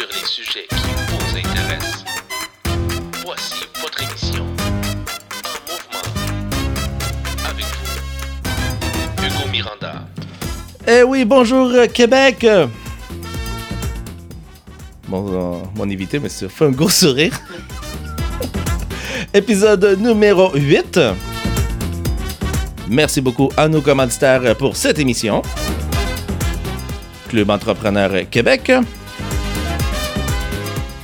sur 0.00 0.08
les 0.18 0.26
sujets 0.26 0.66
qui 0.70 0.76
vous 1.08 1.36
intéressent. 1.36 2.04
Voici 3.24 3.66
votre 3.82 4.02
émission 4.02 4.46
En 4.58 4.70
mouvement. 5.68 6.04
Avec 7.46 7.66
vous, 7.66 9.26
Hugo 9.26 9.50
Miranda. 9.52 10.06
Eh 10.86 11.02
oui, 11.02 11.24
bonjour 11.26 11.66
euh, 11.68 11.86
Québec. 11.86 12.46
Bon, 15.08 15.26
euh, 15.28 15.64
mon 15.74 15.84
invité, 15.90 16.18
mais 16.18 16.30
fait 16.30 16.64
un 16.64 16.70
gros 16.70 16.88
sourire. 16.88 17.38
Épisode 19.34 19.98
numéro 20.00 20.50
8. 20.54 20.98
Merci 22.88 23.20
beaucoup 23.20 23.50
à 23.56 23.68
nos 23.68 23.82
commanditaires 23.82 24.56
pour 24.56 24.76
cette 24.76 24.98
émission. 24.98 25.42
Club 27.28 27.50
Entrepreneur 27.50 28.28
Québec. 28.30 28.72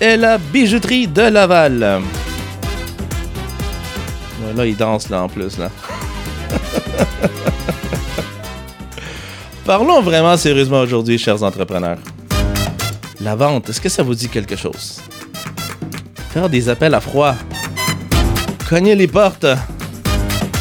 Et 0.00 0.16
la 0.16 0.38
bijouterie 0.38 1.06
de 1.08 1.22
Laval. 1.22 1.78
Là, 1.78 2.00
il 4.64 4.76
danse 4.76 5.08
là 5.08 5.22
en 5.22 5.28
plus 5.28 5.58
là. 5.58 5.70
Parlons 9.64 10.00
vraiment 10.02 10.36
sérieusement 10.36 10.80
aujourd'hui, 10.80 11.18
chers 11.18 11.42
entrepreneurs. 11.42 11.98
La 13.20 13.34
vente, 13.34 13.70
est-ce 13.70 13.80
que 13.80 13.88
ça 13.88 14.02
vous 14.02 14.14
dit 14.14 14.28
quelque 14.28 14.54
chose? 14.54 15.00
Faire 16.30 16.48
des 16.48 16.68
appels 16.68 16.94
à 16.94 17.00
froid. 17.00 17.34
Cogner 18.68 18.94
les 18.94 19.08
portes. 19.08 19.46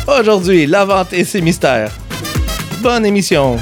Aujourd'hui, 0.07 0.65
la 0.65 0.85
vente 0.85 1.13
et 1.13 1.23
ses 1.23 1.41
mystères. 1.41 1.91
Bonne 2.81 3.05
émission. 3.05 3.57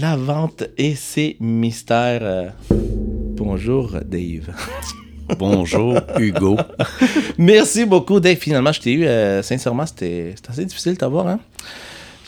La 0.00 0.16
vente 0.16 0.64
et 0.78 0.94
ses 0.94 1.36
mystères. 1.40 2.20
Euh, 2.22 2.48
Bonjour, 2.70 3.92
Dave. 4.04 4.54
Bonjour, 5.38 5.98
Hugo. 6.18 6.56
Merci 7.38 7.84
beaucoup, 7.84 8.18
Dave. 8.18 8.36
Finalement, 8.36 8.72
je 8.72 8.80
t'ai 8.80 8.92
eu. 8.92 9.04
euh, 9.04 9.42
sincèrement, 9.42 9.84
c'était 9.86 10.32
c'était 10.36 10.50
assez 10.50 10.64
difficile 10.64 10.94
de 10.94 10.98
t'avoir. 10.98 11.26
Hein? 11.26 11.38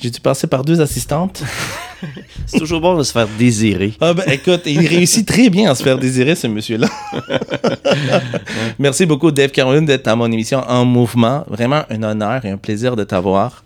J'ai 0.02 0.10
dû 0.10 0.20
passer 0.20 0.46
par 0.46 0.64
deux 0.64 0.80
assistantes. 0.80 1.42
C'est 2.46 2.58
toujours 2.58 2.80
bon 2.80 2.96
de 2.96 3.04
se 3.04 3.12
faire 3.12 3.28
désirer. 3.38 3.92
Ah 4.00 4.12
ben 4.12 4.24
écoute, 4.28 4.62
il 4.66 4.84
réussit 4.84 5.24
très 5.24 5.48
bien 5.48 5.70
à 5.70 5.76
se 5.76 5.84
faire 5.84 5.96
désirer, 5.96 6.34
ce 6.34 6.48
monsieur-là. 6.48 6.88
Merci 8.80 9.06
beaucoup, 9.06 9.30
Dave 9.30 9.52
Caroline, 9.52 9.86
d'être 9.86 10.08
à 10.08 10.16
mon 10.16 10.26
émission 10.30 10.64
En 10.68 10.84
Mouvement. 10.84 11.44
Vraiment 11.46 11.84
un 11.88 12.02
honneur 12.02 12.44
et 12.44 12.50
un 12.50 12.56
plaisir 12.56 12.96
de 12.96 13.04
t'avoir. 13.04 13.62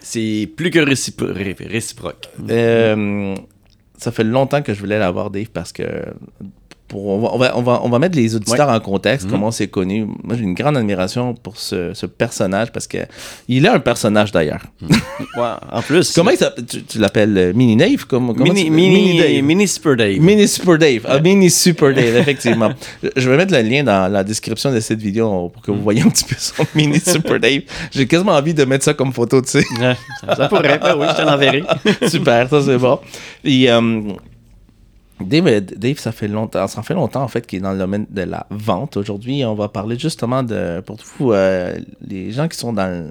C'est 0.00 0.48
plus 0.56 0.70
que 0.70 0.78
récipro- 0.78 1.30
ré- 1.32 1.56
réciproque. 1.60 2.28
Euh, 2.48 3.34
ça 3.98 4.10
fait 4.12 4.24
longtemps 4.24 4.62
que 4.62 4.72
je 4.74 4.80
voulais 4.80 4.98
l'avoir, 4.98 5.30
Dave, 5.30 5.50
parce 5.52 5.72
que 5.72 5.82
pour, 6.90 7.06
on, 7.06 7.38
va, 7.38 7.56
on, 7.56 7.62
va, 7.62 7.80
on, 7.84 7.88
va, 7.88 7.98
mettre 8.00 8.16
les 8.16 8.34
auditeurs 8.34 8.68
en 8.68 8.80
contexte, 8.80 9.30
comment 9.30 9.46
on 9.46 9.50
s'est 9.52 9.68
connu. 9.68 10.06
Moi, 10.24 10.36
j'ai 10.36 10.42
une 10.42 10.54
grande 10.54 10.76
admiration 10.76 11.34
pour 11.34 11.56
ce, 11.56 11.94
ce 11.94 12.04
personnage 12.04 12.72
parce 12.72 12.88
que 12.88 12.98
il 13.46 13.64
est 13.64 13.68
un 13.68 13.78
personnage 13.78 14.32
d'ailleurs. 14.32 14.60
Ouais, 14.82 15.52
en 15.70 15.82
plus. 15.82 16.12
Comment 16.16 16.32
il 16.32 16.36
s'appelle? 16.36 16.66
Tu, 16.66 16.82
tu 16.82 16.98
l'appelles 16.98 17.38
euh, 17.38 17.52
Mini 17.54 17.76
Dave? 17.76 18.06
Comment, 18.08 18.34
comment 18.34 18.52
Mini, 18.52 18.70
mini, 18.70 19.18
Dave. 19.18 19.42
mini, 19.42 19.68
Super 19.68 19.94
Dave. 19.96 20.18
Mini 20.18 20.48
Super 20.48 20.78
Dave. 20.78 21.06
Ah, 21.08 21.20
Mini 21.20 21.48
Super 21.48 21.94
Dave, 21.94 22.16
effectivement. 22.16 22.72
Je- 23.16 23.30
vais 23.30 23.36
mettre 23.36 23.54
le 23.54 23.62
lien 23.62 23.84
dans 23.84 24.10
la 24.12 24.24
description 24.24 24.72
de 24.72 24.80
cette 24.80 25.00
vidéo 25.00 25.48
pour 25.50 25.62
que 25.62 25.70
vous 25.70 25.82
voyez 25.82 26.02
un 26.02 26.08
petit 26.08 26.24
peu 26.24 26.34
son 26.36 26.66
Mini 26.74 26.98
Super 26.98 27.38
Dave. 27.38 27.62
J'ai 27.92 28.08
quasiment 28.08 28.32
envie 28.32 28.52
de 28.54 28.64
mettre 28.64 28.84
ça 28.84 28.94
comme 28.94 29.12
photo, 29.12 29.40
tu 29.42 29.50
sais. 29.50 29.64
Ouais, 29.80 29.94
ça, 30.26 30.34
ça 30.34 30.48
pourrait, 30.48 30.80
ben 30.82 30.96
oui, 30.98 31.06
je 31.08 31.16
te 31.16 31.22
l'enverrai. 31.22 31.62
Super, 32.08 32.48
ça 32.50 32.60
c'est 32.62 32.78
bon. 32.78 32.98
Et, 33.44 33.70
euh, 33.70 34.02
Dave, 35.20 35.46
euh, 35.46 35.60
Dave, 35.60 35.98
ça 35.98 36.12
fait 36.12 36.28
longtemps, 36.28 36.66
ça 36.66 36.82
fait 36.82 36.94
longtemps 36.94 37.22
en 37.22 37.28
fait 37.28 37.46
qu'il 37.46 37.58
est 37.58 37.62
dans 37.62 37.72
le 37.72 37.78
domaine 37.78 38.06
de 38.10 38.22
la 38.22 38.46
vente. 38.50 38.96
Aujourd'hui, 38.96 39.44
on 39.44 39.54
va 39.54 39.68
parler 39.68 39.98
justement 39.98 40.42
de, 40.42 40.80
pour 40.80 40.96
vous, 41.18 41.32
euh, 41.32 41.78
les 42.06 42.32
gens 42.32 42.48
qui 42.48 42.56
sont 42.58 42.72
dans 42.72 42.86
le- 42.86 43.10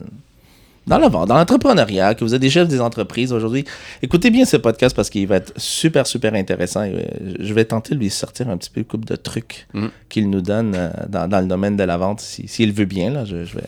dans 0.88 0.98
la 0.98 1.08
vente, 1.08 1.28
dans 1.28 1.36
l'entrepreneuriat, 1.36 2.16
que 2.16 2.24
vous 2.24 2.34
êtes 2.34 2.42
des 2.42 2.50
chefs 2.50 2.68
des 2.68 2.82
entreprises 2.82 3.32
aujourd'hui, 3.32 3.64
écoutez 4.02 4.32
bien 4.32 4.44
ce 4.44 4.58
podcast 4.58 4.96
parce 4.96 5.12
qu'il 5.12 5.28
va 5.28 5.36
être 5.36 5.54
super, 5.56 6.08
super 6.08 6.34
intéressant. 6.34 6.82
Euh, 6.82 7.04
je 7.40 7.54
vais 7.54 7.66
tenter 7.66 7.94
de 7.94 8.00
lui 8.00 8.10
sortir 8.10 8.50
un 8.50 8.58
petit 8.58 8.72
peu 8.72 8.80
une 8.80 8.88
couple 8.88 9.06
de 9.06 9.16
trucs 9.16 9.68
Mhm. 9.76 9.92
qu'il 10.10 10.30
nous 10.32 10.42
donne 10.42 10.74
euh, 10.76 10.90
dans, 11.08 11.28
dans 11.30 11.42
le 11.42 11.46
domaine 11.46 11.78
de 11.78 11.84
la 11.84 11.98
vente, 11.98 12.22
si- 12.22 12.48
s'il 12.48 12.72
veut 12.74 12.86
bien. 12.86 13.12
Là, 13.12 13.24
je, 13.24 13.44
je 13.46 13.54
vais, 13.56 13.64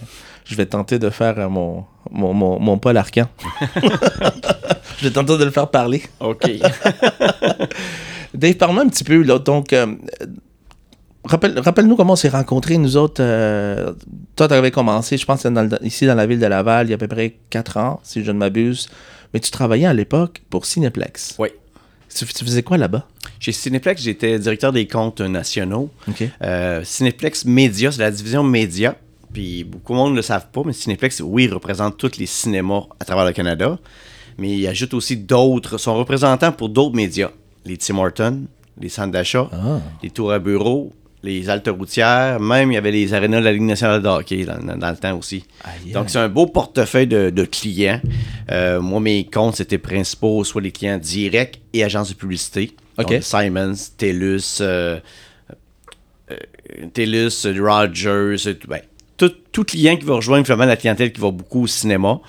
je 0.45 0.55
vais 0.55 0.65
tenter 0.65 0.97
de 0.97 1.11
faire 1.11 1.47
mon, 1.47 1.83
mon, 2.09 2.33
mon, 2.33 2.59
mon 2.59 2.79
Paul 2.79 2.97
Arcan. 2.97 3.27
je 4.97 5.03
vais 5.07 5.11
tenter 5.11 5.37
de 5.37 5.43
le 5.43 5.51
faire 5.51 5.69
parler. 5.69 6.01
OK. 6.21 6.49
Dave, 8.33 8.55
parle-moi 8.55 8.83
un 8.83 8.89
petit 8.89 9.03
peu. 9.03 9.21
Là, 9.23 9.39
donc, 9.39 9.73
euh, 9.73 9.95
rappelle, 11.23 11.59
rappelle-nous 11.59 11.95
comment 11.95 12.13
on 12.13 12.17
s'est 12.17 12.29
rencontrés, 12.29 12.77
nous 12.77 12.97
autres. 12.97 13.21
euh, 13.21 13.93
toi, 14.35 14.47
tu 14.47 14.53
avais 14.53 14.71
commencé, 14.71 15.17
je 15.17 15.25
pense, 15.25 15.45
dans 15.45 15.61
le- 15.69 15.85
ici 15.85 16.05
dans 16.05 16.15
la 16.15 16.25
ville 16.25 16.39
de 16.39 16.45
Laval, 16.45 16.87
il 16.87 16.89
y 16.89 16.93
a 16.93 16.95
à 16.95 16.97
peu 16.97 17.07
près 17.07 17.35
4 17.49 17.77
ans, 17.77 17.99
si 18.03 18.23
je 18.23 18.31
ne 18.31 18.37
m'abuse. 18.37 18.89
Mais 19.33 19.39
tu 19.39 19.51
travaillais 19.51 19.85
à 19.85 19.93
l'époque 19.93 20.41
pour 20.49 20.65
Cineplex. 20.65 21.35
Oui. 21.39 21.49
Tu, 22.13 22.25
tu 22.25 22.43
faisais 22.43 22.63
quoi 22.63 22.77
là-bas? 22.77 23.07
Chez 23.39 23.53
Cineplex, 23.53 24.01
j'étais 24.01 24.37
directeur 24.37 24.73
des 24.73 24.85
comptes 24.87 25.21
nationaux. 25.21 25.89
Euh, 26.41 26.81
Cineplex 26.83 27.45
Média, 27.45 27.91
c'est 27.91 28.01
la 28.01 28.11
division 28.11 28.43
média. 28.43 28.95
Puis 29.31 29.63
beaucoup 29.63 29.93
de 29.93 29.97
monde 29.97 30.11
ne 30.11 30.17
le 30.17 30.21
savent 30.21 30.47
pas, 30.51 30.61
mais 30.65 30.73
Cineplex, 30.73 31.21
oui, 31.21 31.47
représente 31.47 31.95
tous 31.97 32.17
les 32.17 32.25
cinémas 32.25 32.83
à 32.99 33.05
travers 33.05 33.23
le 33.23 33.31
Canada. 33.31 33.79
Mais 34.37 34.57
il 34.57 34.67
ajoute 34.67 34.93
aussi 34.93 35.15
d'autres, 35.15 35.77
son 35.77 35.95
représentant 35.95 36.51
pour 36.51 36.67
d'autres 36.67 36.95
médias. 36.95 37.29
Les 37.65 37.77
Tim 37.77 37.97
Hortons, 37.97 38.43
les 38.79 38.89
centres 38.89 39.11
d'achat, 39.11 39.49
Ah. 39.51 39.79
les 40.01 40.09
tours 40.09 40.31
à 40.31 40.39
bureaux, 40.39 40.91
les 41.23 41.49
haltes 41.49 41.69
routières, 41.69 42.39
même 42.39 42.71
il 42.71 42.75
y 42.75 42.77
avait 42.77 42.91
les 42.91 43.13
arénas 43.13 43.39
de 43.39 43.45
la 43.45 43.51
Ligue 43.51 43.61
nationale 43.61 44.01
de 44.01 44.07
hockey 44.07 44.45
dans, 44.45 44.89
le 44.89 44.97
temps 44.97 45.17
aussi. 45.17 45.43
Donc 45.93 46.09
c'est 46.09 46.17
un 46.17 46.29
beau 46.29 46.47
portefeuille 46.47 47.07
de, 47.07 47.29
de 47.29 47.45
clients. 47.45 48.01
Euh, 48.51 48.81
moi, 48.81 48.99
mes 48.99 49.25
comptes, 49.25 49.57
c'était 49.57 49.77
principaux, 49.77 50.43
soit 50.43 50.61
les 50.61 50.71
clients 50.71 50.97
directs 50.97 51.61
et 51.73 51.83
agences 51.83 52.09
de 52.09 52.15
publicité. 52.15 52.71
Donc, 52.97 53.13
Simons, 53.21 53.73
TELUS, 53.97 54.59
euh, 54.61 54.99
euh, 56.31 56.35
TELUS, 56.93 57.47
Rogers, 57.59 58.55
tout, 58.59 58.67
ben, 58.67 58.81
tout, 59.17 59.31
tout 59.51 59.63
client 59.63 59.95
qui 59.97 60.05
va 60.05 60.15
rejoindre 60.15 60.45
finalement 60.45 60.65
la 60.65 60.77
clientèle 60.77 61.11
qui 61.11 61.21
va 61.21 61.31
beaucoup 61.31 61.63
au 61.63 61.67
cinéma. 61.67 62.19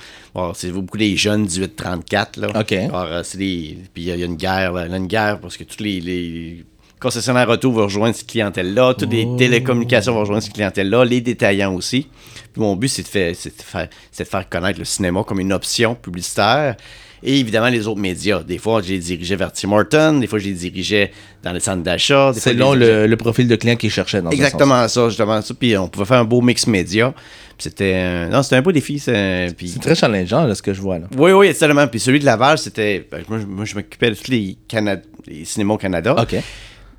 C'est 0.54 0.70
beaucoup 0.70 0.96
des 0.98 1.16
jeunes 1.16 1.46
18-34. 1.46 2.40
Là. 2.40 2.48
OK. 2.60 2.72
Alors, 2.72 3.04
euh, 3.04 3.20
c'est 3.22 3.38
des- 3.38 3.78
Puis 3.92 4.04
il 4.04 4.08
y, 4.08 4.10
a- 4.12 4.14
il 4.14 4.20
y 4.20 4.22
a 4.22 4.26
une 4.26 4.36
guerre, 4.36 4.72
là. 4.72 4.86
Il 4.86 4.90
y 4.90 4.94
a 4.94 4.96
une 4.96 5.06
guerre 5.06 5.38
parce 5.40 5.56
que 5.56 5.64
tous 5.64 5.82
les, 5.82 6.00
les 6.00 6.64
concessionnaires 7.00 7.48
auto 7.48 7.70
vont 7.72 7.84
rejoindre 7.84 8.14
cette 8.14 8.28
clientèle-là, 8.28 8.94
toutes 8.94 9.12
les 9.12 9.24
Oh. 9.26 9.36
télécommunications 9.36 10.14
vont 10.14 10.20
rejoindre 10.20 10.42
cette 10.42 10.54
clientèle-là, 10.54 11.04
les 11.04 11.20
détaillants 11.20 11.74
aussi. 11.74 12.06
Puis 12.52 12.60
mon 12.62 12.76
but, 12.76 12.88
c'est 12.88 13.02
de, 13.02 13.08
faire, 13.08 13.34
c'est 13.36 13.56
de 13.56 13.62
faire, 13.62 13.88
c'est 14.10 14.24
de 14.24 14.28
faire 14.28 14.48
connaître 14.48 14.78
le 14.78 14.84
cinéma 14.84 15.22
comme 15.24 15.40
une 15.40 15.52
option 15.52 15.94
publicitaire. 15.94 16.76
Et 17.24 17.38
évidemment, 17.38 17.68
les 17.68 17.86
autres 17.86 18.00
médias. 18.00 18.42
Des 18.42 18.58
fois, 18.58 18.82
je 18.82 18.88
les 18.88 18.98
dirigeais 18.98 19.36
vers 19.36 19.52
Tim 19.52 19.70
Hortons, 19.70 20.18
des 20.18 20.26
fois, 20.26 20.40
je 20.40 20.46
les 20.46 20.54
dirigeais 20.54 21.12
dans 21.44 21.52
les 21.52 21.60
centres 21.60 21.82
d'achat. 21.84 22.32
Selon 22.34 22.74
dirigeais- 22.74 23.02
le, 23.02 23.06
le 23.06 23.16
profil 23.16 23.46
de 23.46 23.54
client 23.54 23.76
qu'il 23.76 23.90
cherchait 23.90 24.20
dans. 24.20 24.30
Exactement 24.30 24.88
ça, 24.88 25.08
justement 25.08 25.40
ça. 25.40 25.54
Puis 25.54 25.76
on 25.76 25.86
pouvait 25.88 26.04
faire 26.06 26.18
un 26.18 26.24
beau 26.24 26.40
mix 26.40 26.66
média. 26.66 27.14
C'était 27.58 27.94
un- 27.94 28.28
non, 28.28 28.42
c'était 28.42 28.56
un 28.56 28.62
beau 28.62 28.72
défi. 28.72 28.98
c'est- 28.98 29.54
Puis 29.56 29.70
très 29.80 29.94
challengeant, 29.94 30.44
là, 30.46 30.54
ce 30.54 30.62
que 30.62 30.72
je 30.74 30.80
vois. 30.80 30.98
Là. 30.98 31.06
oui, 31.16 31.32
oui, 31.32 31.54
tellement. 31.54 31.86
Puis 31.86 32.00
celui 32.00 32.18
de 32.18 32.24
Laval, 32.24 32.58
c'était. 32.58 33.06
ben, 33.10 33.22
moi, 33.28 33.38
je- 33.40 33.46
moi, 33.46 33.64
je 33.64 33.74
m'occupais 33.74 34.10
de 34.10 34.14
tous 34.14 34.30
les, 34.30 34.56
Cana- 34.68 34.96
les 35.26 35.44
cinémas 35.44 35.74
au 35.74 35.78
Canada. 35.78 36.14
OK. 36.20 36.36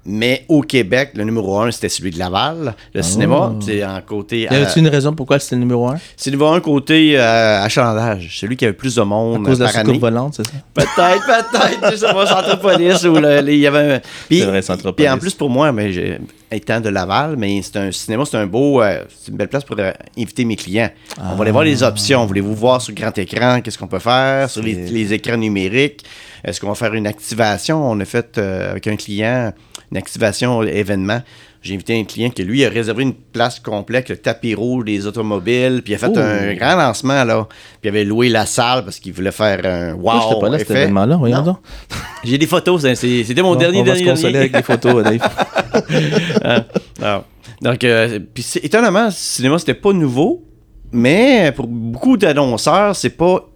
Mais 0.05 0.43
au 0.49 0.61
Québec, 0.61 1.11
le 1.15 1.23
numéro 1.23 1.59
un, 1.59 1.71
c'était 1.71 1.87
celui 1.87 2.11
de 2.11 2.19
Laval, 2.19 2.75
le 2.93 3.01
cinéma. 3.01 3.53
C'est 3.61 3.85
en 3.85 4.01
côté. 4.01 4.41
Y 4.41 4.47
a-t-il 4.47 4.79
une 4.85 4.89
raison 4.89 5.13
pourquoi 5.13 5.39
c'était 5.39 5.55
le 5.55 5.61
numéro 5.61 5.87
1? 5.87 5.95
c'est 6.17 6.29
numéro 6.31 6.51
un 6.51 6.59
côté 6.59 7.17
euh, 7.17 7.63
achalandage. 7.63 8.37
Celui 8.37 8.57
qui 8.57 8.65
avait 8.65 8.73
plus 8.73 8.95
de 8.95 9.01
À 9.01 9.05
monde 9.05 9.45
cause 9.45 9.59
de 9.59 9.63
la 9.63 9.71
soucoupe 9.71 9.87
année. 9.89 9.99
volante, 9.99 10.33
c'est 10.35 10.45
ça? 10.45 10.53
Peut-être, 10.73 11.25
peut-être. 11.25 11.91
Je 11.91 11.95
sais 11.95 12.13
pas, 12.13 12.25
Centropolis 12.27 13.03
ou 13.05 13.15
le- 13.15 13.49
il 13.49 13.59
y 13.59 13.67
avait 13.67 13.93
un. 13.95 13.99
Puis, 14.27 14.41
vrai. 14.41 14.61
Puis 14.95 15.07
en 15.09 15.17
plus, 15.17 15.33
pour 15.35 15.49
moi, 15.49 15.71
mais 15.71 16.19
étant 16.51 16.81
de 16.81 16.89
Laval, 16.89 17.35
mais 17.37 17.61
c'est 17.61 17.77
un 17.77 17.91
cinéma, 17.91 18.25
c'est 18.25 18.37
un 18.37 18.45
beau. 18.45 18.81
euh, 18.81 19.03
c'est 19.17 19.31
une 19.31 19.37
belle 19.37 19.47
place 19.47 19.63
pour 19.63 19.77
euh, 19.79 19.91
inviter 20.17 20.43
mes 20.43 20.55
clients. 20.57 20.89
On 21.17 21.35
va 21.35 21.43
aller 21.43 21.51
voir 21.51 21.63
les 21.63 21.81
options. 21.81 22.25
Voulez-vous 22.25 22.55
voir 22.55 22.81
sur 22.81 22.93
grand 22.93 23.17
écran? 23.17 23.61
Qu'est-ce 23.61 23.77
qu'on 23.77 23.87
peut 23.87 23.99
faire, 23.99 24.49
sur 24.49 24.61
les, 24.61 25.13
écrans 25.13 25.37
numériques? 25.37 26.03
Est-ce 26.43 26.59
qu'on 26.59 26.67
va 26.67 26.75
faire 26.75 26.93
une 26.93 27.07
activation? 27.07 27.89
On 27.89 27.97
a 28.01 28.05
fait 28.05 28.37
euh, 28.37 28.71
avec 28.71 28.85
un 28.87 28.97
client 28.97 29.53
une 29.93 29.97
activation 29.97 30.63
événement. 30.63 31.21
J'ai 31.61 31.75
invité 31.75 31.97
un 31.97 32.03
client 32.03 32.29
qui, 32.29 32.43
lui, 32.43 32.65
a 32.65 32.69
réservé 32.69 33.03
une 33.03 33.13
place 33.13 33.59
complète, 33.59 34.09
le 34.09 34.17
tapis 34.17 34.53
rouge 34.53 34.83
des 34.85 35.05
automobiles, 35.07 35.81
puis 35.83 35.93
il 35.93 35.95
a 35.95 35.99
fait 35.99 36.17
un 36.17 36.53
grand 36.55 36.75
lancement, 36.75 37.23
là. 37.23 37.47
Puis 37.49 37.85
il 37.85 37.87
avait 37.89 38.03
loué 38.03 38.27
la 38.27 38.45
salle 38.45 38.83
parce 38.83 38.99
qu'il 38.99 39.13
voulait 39.13 39.31
faire 39.31 39.61
un 39.65 39.93
wow 39.93 40.39
pas 40.41 40.49
là, 40.49 40.57
cet 40.57 40.71
événement-là, 40.71 41.15
donc. 41.41 41.57
J'ai 42.25 42.37
des 42.37 42.47
photos, 42.47 42.81
c'était 42.95 43.41
mon 43.41 43.55
dernier, 43.55 43.79
on 43.81 43.83
va 43.83 43.93
se 43.93 43.99
dernier, 43.99 44.11
consoler 44.11 44.33
dernier. 44.33 44.49
avec 44.49 44.55
des 44.57 44.63
photos, 44.63 45.03
Dave. 45.03 45.19
Ah, 46.43 46.65
ah. 47.01 47.23
Donc, 47.61 47.83
euh, 47.83 48.19
puis 48.33 48.45
étonnamment, 48.61 49.05
le 49.05 49.11
cinéma, 49.11 49.57
c'était 49.57 49.73
pas 49.73 49.93
nouveau, 49.93 50.43
mais 50.91 51.51
pour 51.55 51.67
beaucoup 51.67 52.17
d'annonceurs, 52.17 52.95
c'est 52.95 53.09
pas, 53.11 53.47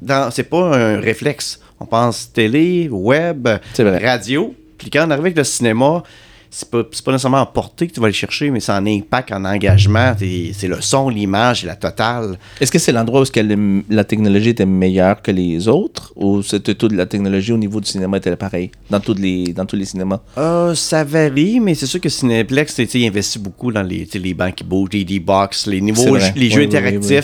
dans- 0.00 0.30
c'est 0.30 0.44
pas 0.44 0.74
un 0.76 1.00
réflexe. 1.00 1.60
on 1.78 1.86
pense 1.86 2.32
télé, 2.32 2.88
web, 2.90 3.46
radio. 3.78 4.54
Puis 4.82 4.90
quand 4.90 5.06
on 5.06 5.10
arrive 5.10 5.24
avec 5.26 5.36
le 5.36 5.44
cinéma, 5.44 6.02
c'est 6.50 6.68
pas, 6.68 6.82
c'est 6.90 7.02
pas 7.02 7.12
nécessairement 7.12 7.40
en 7.40 7.46
portée 7.46 7.86
que 7.86 7.94
tu 7.94 8.00
vas 8.00 8.08
le 8.08 8.12
chercher, 8.12 8.50
mais 8.50 8.60
c'est 8.60 8.72
en 8.72 8.84
impact, 8.84 9.32
en 9.32 9.44
engagement. 9.44 10.14
C'est 10.18 10.68
le 10.68 10.80
son, 10.80 11.08
l'image 11.08 11.64
et 11.64 11.66
la 11.66 11.76
totale. 11.76 12.36
Est-ce 12.60 12.70
que 12.70 12.78
c'est 12.78 12.92
l'endroit 12.92 13.22
où 13.22 13.24
que 13.24 13.84
la 13.88 14.04
technologie 14.04 14.50
était 14.50 14.66
meilleure 14.66 15.22
que 15.22 15.30
les 15.30 15.66
autres 15.66 16.12
ou 16.14 16.42
c'était 16.42 16.74
toute 16.74 16.92
la 16.92 17.06
technologie 17.06 17.52
au 17.52 17.56
niveau 17.56 17.80
du 17.80 17.88
cinéma 17.88 18.18
était 18.18 18.36
pareil 18.36 18.70
dans, 18.90 19.00
tous 19.00 19.14
les, 19.14 19.44
dans 19.54 19.64
tous 19.64 19.76
les 19.76 19.86
cinémas? 19.86 20.20
Euh, 20.36 20.74
ça 20.74 21.04
varie, 21.04 21.58
mais 21.58 21.74
c'est 21.74 21.86
sûr 21.86 22.00
que 22.00 22.10
Cineplex, 22.10 22.78
investit 22.96 23.38
beaucoup 23.38 23.72
dans 23.72 23.82
les, 23.82 24.06
les 24.12 24.34
bancs 24.34 24.54
qui 24.54 24.64
bougent, 24.64 24.90
les 24.92 25.04
D-Box, 25.04 25.68
les 25.68 25.80
niveaux, 25.80 26.16
les 26.36 26.50
jeux 26.50 26.66
Oui, 26.66 26.68
oui, 26.70 26.98
oui, 27.00 27.18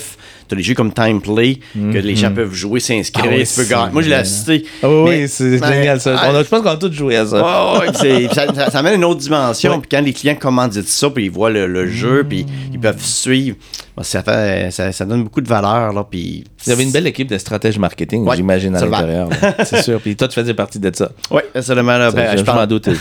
interactifs. 0.48 0.48
Tu 0.48 0.54
as 0.54 0.56
des 0.56 0.62
jeux 0.62 0.74
comme 0.74 0.92
Time 0.92 1.20
Play, 1.20 1.58
que 1.74 1.98
les 1.98 2.16
gens 2.16 2.32
peuvent 2.32 2.52
jouer, 2.54 2.80
s'inscrire, 2.80 3.26
Ah 3.28 3.34
oui, 3.34 3.44
tu 3.46 3.54
peux 3.54 3.62
c'est 3.64 3.68
gagner. 3.70 3.92
Moi, 3.92 4.02
je 4.02 4.08
l'ai 4.08 4.14
assisté. 4.14 4.64
Ah 4.82 4.88
oui, 4.88 4.94
Mais- 5.10 5.22
oui, 5.22 5.28
c'est 5.28 5.58
génial 5.58 6.00
ça. 6.00 6.20
On 6.30 6.34
a- 6.34 6.42
je 6.42 6.48
pense 6.48 6.62
qu'on 6.62 6.68
a 6.70 6.76
tous 6.76 6.92
joué 6.92 7.16
à 7.16 7.26
ça. 7.26 7.82
Ça, 7.94 8.54
ça, 8.54 8.70
ça 8.70 8.78
amène 8.78 8.94
une 8.94 9.04
autre 9.04 9.20
dimension. 9.20 9.72
Ouais. 9.72 9.78
Puis 9.80 9.88
quand 9.90 10.00
les 10.04 10.12
clients 10.12 10.34
commanditent 10.36 10.88
ça, 10.88 11.10
puis 11.10 11.26
ils 11.26 11.30
voient 11.30 11.50
le, 11.50 11.66
le 11.66 11.86
jeu, 11.88 12.24
puis 12.28 12.46
ils 12.72 12.78
peuvent 12.80 13.02
suivre, 13.02 13.56
bah, 13.96 14.04
ça, 14.04 14.22
fait, 14.22 14.70
ça, 14.70 14.92
ça 14.92 15.04
donne 15.04 15.24
beaucoup 15.24 15.40
de 15.40 15.48
valeur. 15.48 15.92
Là, 15.92 16.04
puis 16.08 16.44
Il 16.66 16.70
y 16.70 16.72
avait 16.72 16.82
une 16.84 16.92
belle 16.92 17.06
équipe 17.06 17.28
de 17.28 17.38
stratèges 17.38 17.78
marketing, 17.78 18.24
Ouais, 18.24 18.36
j'imagine, 18.36 18.76
à 18.76 18.84
l'intérieur. 18.84 19.28
C'est 19.64 19.82
sûr. 19.82 20.00
Puis 20.00 20.14
toi, 20.16 20.28
tu 20.28 20.34
faisais 20.34 20.54
partie 20.54 20.78
de 20.78 20.90
ça. 20.94 21.10
Oui, 21.30 21.42
absolument. 21.54 21.98
Là, 21.98 22.10
Ça, 22.10 22.16
ben, 22.16 22.36
je 22.38 22.44
m'en 22.44 22.66
doutais. 22.66 22.92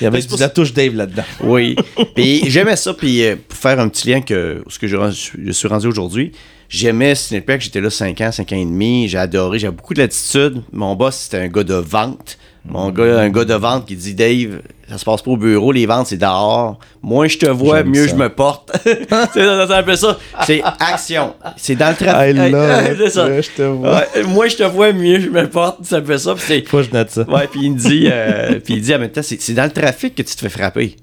Il 0.00 0.04
y 0.04 0.06
avait 0.06 0.20
de 0.22 0.40
la 0.40 0.48
touche 0.48 0.72
Dave 0.72 0.94
là-dedans. 0.94 1.24
Oui. 1.42 1.76
Puis 2.14 2.42
j'aimais 2.48 2.76
ça. 2.76 2.94
Puis 2.94 3.24
euh, 3.24 3.36
pour 3.48 3.58
faire 3.58 3.80
un 3.80 3.88
petit 3.88 4.08
lien 4.10 4.20
que 4.20 4.62
ce 4.68 4.78
que 4.78 4.86
je, 4.86 4.96
je 5.44 5.52
suis 5.52 5.68
rendu 5.68 5.86
aujourd'hui, 5.86 6.32
j'aimais 6.68 7.14
Cineplex. 7.14 7.64
J'étais 7.64 7.80
là 7.80 7.90
5 7.90 8.20
ans, 8.20 8.32
5 8.32 8.52
ans 8.52 8.56
et 8.56 8.64
demi. 8.64 9.08
J'ai 9.08 9.18
adoré. 9.18 9.58
J'avais 9.58 9.74
beaucoup 9.76 9.94
de 9.94 10.00
latitude. 10.00 10.62
Mon 10.72 10.94
boss, 10.94 11.16
c'était 11.16 11.38
un 11.38 11.48
gars 11.48 11.64
de 11.64 11.74
vente. 11.74 12.38
Mon 12.70 12.90
gars, 12.90 13.20
un 13.20 13.30
gars 13.30 13.46
de 13.46 13.54
vente 13.54 13.86
qui 13.86 13.96
dit 13.96 14.14
Dave, 14.14 14.60
ça 14.90 14.98
se 14.98 15.04
passe 15.04 15.22
pas 15.22 15.30
au 15.30 15.38
bureau, 15.38 15.72
les 15.72 15.86
ventes, 15.86 16.08
c'est 16.08 16.18
dehors. 16.18 16.78
Moins 17.02 17.26
je 17.26 17.38
te 17.38 17.46
vois, 17.46 17.82
mieux 17.82 18.06
ça. 18.06 18.12
je 18.14 18.16
me 18.16 18.28
porte. 18.28 18.70
c'est 18.84 19.08
ça, 19.08 19.32
ça 19.32 19.66
s'appelle 19.68 19.96
ça. 19.96 20.18
C'est 20.44 20.60
action. 20.78 21.34
C'est 21.56 21.76
dans 21.76 21.96
le 21.98 22.50
love 22.50 22.96
c'est 22.98 23.10
ça. 23.10 23.40
Je 23.40 23.48
te 23.56 23.62
vois. 23.62 24.00
Ouais, 24.14 24.22
moins 24.24 24.48
je 24.48 24.56
te 24.56 24.64
vois, 24.64 24.92
mieux 24.92 25.18
je 25.18 25.30
me 25.30 25.48
porte. 25.48 25.82
Ça 25.84 26.02
fait 26.02 26.18
ça. 26.18 26.34
Puis 26.34 26.44
c'est- 26.46 26.68
Faut 26.68 26.78
que 26.78 26.82
je 26.82 26.90
note 26.92 27.08
ça. 27.10 27.22
Ouais, 27.22 27.46
puis 27.50 27.60
il 27.62 27.72
me 27.72 27.78
dit, 27.78 28.08
euh, 28.12 28.60
puis 28.62 28.74
il 28.74 28.82
dit 28.82 28.94
en 28.94 28.98
même 28.98 29.10
temps, 29.10 29.22
c'est 29.22 29.40
c'est 29.40 29.54
dans 29.54 29.64
le 29.64 29.70
trafic 29.72 30.14
que 30.14 30.22
tu 30.22 30.34
te 30.34 30.40
fais 30.40 30.50
frapper. 30.50 30.96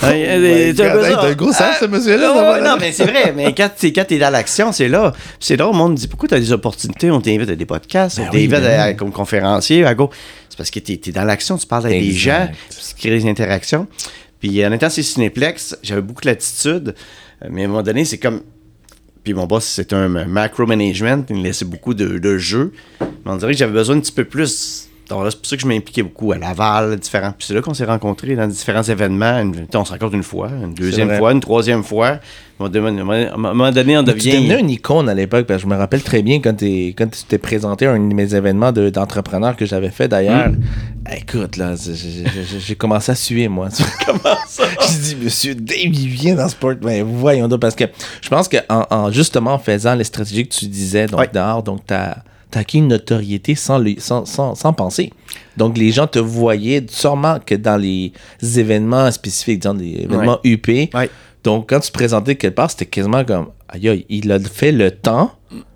Hey, 0.00 0.24
Oh 0.28 0.44
hey, 0.44 0.74
c'est 0.76 0.82
un 1.26 1.32
gros 1.34 1.52
sens, 1.52 1.76
ce 1.80 1.86
monsieur-là, 1.86 2.32
là. 2.34 2.60
non, 2.60 2.76
mais 2.80 2.92
c'est 2.92 3.04
vrai. 3.04 3.32
Mais 3.34 3.52
quand 3.54 3.68
t'es 3.76 3.92
quand 3.92 4.04
t'es 4.06 4.18
dans 4.18 4.30
l'action, 4.30 4.70
c'est 4.72 4.88
là. 4.88 5.12
C'est 5.40 5.56
drôle, 5.56 5.72
le 5.72 5.78
monde 5.78 5.92
me 5.92 5.96
dit 5.96 6.06
pourquoi 6.06 6.28
t'as 6.28 6.38
des 6.38 6.52
opportunités, 6.52 7.10
on 7.10 7.20
t'invite 7.20 7.50
à 7.50 7.56
des 7.56 7.66
podcasts, 7.66 8.18
on 8.18 8.22
Ben 8.22 8.28
oui, 8.32 8.48
t'invite 8.48 8.64
ben 8.64 8.80
à- 8.80 8.88
oui. 8.90 8.96
comme 8.96 9.10
conférencier, 9.12 9.84
à 9.84 9.94
go. 9.94 10.10
C'est 10.48 10.56
parce 10.56 10.70
que 10.70 10.78
t'es 10.78 11.00
es 11.06 11.12
dans 11.12 11.24
l'action, 11.24 11.58
tu 11.58 11.66
parles 11.66 11.86
avec 11.86 12.00
des 12.00 12.12
gens, 12.12 12.30
Exact. 12.48 12.54
puis 12.70 12.78
tu 12.88 12.94
crées 13.08 13.18
des 13.18 13.28
interactions. 13.28 13.86
Puis 14.40 14.64
en 14.64 14.70
même 14.70 14.78
temps, 14.78 14.90
c'est 14.90 15.02
Cinéplex, 15.02 15.76
j'avais 15.82 16.00
beaucoup 16.02 16.20
de 16.22 16.26
latitude, 16.28 16.94
euh, 17.42 17.48
mais 17.50 17.62
à 17.62 17.64
un 17.64 17.68
moment 17.68 17.82
donné, 17.82 18.04
c'est 18.04 18.18
comme. 18.18 18.42
Puis 19.24 19.34
mon 19.34 19.46
boss, 19.46 19.64
c'est 19.64 19.92
un 19.92 20.08
macro 20.08 20.64
management, 20.64 21.26
il 21.28 21.36
me 21.36 21.42
laissait 21.42 21.64
beaucoup 21.64 21.92
de, 21.92 22.18
de 22.18 22.38
jeux. 22.38 22.72
Mais 23.00 23.06
on 23.32 23.36
dirait 23.36 23.52
que 23.52 23.58
j'avais 23.58 23.72
besoin 23.72 23.96
un 23.96 24.00
petit 24.00 24.12
peu 24.12 24.24
plus. 24.24 24.87
Donc 25.08 25.24
là, 25.24 25.30
c'est 25.30 25.38
pour 25.38 25.46
ça 25.46 25.56
que 25.56 25.62
je 25.62 25.66
m'impliquais 25.66 26.02
beaucoup 26.02 26.32
à 26.32 26.38
Laval, 26.38 26.96
différents. 26.98 27.32
Puis 27.36 27.46
c'est 27.48 27.54
là 27.54 27.62
qu'on 27.62 27.72
s'est 27.74 27.84
rencontrés 27.86 28.36
dans 28.36 28.46
différents 28.46 28.82
événements. 28.82 29.40
Une- 29.40 29.66
on 29.74 29.84
se 29.84 29.92
rencontre 29.92 30.14
une 30.14 30.22
fois, 30.22 30.50
une 30.62 30.74
deuxième 30.74 31.16
fois, 31.16 31.32
une 31.32 31.40
troisième 31.40 31.82
fois. 31.82 32.18
À 32.60 32.64
un 32.64 33.36
moment 33.36 33.70
donné, 33.70 33.96
on 33.96 34.02
Tu 34.02 34.12
devient. 34.12 34.32
devenais 34.32 34.58
une 34.60 34.70
icône 34.70 35.08
à 35.08 35.14
l'époque, 35.14 35.46
parce 35.46 35.62
que 35.62 35.68
je 35.68 35.72
me 35.72 35.78
rappelle 35.78 36.02
très 36.02 36.22
bien 36.22 36.40
quand, 36.40 36.56
tu 36.56 36.92
t'es 37.28 37.38
présenté 37.38 37.86
à 37.86 37.92
un 37.92 38.00
de 38.08 38.12
mes 38.14 38.34
événements 38.34 38.72
de- 38.72 38.90
d'entrepreneurs 38.90 39.54
que 39.56 39.64
j'avais 39.64 39.90
fait 39.90 40.08
d'ailleurs. 40.08 40.48
Hmm. 40.50 40.60
Écoute, 41.16 41.56
là, 41.56 41.74
j'ai- 41.76 42.74
commencé 42.74 43.12
à 43.12 43.14
suer, 43.14 43.46
moi. 43.48 43.68
Comment 44.06 44.36
ça? 44.46 44.64
J'ai 44.88 45.14
dit, 45.14 45.24
monsieur 45.24 45.54
Dave, 45.54 45.78
il 45.84 46.08
vient 46.08 46.34
dans 46.34 46.48
Sport. 46.48 46.74
Ben, 46.82 47.02
voyons 47.04 47.46
donc, 47.48 47.60
parce 47.60 47.74
que 47.76 47.84
je 48.20 48.28
pense 48.28 48.48
qu'en 48.48 48.86
en 48.90 49.10
justement 49.12 49.58
faisant 49.58 49.94
les 49.94 50.04
stratégies 50.04 50.46
que 50.48 50.54
tu 50.54 50.66
disais 50.66 51.06
donc, 51.06 51.32
dehors, 51.32 51.62
donc 51.62 51.86
tu 52.50 52.58
as, 52.58 52.60
acquis 52.60 52.78
une 52.78 52.88
notoriété 52.88 53.54
sans, 53.54 53.78
le- 53.78 53.94
sans, 53.98 54.24
sans, 54.24 54.54
sans 54.54 54.72
penser. 54.72 55.12
Donc, 55.56 55.76
les 55.76 55.90
gens 55.92 56.06
te 56.06 56.18
voyaient 56.18 56.84
sûrement 56.88 57.38
que 57.44 57.54
dans 57.54 57.76
les 57.76 58.12
événements 58.56 59.10
spécifiques, 59.10 59.60
disons, 59.60 59.74
des 59.74 60.02
événements 60.04 60.38
UP, 60.44 60.66
Ouais. 60.94 61.10
donc, 61.44 61.68
quand 61.68 61.80
tu 61.80 61.88
te 61.88 61.92
présentais 61.94 62.36
quelque 62.36 62.54
part, 62.54 62.70
c'était 62.70 62.86
quasiment 62.86 63.24
comme 63.24 63.48
aïe, 63.68 64.06
il 64.08 64.30
a 64.32 64.38
fait 64.40 64.72
le 64.72 64.90
temps 64.90 65.32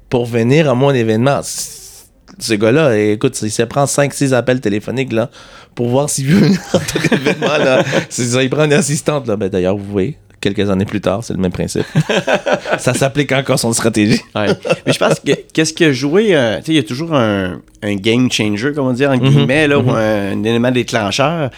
pour 0.09 0.27
venir 0.27 0.69
à 0.71 0.75
mon 0.75 0.91
événement. 0.93 1.41
Ce 2.39 2.55
gars-là, 2.55 2.97
écoute, 2.99 3.39
il 3.43 3.51
se 3.51 3.63
prend 3.63 3.85
5-6 3.85 4.33
appels 4.33 4.61
téléphoniques 4.61 5.13
là, 5.13 5.31
pour 5.75 5.89
voir 5.89 6.09
s'il 6.09 6.27
veut 6.29 6.39
venir 6.41 6.61
à 6.73 6.79
ton 6.79 7.01
événement. 7.17 7.59
Là. 7.59 7.85
Il 8.43 8.49
prend 8.51 8.65
une 8.65 8.73
assistante. 8.73 9.27
Là. 9.27 9.37
Ben, 9.37 9.49
D'ailleurs, 9.51 9.77
vous 9.77 9.85
voyez, 9.93 10.17
quelques 10.43 10.69
années 10.69 10.85
plus 10.85 11.01
tard, 11.01 11.25
c'est 11.25 11.33
le 11.33 11.39
même 11.41 11.53
principe. 11.53 11.87
ça 12.79 12.93
s'applique 12.93 13.33
encore 13.33 13.59
son 13.59 13.73
stratégie. 13.73 14.21
Ouais. 14.35 14.49
Mais 14.87 14.93
je 14.93 14.99
pense 14.99 15.21
que 15.21 15.33
qu'est-ce 15.53 15.73
qui 15.73 15.85
a 15.85 15.93
joué, 15.93 16.35
euh, 16.37 16.59
tu 16.59 16.65
sais, 16.67 16.73
il 16.73 16.77
y 16.77 16.79
a 16.79 16.83
toujours 16.83 17.15
un, 17.15 17.61
un 17.83 17.95
game 17.97 18.31
changer, 18.31 18.73
comme 18.73 18.89
on 18.89 18.93
dit 18.93 19.07
en 19.07 19.17
guillemets, 19.17 19.69
là, 19.69 19.79
ou 19.79 19.91
un, 19.91 20.33
un 20.33 20.45
élément 20.45 20.71
déclencheur. 20.71 21.51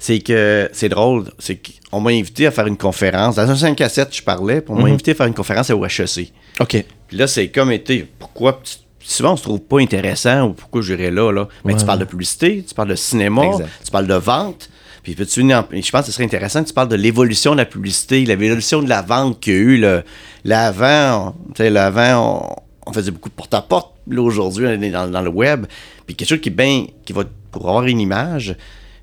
C'est 0.00 0.20
que 0.20 0.68
c'est 0.72 0.88
drôle, 0.88 1.24
c'est 1.40 1.58
qu'on 1.90 2.00
m'a 2.00 2.10
invité 2.10 2.46
à 2.46 2.52
faire 2.52 2.68
une 2.68 2.76
conférence. 2.76 3.34
Dans 3.34 3.50
un 3.50 3.56
5 3.56 3.80
à 3.80 3.88
7, 3.88 4.08
je 4.16 4.22
parlais, 4.22 4.60
puis 4.60 4.72
on 4.72 4.80
m'a 4.80 4.88
invité 4.88 5.10
à 5.10 5.14
faire 5.16 5.26
une 5.26 5.34
conférence 5.34 5.70
au 5.70 5.84
HEC. 5.84 6.32
OK. 6.60 6.84
Puis 7.08 7.16
là, 7.16 7.26
c'est 7.26 7.48
comme 7.48 7.72
été, 7.72 8.06
pourquoi 8.18 8.60
souvent 9.00 9.32
on 9.32 9.36
se 9.36 9.42
trouve 9.42 9.60
pas 9.60 9.80
intéressant 9.80 10.48
ou 10.48 10.52
pourquoi 10.52 10.82
j'irais 10.82 11.10
là, 11.10 11.32
là. 11.32 11.48
Mais 11.64 11.72
Ouais, 11.72 11.78
tu 11.80 11.84
parles 11.86 11.98
de 11.98 12.04
publicité, 12.04 12.64
tu 12.68 12.74
parles 12.74 12.90
de 12.90 12.94
cinéma, 12.94 13.46
Exact. 13.46 13.68
tu 13.84 13.90
parles 13.90 14.06
de 14.06 14.14
vente. 14.14 14.68
Puis 15.08 15.14
peux-tu 15.14 15.40
venir 15.40 15.56
en- 15.60 15.64
je 15.74 15.90
pense 15.90 16.02
que 16.02 16.06
ce 16.08 16.12
serait 16.12 16.24
intéressant 16.24 16.62
que 16.62 16.68
tu 16.68 16.74
parles 16.74 16.88
de 16.90 16.94
l'évolution 16.96 17.52
de 17.52 17.56
la 17.56 17.64
publicité, 17.64 18.26
l'évolution 18.26 18.82
de 18.82 18.90
la 18.90 19.00
vente 19.00 19.40
qu'il 19.40 19.54
y 19.54 19.56
a 19.56 19.58
eu. 19.60 19.86
L'avant, 20.44 21.34
l'avant, 21.58 22.56
on, 22.84 22.90
on 22.90 22.92
faisait 22.92 23.10
beaucoup 23.10 23.30
de 23.30 23.34
porte-à-porte. 23.34 23.94
Là, 24.10 24.20
aujourd'hui, 24.22 24.66
on 24.66 24.82
est 24.82 24.90
dans, 24.90 25.08
dans 25.10 25.22
le 25.22 25.30
web. 25.30 25.64
Puis 26.04 26.14
quelque 26.14 26.28
chose 26.28 26.40
qui 26.42 26.50
est 26.50 26.52
bien, 26.52 26.84
qui 27.06 27.14
va, 27.14 27.22
pour 27.50 27.66
avoir 27.70 27.86
une 27.86 28.00
image, 28.00 28.54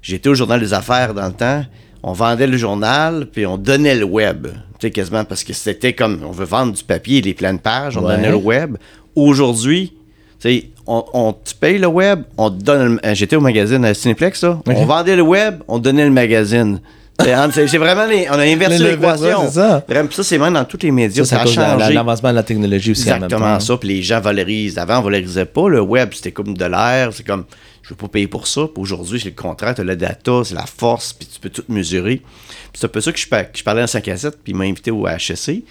j'étais 0.03 0.29
au 0.29 0.35
Journal 0.35 0.59
des 0.59 0.75
Affaires 0.75 1.15
dans 1.15 1.25
le 1.25 1.33
temps. 1.33 1.65
On 2.03 2.13
vendait 2.13 2.45
le 2.45 2.57
journal, 2.57 3.25
puis 3.31 3.47
on 3.47 3.57
donnait 3.57 3.95
le 3.95 4.05
web. 4.05 4.45
Tu 4.47 4.53
sais, 4.81 4.91
quasiment 4.91 5.25
parce 5.25 5.43
que 5.43 5.53
c'était 5.53 5.93
comme, 5.93 6.19
on 6.23 6.29
veut 6.31 6.45
vendre 6.45 6.73
du 6.73 6.83
papier, 6.83 7.23
les 7.23 7.33
pleines 7.33 7.57
pages, 7.57 7.97
on 7.97 8.03
Ouais. 8.05 8.15
donnait 8.15 8.29
le 8.29 8.35
web. 8.35 8.77
Aujourd'hui, 9.15 9.93
tu 10.39 10.49
sais, 10.51 10.69
on, 10.87 11.03
on- 11.13 11.33
tu 11.33 11.55
payes 11.55 11.77
le 11.77 11.87
web, 11.87 12.23
on 12.37 12.49
te 12.49 12.61
donne 12.63 12.93
le- 12.95 13.05
euh, 13.05 13.13
J'étais 13.15 13.35
au 13.35 13.41
magazine 13.41 13.83
à 13.85 13.93
Cineplex, 13.93 14.43
là. 14.43 14.59
On 14.65 14.85
vendait 14.85 15.15
le 15.15 15.21
web, 15.23 15.61
on 15.67 15.79
donnait 15.79 16.05
le 16.05 16.11
magazine. 16.11 16.79
C'est 17.19 17.77
vraiment 17.77 18.05
les- 18.05 18.27
on 18.29 18.33
a 18.33 18.43
inversé 18.43 18.77
l'équation. 18.79 19.43
c'est 19.47 19.53
ça. 19.53 19.83
Vraiment, 19.87 20.09
ça, 20.11 20.23
c'est 20.23 20.37
même 20.37 20.53
dans 20.53 20.65
tous 20.65 20.79
les 20.83 20.91
médias. 20.91 21.23
Ça, 21.23 21.37
Ça, 21.37 21.41
a 21.43 21.45
changé. 21.77 21.93
l'avancement 21.93 22.29
de 22.31 22.35
la 22.35 22.43
technologie 22.43 22.91
aussi 22.91 23.03
en 23.09 23.13
même 23.15 23.23
Exactement 23.23 23.53
temps. 23.53 23.59
ça. 23.61 23.77
Puis 23.77 23.87
les 23.89 24.01
gens 24.01 24.19
valorisent. 24.19 24.77
Avant, 24.77 24.99
on 24.99 25.03
valorisait 25.03 25.45
pas 25.45 25.69
le 25.69 25.79
web. 25.79 26.09
C'était 26.13 26.33
comme 26.33 26.57
de 26.57 26.65
l'air. 26.65 27.11
C'est 27.13 27.25
comme, 27.25 27.45
je 27.83 27.89
veux 27.91 27.95
pas 27.95 28.09
payer 28.09 28.27
pour 28.27 28.47
ça. 28.47 28.63
Puis 28.63 28.81
aujourd'hui, 28.83 29.19
c'est 29.21 29.29
le 29.29 29.41
contraire. 29.41 29.73
Tu 29.75 29.81
as 29.81 29.85
la 29.85 29.95
data, 29.95 30.41
c'est 30.43 30.55
la 30.55 30.65
force, 30.65 31.13
puis 31.13 31.25
tu 31.33 31.39
peux 31.39 31.49
tout 31.49 31.63
mesurer. 31.69 32.17
Puis 32.17 32.25
c'est 32.73 32.85
un 32.85 32.89
peu 32.89 32.99
ça 32.99 33.13
que 33.13 33.17
je, 33.19 33.27
par- 33.29 33.49
que 33.49 33.57
je 33.57 33.63
parlais 33.63 33.83
en 33.83 33.87
5 33.87 34.05
à 34.09 34.17
7, 34.17 34.37
puis 34.43 34.51
il 34.51 34.55
m'a 34.57 34.65
invité 34.65 34.91
au 34.91 35.07
HEC. 35.07 35.63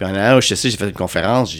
Puis 0.00 0.08
en 0.08 0.14
allant 0.14 0.38
au 0.38 0.40
HEC, 0.40 0.56
j'ai 0.62 0.70
fait 0.78 0.86
une 0.86 0.92
conférence. 0.92 1.54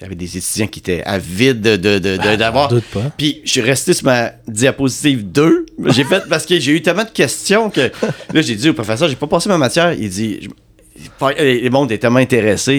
J'avais 0.00 0.14
des 0.14 0.36
étudiants 0.36 0.68
qui 0.68 0.78
étaient 0.78 1.02
avides 1.04 1.60
de, 1.60 1.98
de- 1.98 2.36
d'avoir. 2.36 2.68
Puis 3.16 3.40
je 3.44 3.50
suis 3.50 3.60
resté 3.60 3.94
sur 3.94 4.04
ma 4.06 4.30
diapositive 4.46 5.28
2. 5.32 5.66
J'ai 5.88 6.04
fait 6.04 6.22
parce 6.28 6.46
que 6.46 6.60
j'ai 6.60 6.70
eu 6.70 6.82
tellement 6.82 7.02
de 7.02 7.10
questions 7.10 7.68
que 7.68 7.90
là, 8.32 8.42
j'ai 8.42 8.54
dit 8.54 8.68
au 8.68 8.74
professeur, 8.74 9.08
j'ai 9.08 9.16
pas 9.16 9.26
passé 9.26 9.48
ma 9.48 9.58
matière. 9.58 9.92
Il 9.92 10.08
dit, 10.08 10.38
je- 10.42 10.48
le 11.64 11.68
monde 11.70 11.90
était 11.90 11.98
tellement 12.02 12.20
intéressé, 12.20 12.76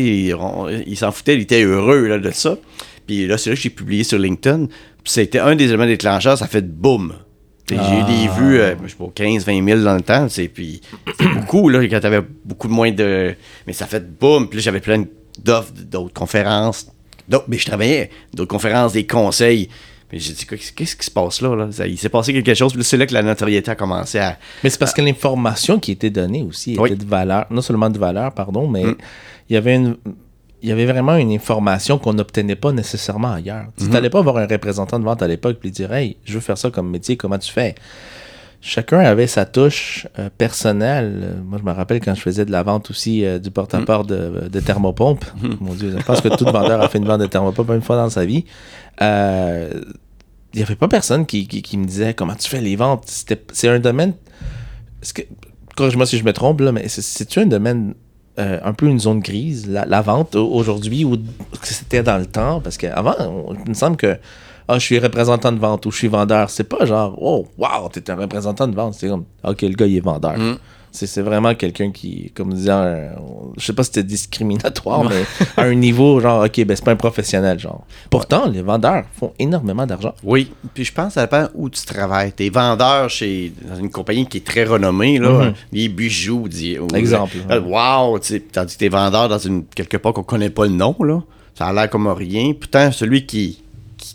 il, 0.88 0.98
s'en 0.98 1.12
foutait, 1.12 1.36
il 1.36 1.42
était 1.42 1.62
heureux 1.64 2.08
là, 2.08 2.18
de 2.18 2.32
ça. 2.32 2.58
Puis 3.06 3.28
là, 3.28 3.38
c'est 3.38 3.50
là 3.50 3.56
que 3.58 3.62
j'ai 3.62 3.70
publié 3.70 4.06
sur 4.06 4.18
LinkedIn. 4.18 4.68
Puis 4.68 5.14
c'était 5.14 5.40
un 5.40 5.56
des 5.58 5.66
éléments 5.66 5.86
déclencheurs, 5.88 6.38
ça 6.38 6.48
fait 6.48 6.66
boum. 6.66 7.14
J'ai 7.76 8.00
eu 8.00 8.04
des 8.04 8.30
Ah. 8.30 8.36
vues, 8.40 8.60
euh, 8.60 8.76
je 8.84 8.90
sais 8.90 8.96
pas, 8.96 9.10
15, 9.14 9.46
20 9.46 9.64
000 9.66 9.82
dans 9.84 9.96
le 9.96 10.02
temps. 10.02 10.28
c'est- 10.30 10.48
Puis 10.48 10.82
beaucoup, 11.36 11.70
là, 11.70 11.82
quand 11.88 12.00
t'avais 12.00 12.22
beaucoup 12.46 12.68
moins 12.68 12.92
de. 12.92 13.36
Mais 13.68 13.74
ça 13.74 13.86
fait 13.86 14.06
boum. 14.20 14.50
Puis 14.50 14.60
j'avais 14.62 14.80
plein 14.80 15.04
d'offres 15.44 15.72
d'autres 15.74 16.14
conférences. 16.14 16.88
Mais 17.48 17.58
je 17.60 17.66
travaillais, 17.68 18.10
d'autres 18.34 18.50
conférences, 18.50 18.94
des 18.94 19.06
conseils. 19.06 19.70
Puis 20.10 20.20
j'ai 20.20 20.34
dit, 20.34 20.46
qu'est-ce 20.48 20.72
qu'est-ce 20.74 20.96
qui 20.96 21.06
se 21.06 21.12
passe 21.12 21.40
là? 21.42 21.56
là? 21.56 21.68
Ça- 21.72 21.86
il 21.86 21.96
s'est 21.98 22.10
passé 22.10 22.34
quelque 22.34 22.56
chose. 22.56 22.74
Puis 22.74 22.84
c'est 22.84 22.98
là 22.98 23.06
que 23.06 23.14
la 23.14 23.22
notoriété 23.22 23.70
a 23.70 23.76
commencé 23.76 24.18
à. 24.18 24.40
Mais 24.64 24.72
c'est 24.72 24.80
parce 24.80 24.94
que 24.94 25.02
l'information 25.04 25.78
qui 25.80 25.92
était 25.92 26.10
donnée 26.10 26.42
aussi 26.42 26.72
était 26.72 26.82
Oui. 26.82 26.96
de 26.96 27.06
valeur, 27.06 27.46
non 27.52 27.62
seulement 27.62 27.92
de 27.92 28.00
valeur, 28.00 28.34
pardon, 28.34 28.68
mais 28.68 28.84
Mm. 28.86 28.96
il 29.50 29.54
y 29.54 29.58
avait 29.58 29.76
une. 29.76 29.98
Il 30.62 30.70
y 30.70 30.72
avait 30.74 30.86
vraiment 30.86 31.16
une 31.16 31.32
information 31.32 31.98
qu'on 32.00 32.14
n'obtenait 32.14 32.56
pas 32.58 32.72
nécessairement 32.74 33.32
ailleurs. 33.34 33.68
Tu 33.78 33.86
n'allais 33.86 34.10
pas 34.10 34.22
voir 34.22 34.38
un 34.38 34.46
représentant 34.48 35.00
de 35.00 35.06
vente 35.06 35.22
à 35.22 35.28
l'époque 35.28 35.58
et 35.62 35.64
lui 35.68 35.72
dire 35.72 35.94
Hey, 35.94 36.18
je 36.26 36.34
veux 36.34 36.40
faire 36.42 36.58
ça 36.58 36.70
comme 36.70 36.90
métier, 36.90 37.16
comment 37.18 37.38
tu 37.38 37.52
fais? 37.52 37.76
Chacun 38.62 39.00
avait 39.00 39.28
sa 39.28 39.46
touche 39.46 40.06
euh, 40.20 40.30
personnelle. 40.38 41.38
Moi, 41.46 41.60
je 41.62 41.66
me 41.66 41.72
rappelle 41.72 42.02
quand 42.02 42.14
je 42.14 42.20
faisais 42.20 42.44
de 42.44 42.52
la 42.52 42.62
vente 42.62 42.90
aussi 42.90 43.24
euh, 43.24 43.40
du 43.40 43.52
porte-à-porte 43.52 44.10
de, 44.10 44.50
de 44.52 44.60
thermopompe. 44.60 45.24
Mm-hmm. 45.24 45.56
Mon 45.62 45.74
Dieu, 45.76 45.96
je 45.98 46.04
pense 46.04 46.20
que 46.20 46.28
tout 46.28 46.44
vendeur 46.44 46.82
a 46.82 46.90
fait 46.90 46.98
une 46.98 47.06
vente 47.06 47.22
de 47.22 47.26
thermopompe 47.28 47.70
une 47.70 47.82
fois 47.82 47.96
dans 47.96 48.10
sa 48.10 48.26
vie. 48.26 48.44
Euh, 49.02 49.70
il 50.54 50.58
n'y 50.58 50.64
avait 50.64 50.76
pas 50.76 50.90
personne 50.90 51.26
qui, 51.26 51.48
qui, 51.48 51.62
qui 51.62 51.78
me 51.78 51.86
disait 51.86 52.14
comment 52.14 52.36
tu 52.36 52.50
fais 52.50 52.60
les 52.60 52.76
ventes? 52.76 53.06
C'est 53.54 53.70
un 53.70 53.80
domaine. 53.80 54.14
Corrige-moi 55.78 56.06
si 56.06 56.18
je 56.18 56.26
me 56.26 56.34
trompe, 56.34 56.60
là, 56.60 56.74
mais 56.74 56.90
c'est- 56.90 57.02
c'est-tu 57.02 57.40
un 57.40 57.46
domaine 57.46 57.94
euh, 58.40 58.60
un 58.64 58.74
peu 58.74 58.88
une 58.88 59.00
zone 59.00 59.20
grise, 59.20 59.70
la, 59.70 60.02
vente 60.02 60.36
au- 60.36 60.48
aujourd'hui, 60.54 61.04
ou 61.06 61.18
c'était 61.62 62.04
dans 62.04 62.18
le 62.18 62.26
temps? 62.26 62.62
Parce 62.62 62.78
qu'avant, 62.78 63.16
il 63.66 63.70
me 63.70 63.74
semble 63.74 63.98
que 63.98 64.18
ah, 64.68 64.76
je 64.78 64.86
suis 64.86 65.00
représentant 65.00 65.52
de 65.52 65.58
vente 65.60 65.86
ou 65.86 65.92
je 65.92 65.98
suis 65.98 66.08
vendeur. 66.08 66.50
C'est 66.50 66.64
pas 66.64 66.86
genre, 66.86 67.16
oh, 67.20 67.48
wow, 67.58 67.90
t'es 67.92 68.10
un 68.12 68.16
représentant 68.16 68.68
de 68.68 68.76
vente. 68.76 68.94
C'est 68.94 69.10
comme, 69.10 69.26
ok, 69.44 69.62
le 69.64 69.70
gars, 69.70 69.88
il 69.88 69.98
est 69.98 70.00
vendeur. 70.00 70.38
Mm. 70.38 70.58
C'est 70.92 71.06
c'est 71.08 71.22
vraiment 71.22 71.54
quelqu'un 71.56 71.92
qui, 71.92 72.32
comme 72.36 72.54
disant, 72.54 72.82
euh, 72.84 73.10
je 73.58 73.66
sais 73.66 73.74
pas 73.74 73.84
si 73.84 73.88
c'était 73.94 74.04
discriminatoire, 74.04 75.04
mais 75.04 75.24
à 75.58 75.64
un 75.64 75.76
niveau, 75.76 76.20
genre, 76.20 76.44
ok, 76.46 76.66
ben 76.66 76.76
c'est 76.76 76.84
pas 76.84 76.92
un 76.92 76.96
professionnel, 76.96 77.60
genre. 77.60 77.86
Pourtant, 78.10 78.48
les 78.50 78.62
vendeurs 78.62 79.04
font 79.18 79.34
énormément 79.40 79.86
d'argent. 79.86 80.14
Oui, 80.24 80.52
puis 80.74 80.84
je 80.86 80.92
pense 80.94 81.08
que 81.08 81.14
ça 81.14 81.22
dépend 81.22 81.48
où 81.56 81.70
tu 81.70 81.84
travailles. 81.86 82.32
T'es 82.32 82.50
vendeur 82.50 83.10
chez 83.10 83.54
dans 83.70 83.76
une 83.76 83.90
compagnie 83.92 84.26
qui 84.26 84.38
est 84.38 84.46
très 84.46 84.64
renommée, 84.64 85.20
là, 85.20 85.30
Mhm. 85.46 85.54
des 85.72 85.90
bijoux, 85.90 86.48
dis- 86.48 86.80
ou- 86.80 86.88
Exemple. 86.96 87.38
Euh, 87.52 87.62
wow, 87.62 88.18
tandis 88.52 88.74
que 88.74 88.80
t'es 88.80 88.90
vendeur 88.90 89.30
dans 89.30 89.38
une 89.40 89.66
quelque 89.66 89.98
part 89.98 90.14
qu'on 90.14 90.24
connaît 90.24 90.50
pas 90.50 90.66
le 90.66 90.72
nom, 90.72 90.96
là. 91.04 91.22
Ça 91.56 91.68
a 91.68 91.74
l'air 91.74 91.90
comme 91.90 92.08
rien. 92.08 92.54
Pourtant, 92.60 92.92
celui 92.92 93.26
qui 93.26 93.62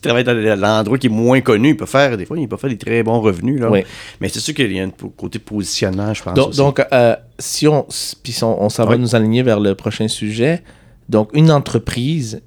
travaille 0.05 0.25
dans 0.25 0.61
l'endroit 0.61 0.99
qui 0.99 1.07
est 1.07 1.11
moins 1.11 1.41
connu, 1.41 1.71
il 1.71 1.77
peut 1.77 1.87
faire, 1.87 2.17
des 2.17 2.25
fois, 2.27 2.39
il 2.39 2.49
peut 2.49 2.57
faire 2.57 2.71
des 2.71 2.79
très 2.79 3.03
bons 3.03 3.21
revenus, 3.21 3.61
là. 3.61 3.71
Oui. 3.71 3.83
Mais 4.21 4.29
c'est 4.29 4.41
sûr 4.41 4.55
qu'il 4.55 4.73
y 4.73 4.81
a 4.81 4.85
un 4.85 4.91
côté 5.17 5.39
positionnement, 5.39 6.13
je 6.15 6.23
pense. 6.23 6.35
Donc, 6.35 6.49
aussi. 6.49 6.59
donc, 6.59 6.83
euh, 6.93 7.17
si 7.39 7.67
on, 7.69 7.87
puis 8.23 8.37
on, 8.43 8.63
on 8.63 8.69
s'en 8.69 8.85
va 8.85 8.93
Oui. 8.93 8.99
nous 8.99 9.15
aligner 9.15 9.43
vers 9.43 9.61
le 9.61 9.75
prochain 9.75 10.09
sujet, 10.09 10.63
donc 11.09 11.31
une 11.35 11.51
entreprise 11.51 12.41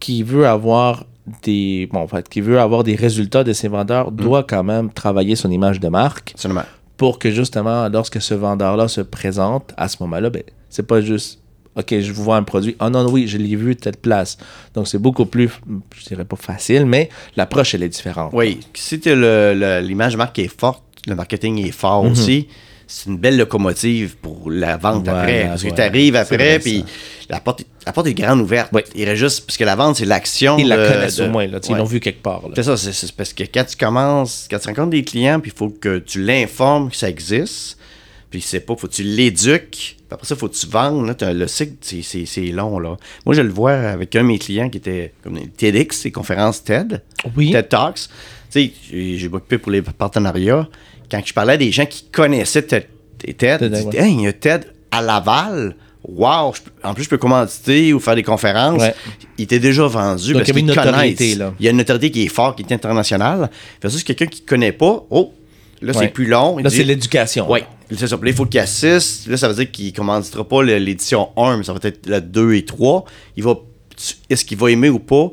qui 0.00 0.22
veut 0.22 0.46
avoir 0.46 1.04
des, 1.44 1.88
bon, 1.92 2.00
en 2.00 2.08
fait, 2.08 2.28
qui 2.28 2.40
veut 2.40 2.58
avoir 2.58 2.82
des 2.82 2.94
résultats 2.96 3.44
de 3.44 3.52
ses 3.52 3.68
vendeurs 3.68 4.10
Mm. 4.10 4.16
doit 4.16 4.42
quand 4.42 4.64
même 4.64 4.90
travailler 4.92 5.36
son 5.36 5.50
image 5.50 5.78
de 5.78 5.88
marque 5.88 6.32
Absolument. 6.34 6.64
pour 6.96 7.18
que 7.18 7.30
justement, 7.30 7.88
lorsque 7.88 8.20
ce 8.20 8.34
vendeur-là 8.34 8.88
se 8.88 9.00
présente, 9.02 9.72
à 9.76 9.86
ce 9.88 9.98
moment-là, 10.00 10.30
ben, 10.30 10.42
c'est 10.68 10.86
pas 10.86 11.00
juste, 11.00 11.41
OK, 11.76 12.00
je 12.00 12.12
vous 12.12 12.24
vends 12.24 12.34
un 12.34 12.42
produit. 12.42 12.76
Ah 12.80 12.90
non, 12.90 13.08
oui, 13.10 13.26
je 13.26 13.38
l'ai 13.38 13.56
vu 13.56 13.74
telle 13.76 13.96
place. 13.96 14.36
Donc, 14.74 14.88
c'est 14.88 14.98
beaucoup 14.98 15.24
plus, 15.26 15.48
je 15.96 16.04
dirais 16.06 16.24
pas 16.24 16.36
facile, 16.36 16.84
mais 16.84 17.08
l'approche, 17.36 17.74
elle 17.74 17.82
est 17.82 17.88
différente. 17.88 18.30
Oui, 18.34 18.60
si 18.74 19.00
l'image 19.06 20.12
de 20.12 20.18
marque 20.18 20.38
est 20.38 20.48
forte, 20.60 20.82
le 21.06 21.14
marketing 21.14 21.66
est 21.66 21.70
fort 21.72 22.04
Mhm. 22.04 22.12
aussi, 22.12 22.48
c'est 22.86 23.08
une 23.08 23.16
belle 23.16 23.38
locomotive 23.38 24.16
pour 24.18 24.50
la 24.50 24.76
vente 24.76 25.08
après. 25.08 25.46
Parce 25.46 25.62
que 25.62 25.70
tu 25.74 25.80
arrives 25.80 26.14
après, 26.16 26.58
puis 26.58 26.84
la 27.30 27.40
porte, 27.40 27.64
la 27.86 27.92
porte 27.92 28.06
est 28.08 28.14
grande 28.14 28.40
ouverte. 28.40 28.68
Oui. 28.74 28.82
Il 28.94 29.04
reste 29.06 29.16
juste, 29.20 29.46
parce 29.46 29.56
que 29.56 29.64
la 29.64 29.74
vente, 29.76 29.96
c'est 29.96 30.04
l'action. 30.04 30.58
Ils 30.58 30.68
la 30.68 30.76
connaissent 30.76 31.16
de- 31.16 31.24
au 31.24 31.30
moins, 31.30 31.46
là, 31.46 31.54
Ouais. 31.56 31.60
ils 31.70 31.76
l'ont 31.76 31.84
vu 31.84 32.00
quelque 32.00 32.22
part. 32.22 32.42
C'est 32.54 32.64
ça, 32.64 32.76
c'est- 32.76 32.92
c'est 32.92 33.12
parce 33.12 33.32
que 33.32 33.44
quand 33.44 33.64
tu 33.64 33.76
commences, 33.76 34.46
quand 34.50 34.58
tu 34.58 34.68
rencontres 34.68 34.90
des 34.90 35.04
clients, 35.04 35.40
puis 35.40 35.50
il 35.54 35.58
faut 35.58 35.70
que 35.70 35.98
tu 36.00 36.22
l'informes 36.22 36.90
que 36.90 36.96
ça 36.96 37.08
existe, 37.08 37.78
puis 38.32 38.40
c'est 38.40 38.60
pas, 38.60 38.74
faut 38.74 38.88
que 38.88 38.92
tu 38.92 39.02
l'éduques, 39.04 39.70
puis 39.70 39.96
après 40.10 40.26
ça, 40.26 40.34
faut 40.34 40.48
que 40.48 40.54
tu 40.54 40.66
vendes. 40.66 41.06
Là, 41.20 41.32
le 41.32 41.46
cycle, 41.46 41.74
c'est- 41.82 42.40
long. 42.50 42.78
Là. 42.80 42.96
Moi, 43.24 43.34
je 43.36 43.42
le 43.42 43.50
vois 43.50 43.72
avec 43.74 44.16
un 44.16 44.22
de 44.22 44.26
mes 44.28 44.38
clients 44.38 44.68
qui 44.68 44.78
était 44.78 45.12
comme 45.22 45.38
TEDx, 45.56 46.00
c'est 46.00 46.10
conférence 46.10 46.64
TED. 46.64 47.02
Oui. 47.36 47.52
TED 47.52 47.68
Talks. 47.68 47.96
Tu 47.98 48.08
sais, 48.50 48.72
j'ai 48.90 49.18
j'ai 49.18 49.26
occupé 49.28 49.58
pour 49.58 49.70
les 49.70 49.82
partenariats. 49.82 50.66
Quand 51.10 51.20
je 51.24 51.32
parlais 51.32 51.52
à 51.52 51.56
des 51.58 51.70
gens 51.70 51.86
qui 51.86 52.04
connaissaient 52.10 52.62
TED, 52.62 52.86
TED 53.18 53.36
TED, 53.36 53.60
ils 53.62 53.70
disaient. 53.70 54.02
Hey, 54.02 54.14
il 54.14 54.20
y 54.22 54.26
a 54.26 54.32
TED 54.32 54.66
à 54.90 55.00
Laval. 55.02 55.76
Wow! 56.04 56.52
en 56.82 56.94
plus, 56.94 57.04
je 57.04 57.08
peux 57.10 57.16
commanditer 57.16 57.92
ou 57.92 58.00
faire 58.00 58.16
des 58.16 58.24
conférences. 58.24 58.80
Ouais. 58.82 58.92
Il 59.38 59.44
était 59.44 59.60
déjà 59.60 59.86
vendu 59.86 60.32
Donc, 60.32 60.38
parce 60.42 60.48
il 60.48 60.48
y 60.48 60.50
avait 60.50 60.52
qu'ils 60.52 60.58
une 60.58 60.66
notoriété, 60.74 61.24
connaissent. 61.26 61.38
là. 61.38 61.54
Il 61.60 61.64
y 61.64 61.68
a 61.68 61.70
une 61.70 61.76
notoriété 61.76 62.10
qui 62.10 62.24
est 62.24 62.28
forte, 62.28 62.56
qui 62.58 62.64
est 62.64 62.74
internationale. 62.74 63.48
Versus 63.80 64.02
quelqu'un 64.02 64.26
qui 64.26 64.42
ne 64.42 64.46
connaît 64.48 64.72
pas. 64.72 65.04
Oh, 65.10 65.32
là, 65.80 65.92
Ouais. 65.92 65.98
c'est 66.00 66.08
plus 66.08 66.26
long. 66.26 66.58
Il 66.58 66.64
Là, 66.64 66.70
c'est 66.70 66.82
l'éducation. 66.82 67.46
oui, 67.48 67.60
c'est 67.96 68.06
ça. 68.06 68.16
Puis 68.16 68.26
là, 68.28 68.32
il 68.32 68.36
faut 68.36 68.46
qu'il 68.46 68.60
assiste. 68.60 69.26
Là, 69.26 69.36
ça 69.36 69.48
veut 69.48 69.54
dire 69.54 69.70
qu'il 69.70 69.86
ne 69.86 69.90
commanditera 69.92 70.44
pas 70.44 70.62
l'édition 70.62 71.28
1, 71.36 71.58
mais 71.58 71.64
ça 71.64 71.72
va 71.72 71.80
être 71.82 72.06
la 72.06 72.20
2 72.20 72.54
et 72.54 72.64
3. 72.64 73.04
Il 73.36 73.44
va, 73.44 73.56
est-ce 74.30 74.44
qu'il 74.44 74.58
va 74.58 74.70
aimer 74.70 74.90
ou 74.90 74.98
pas? 74.98 75.30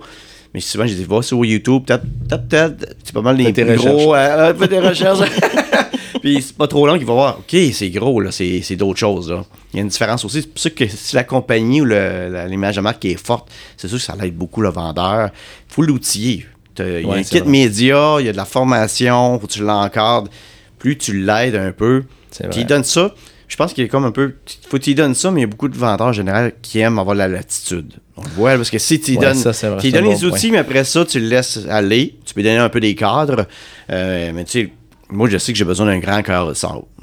Mais 0.53 0.59
souvent, 0.61 0.87
je 0.87 0.93
dis, 0.95 1.03
va 1.03 1.21
sur 1.21 1.45
YouTube, 1.45 1.83
tape, 1.85 2.03
tape, 2.27 2.49
tape. 2.49 2.85
C'est 3.03 3.13
pas 3.13 3.21
mal 3.21 3.37
tes 3.37 3.53
plus 3.53 3.75
gros. 3.75 4.11
recherches. 4.11 4.39
euh, 4.39 4.53
fais 4.55 4.67
des 4.67 4.79
recherches. 4.87 5.29
Puis 6.21 6.41
c'est 6.41 6.57
pas 6.57 6.67
trop 6.67 6.85
long 6.85 6.97
qu'il 6.97 7.05
va 7.05 7.13
voir, 7.13 7.39
OK, 7.39 7.55
c'est 7.71 7.89
gros, 7.91 8.19
là, 8.19 8.31
c'est, 8.31 8.61
c'est 8.61 8.75
d'autres 8.75 8.99
choses. 8.99 9.29
Là. 9.31 9.45
Il 9.73 9.77
y 9.77 9.79
a 9.79 9.83
une 9.83 9.89
différence 9.89 10.25
aussi. 10.25 10.41
C'est 10.41 10.49
pour 10.49 10.59
ça 10.59 10.69
que 10.69 10.87
si 10.87 11.15
la 11.15 11.23
compagnie 11.23 11.81
ou 11.81 11.85
l'image 11.85 12.75
de 12.75 12.81
marque 12.81 13.05
est 13.05 13.15
forte, 13.15 13.49
c'est 13.77 13.87
sûr 13.87 13.97
que 13.97 14.03
ça 14.03 14.15
l'aide 14.19 14.35
beaucoup 14.35 14.61
le 14.61 14.69
vendeur. 14.69 15.29
Il 15.69 15.73
faut 15.73 15.81
l'outiller. 15.83 16.45
Il 16.77 17.01
y 17.07 17.11
a 17.11 17.13
un 17.13 17.23
kit 17.23 17.39
vrai. 17.39 17.49
média, 17.49 18.17
il 18.19 18.25
y 18.25 18.29
a 18.29 18.31
de 18.31 18.37
la 18.37 18.45
formation, 18.45 19.39
faut 19.39 19.47
que 19.47 19.51
tu 19.53 19.63
l'encadres. 19.63 20.29
Plus 20.77 20.97
tu 20.97 21.13
l'aides 21.21 21.55
un 21.55 21.71
peu, 21.71 22.03
C'est 22.31 22.43
vrai. 22.43 22.51
puis 22.51 22.62
il 22.62 22.65
donne 22.67 22.83
ça. 22.83 23.13
Je 23.48 23.55
pense 23.55 23.74
qu'il 23.74 23.83
est 23.83 23.88
comme 23.88 24.05
un 24.05 24.12
peu. 24.12 24.36
Faut 24.69 24.77
que 24.77 24.83
tu 24.83 24.93
donnes 24.93 25.15
ça, 25.15 25.31
mais 25.31 25.39
il 25.39 25.43
y 25.43 25.45
a 25.45 25.48
beaucoup 25.48 25.69
de 25.69 25.75
vendeurs 25.77 26.07
en 26.07 26.13
général 26.13 26.53
qui 26.62 26.79
aiment 26.79 27.00
avoir 27.00 27.15
la 27.15 27.27
latitude. 27.27 27.93
On 28.15 28.21
le 28.21 28.29
voit, 28.29 28.55
parce 28.55 28.69
que 28.69 28.77
si 28.77 29.00
tu 29.00 29.13
Ouais, 29.13 29.17
donnes, 29.25 29.36
ça, 29.36 29.51
vrai, 29.71 29.81
tu 29.81 29.91
donnes 29.91 30.03
bon 30.03 30.12
les 30.12 30.24
outils, 30.24 30.51
mais 30.51 30.59
après 30.59 30.83
ça, 30.83 31.03
tu 31.03 31.19
le 31.19 31.27
laisses 31.27 31.59
aller. 31.67 32.15
Tu 32.25 32.33
peux 32.36 32.43
donner 32.43 32.57
un 32.57 32.69
peu 32.69 32.79
des 32.79 32.93
cadres. 32.93 33.48
Euh, 33.89 34.31
mais 34.36 34.43
tu 34.43 34.51
sais, 34.51 34.69
moi, 35.09 35.27
je 35.27 35.39
sais 35.39 35.51
que 35.51 35.57
j'ai 35.57 35.65
besoin 35.65 35.88
d'un 35.88 35.98
grand 35.98 36.21
cœur. 36.21 36.48
Ouais. 36.50 36.53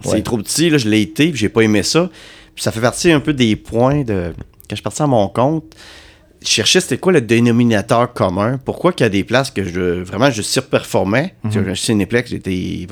C'est 0.04 0.23
trop 0.23 0.38
petit, 0.38 0.71
là, 0.71 0.78
je 0.78 0.88
l'ai 0.88 1.00
été, 1.00 1.30
puis 1.30 1.37
j'ai 1.38 1.49
pas 1.49 1.62
aimé 1.62 1.83
ça. 1.83 2.09
Puis 2.54 2.62
ça 2.62 2.71
fait 2.71 2.80
partie 2.80 3.11
un 3.11 3.21
peu 3.21 3.33
des 3.33 3.56
points 3.56 4.02
de. 4.04 4.33
Quand 4.37 4.71
je 4.71 4.76
suis 4.76 4.83
parti 4.83 5.02
à 5.02 5.06
mon 5.09 5.26
compte, 5.28 5.75
je 6.42 6.49
cherchais 6.49 6.80
c'était 6.80 6.99
quoi 6.99 7.12
le 7.12 7.23
dénominateur 7.23 8.12
commun. 8.12 8.61
Pourquoi 8.64 8.92
qu'il 8.92 9.04
y 9.04 9.06
a 9.06 9.11
des 9.11 9.25
places 9.25 9.50
que 9.50 9.64
je 9.64 10.02
vraiment 10.02 10.30
je 10.30 10.42
surperformais. 10.42 11.35
Mhm. 11.42 11.50
Tu 11.50 11.59
sais, 11.64 11.75
Chez 11.75 11.87
Cinéplex, 11.87 12.30
j'étais 12.30 12.87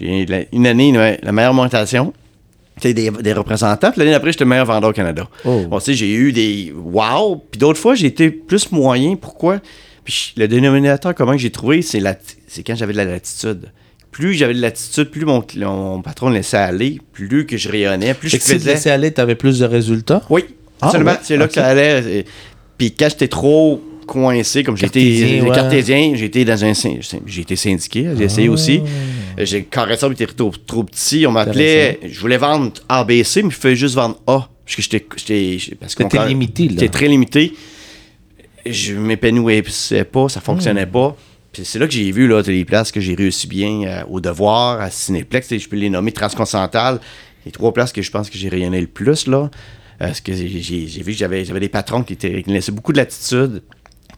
j'ai 0.00 0.46
une 0.52 0.66
année 0.66 0.92
la, 0.92 1.16
la 1.22 1.32
meilleure 1.32 1.54
montation. 1.54 2.12
T'sais, 2.80 2.94
des, 2.94 3.10
des 3.10 3.32
représentants. 3.34 3.90
Puis 3.90 3.98
l'année 4.00 4.12
d'après, 4.12 4.32
j'étais 4.32 4.44
le 4.44 4.50
meilleur 4.50 4.64
vendeur 4.64 4.90
au 4.90 4.92
Canada. 4.94 5.28
Oh. 5.44 5.66
Bon, 5.68 5.78
tu 5.78 5.92
j'ai 5.94 6.10
eu 6.12 6.32
des 6.32 6.72
wow. 6.74 7.36
Puis 7.50 7.58
d'autres 7.58 7.78
fois, 7.78 7.94
j'ai 7.94 8.06
été 8.06 8.30
plus 8.30 8.72
moyen. 8.72 9.14
Pourquoi? 9.16 9.60
Puis 10.04 10.32
le 10.36 10.48
dénominateur 10.48 11.14
commun 11.14 11.32
que 11.32 11.38
j'ai 11.42 11.50
trouvé, 11.50 11.82
c'est 11.82 12.00
la, 12.00 12.16
c'est 12.48 12.62
quand 12.62 12.74
j'avais 12.74 12.92
de 12.94 12.98
la 12.98 13.04
latitude. 13.04 13.70
Plus 14.10 14.34
j'avais 14.34 14.54
de 14.54 14.60
latitude, 14.60 15.10
plus 15.10 15.24
mon, 15.24 15.44
mon 15.56 16.02
patron 16.02 16.30
me 16.30 16.34
laissait 16.34 16.56
aller, 16.56 16.98
plus 17.12 17.46
que 17.46 17.56
je 17.56 17.68
rayonnais, 17.68 18.14
plus 18.14 18.30
je 18.30 18.36
que 18.38 18.42
si 18.42 18.48
tu 18.52 18.58
faisais. 18.58 18.72
laissais 18.74 18.90
aller, 18.90 19.10
t'avais 19.10 19.36
plus 19.36 19.58
de 19.60 19.64
résultats? 19.66 20.22
Oui, 20.28 20.44
Ah, 20.80 20.86
absolument. 20.86 21.12
ouais, 21.12 21.16
C'est 21.22 21.36
là 21.36 21.46
que 21.48 21.54
ça 21.54 21.66
allait. 21.66 22.02
euh, 22.04 22.22
Puis 22.78 22.92
quand 22.94 23.08
j'étais 23.10 23.28
trop 23.28 23.80
coincé, 24.06 24.64
comme 24.64 24.76
j'étais 24.76 25.00
Cartésien, 25.00 25.44
ouais. 25.44 25.54
cartésien, 25.54 26.12
j'étais 26.14 26.44
dans 26.44 26.64
un 26.64 26.72
j'ai 27.26 27.40
été 27.42 27.56
syndiqué, 27.56 28.08
j'ai 28.18 28.24
essayé 28.24 28.48
Ah. 28.48 28.52
aussi. 28.52 28.80
Euh, 29.42 29.46
J'ai 29.46 29.64
carré 29.64 29.96
ça, 29.96 30.08
était 30.10 30.26
trop, 30.26 30.52
trop 30.66 30.84
petit. 30.84 31.26
On 31.26 31.32
m'appelait, 31.32 32.00
je 32.08 32.20
voulais 32.20 32.36
vendre 32.38 32.72
ABC, 32.88 33.42
mais 33.42 33.50
je 33.50 33.56
faisais 33.56 33.76
juste 33.76 33.94
vendre 33.94 34.20
A. 34.26 34.48
Parce 34.64 34.76
que 34.76 34.82
j'étais. 34.82 35.00
parce 35.80 35.96
limité, 36.28 36.64
là. 36.64 36.70
J'étais 36.70 36.88
très 36.88 37.08
limité. 37.08 37.52
Je 38.64 38.94
m'épanouissais 38.94 40.04
pas, 40.04 40.28
ça 40.28 40.40
fonctionnait 40.40 40.86
Hmm. 40.86 40.90
pas. 40.92 41.16
Puis 41.52 41.64
c'est 41.66 41.78
là 41.78 41.86
que 41.86 41.92
j'ai 41.92 42.10
vu 42.12 42.26
là, 42.28 42.40
les 42.46 42.64
places 42.64 42.90
que 42.92 43.00
j'ai 43.00 43.14
réussi 43.14 43.46
bien 43.46 43.82
euh, 43.82 44.02
au 44.08 44.20
devoir, 44.20 44.80
à 44.80 44.88
Cinéplex, 44.90 45.54
je 45.58 45.68
peux 45.68 45.76
les 45.76 45.90
nommer 45.90 46.12
Transcontinental. 46.12 46.98
Les 47.44 47.52
trois 47.52 47.74
places 47.74 47.92
que 47.92 48.00
je 48.00 48.10
pense 48.10 48.30
que 48.30 48.38
j'ai 48.38 48.48
rayonné 48.48 48.80
le 48.80 48.86
plus 48.86 49.26
là. 49.26 49.38
euh, 49.40 49.48
Parce 49.98 50.20
que 50.20 50.32
j'ai 50.32 51.02
vu 51.02 51.12
que 51.12 51.18
j'avais 51.18 51.44
j'avais 51.44 51.60
des 51.60 51.68
patrons 51.68 52.02
qui, 52.04 52.14
étaient, 52.14 52.42
qui 52.42 52.48
me 52.50 52.54
laissaient 52.54 52.72
beaucoup 52.72 52.92
de 52.92 52.98
latitude, 52.98 53.62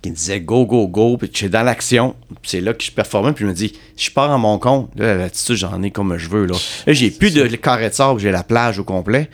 qui 0.05 0.11
me 0.11 0.17
disaient 0.17 0.41
go, 0.41 0.67
go, 0.67 0.87
go, 0.87 1.17
puis 1.17 1.31
j'étais 1.33 1.49
dans 1.49 1.63
l'action. 1.63 2.15
Puis 2.29 2.51
c'est 2.51 2.61
là 2.61 2.75
que 2.75 2.85
je 2.85 2.91
performais, 2.91 3.33
puis 3.33 3.45
je 3.45 3.49
me 3.49 3.55
dis, 3.55 3.73
je 3.97 4.11
pars 4.11 4.31
à 4.31 4.37
mon 4.37 4.59
compte, 4.59 4.91
là, 4.97 5.07
la 5.07 5.17
latitude, 5.17 5.57
j'en 5.57 5.83
ai 5.83 5.91
comme 5.91 6.19
je 6.19 6.29
veux. 6.29 6.45
Là, 6.45 6.55
là 6.87 6.93
j'ai 6.93 7.11
plus 7.11 7.33
de 7.33 7.47
carré 7.57 7.89
de 7.89 7.95
sable, 7.95 8.21
j'ai 8.21 8.31
la 8.31 8.43
plage 8.43 8.79
au 8.79 8.85
complet. 8.85 9.31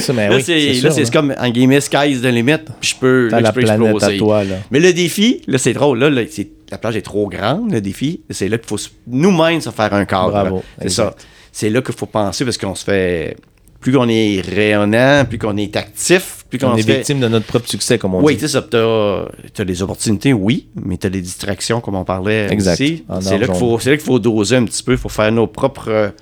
Ça, 0.00 0.14
mais 0.14 0.28
là, 0.30 0.36
oui, 0.36 0.42
c'est 0.42 0.80
là. 0.80 1.10
comme, 1.12 1.34
en 1.38 1.50
guillemets, 1.50 1.82
sky's 1.82 2.22
the 2.22 2.26
limit, 2.32 2.56
puis 2.80 2.90
je 2.92 2.96
peux, 2.96 3.28
là, 3.28 3.42
la 3.42 3.50
je 3.50 3.54
peux 3.54 3.60
planète 3.60 4.02
à 4.02 4.16
toi, 4.16 4.42
là. 4.42 4.56
Mais 4.70 4.80
le 4.80 4.94
défi, 4.94 5.42
là, 5.46 5.58
c'est 5.58 5.74
drôle. 5.74 5.98
Là, 5.98 6.08
la 6.08 6.78
plage 6.78 6.96
est 6.96 7.02
trop 7.02 7.28
grande, 7.28 7.70
le 7.70 7.82
défi. 7.82 8.22
C'est 8.30 8.48
là 8.48 8.56
qu'il 8.56 8.68
faut 8.68 8.78
nous-mêmes 9.06 9.60
se 9.60 9.68
faire 9.68 9.92
un 9.92 10.06
cadre. 10.06 10.30
Bravo. 10.30 10.64
C'est 10.80 10.88
ça. 10.88 11.14
C'est 11.52 11.68
là 11.68 11.82
qu'il 11.82 11.94
faut 11.94 12.06
penser 12.06 12.44
parce 12.44 12.56
qu'on 12.56 12.74
se 12.74 12.84
fait. 12.84 13.36
Plus 13.80 13.92
qu'on 13.92 14.08
est 14.08 14.42
rayonnant, 14.42 15.24
plus 15.26 15.38
qu'on 15.38 15.56
est 15.56 15.74
actif, 15.74 16.44
plus 16.50 16.58
qu'on 16.58 16.72
On 16.72 16.76
est 16.76 16.82
fait. 16.82 16.96
victime 16.96 17.18
de 17.20 17.28
notre 17.28 17.46
propre 17.46 17.66
succès, 17.68 17.96
comme 17.98 18.14
on 18.14 18.22
Oui, 18.22 18.34
dit. 18.34 18.40
c'est 18.40 18.48
ça. 18.48 18.60
T'as 18.62 19.24
as 19.58 19.64
des 19.64 19.82
opportunités, 19.82 20.34
oui, 20.34 20.68
mais 20.74 20.98
t'as 20.98 21.08
des 21.08 21.22
distractions, 21.22 21.80
comme 21.80 21.94
on 21.94 22.04
parlait 22.04 22.46
Exact. 22.52 22.74
aussi. 22.74 23.04
C'est 23.22 23.38
là 23.38 23.46
qu'il 23.46 23.54
faut, 23.56 23.78
faut 23.78 24.18
doser 24.18 24.56
un 24.56 24.64
petit 24.64 24.82
peu. 24.82 24.92
Il 24.92 24.98
faut 24.98 25.08
faire 25.08 25.32
nos 25.32 25.46
propres, 25.46 26.12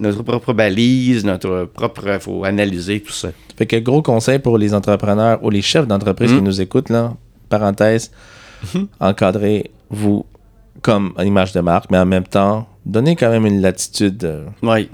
notre 0.00 0.24
propre 0.24 0.52
balise, 0.52 1.24
notre 1.24 1.66
propre. 1.72 2.02
Il 2.14 2.18
faut 2.20 2.44
analyser 2.44 3.00
tout 3.00 3.12
ça. 3.12 3.28
Fait 3.56 3.66
que 3.66 3.76
gros 3.76 4.02
conseil 4.02 4.40
pour 4.40 4.58
les 4.58 4.74
entrepreneurs 4.74 5.38
ou 5.44 5.50
les 5.50 5.62
chefs 5.62 5.86
d'entreprise 5.86 6.32
qui 6.32 6.42
nous 6.42 6.60
écoutent, 6.60 6.90
là, 6.90 7.14
parenthèse, 7.48 8.10
encadrez-vous 9.00 10.24
comme 10.82 11.12
une 11.18 11.28
image 11.28 11.52
de 11.52 11.60
marque, 11.60 11.90
mais 11.90 11.98
en 11.98 12.06
même 12.06 12.24
temps, 12.24 12.66
donnez 12.84 13.14
quand 13.16 13.30
même 13.30 13.46
une 13.46 13.60
latitude 13.60 14.24
euh, 14.24 14.46
Oui. 14.62 14.88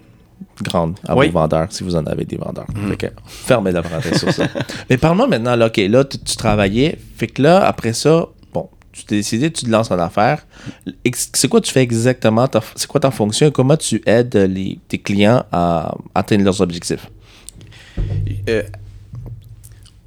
Grande 0.63 0.97
à 1.07 1.17
Oui. 1.17 1.27
Vos 1.29 1.39
vendeurs, 1.41 1.69
si 1.71 1.83
vous 1.85 1.97
en 1.97 2.05
avez 2.07 2.25
des 2.25 2.37
vendeurs. 2.37 2.67
Fait 2.89 2.97
que 2.97 3.07
fermez 3.27 3.73
la 3.73 3.83
parenthèse 3.83 4.19
sur 4.19 4.33
ça. 4.33 4.47
Mais 4.91 4.97
parle-moi 4.99 5.27
maintenant, 5.27 5.57
là, 5.57 5.67
OK, 5.67 5.77
là, 5.79 6.05
tu, 6.05 6.19
tu 6.19 6.37
travaillais, 6.37 6.99
fait 7.17 7.27
que 7.29 7.43
là, 7.43 7.65
après 7.67 7.93
ça, 7.93 8.27
bon, 8.53 8.69
tu 8.93 9.05
t'es 9.05 9.17
décidé, 9.17 9.51
tu 9.51 9.65
te 9.65 9.71
lances 9.71 9.91
en 9.91 9.99
affaires. 9.99 10.47
C'est 11.15 11.49
quoi 11.49 11.61
tu 11.61 11.73
fais 11.73 11.83
exactement? 11.83 12.47
C'est 12.77 12.87
quoi 12.87 13.01
ta 13.01 13.11
fonction? 13.11 13.47
et 13.47 13.53
Comment 13.53 13.77
tu 13.77 14.03
aides 14.07 14.37
les, 14.37 14.79
tes 14.89 14.99
clients 14.99 15.45
à 15.53 15.95
atteindre 16.15 16.45
leurs 16.45 16.61
objectifs? 16.61 17.09
Euh, 18.49 18.63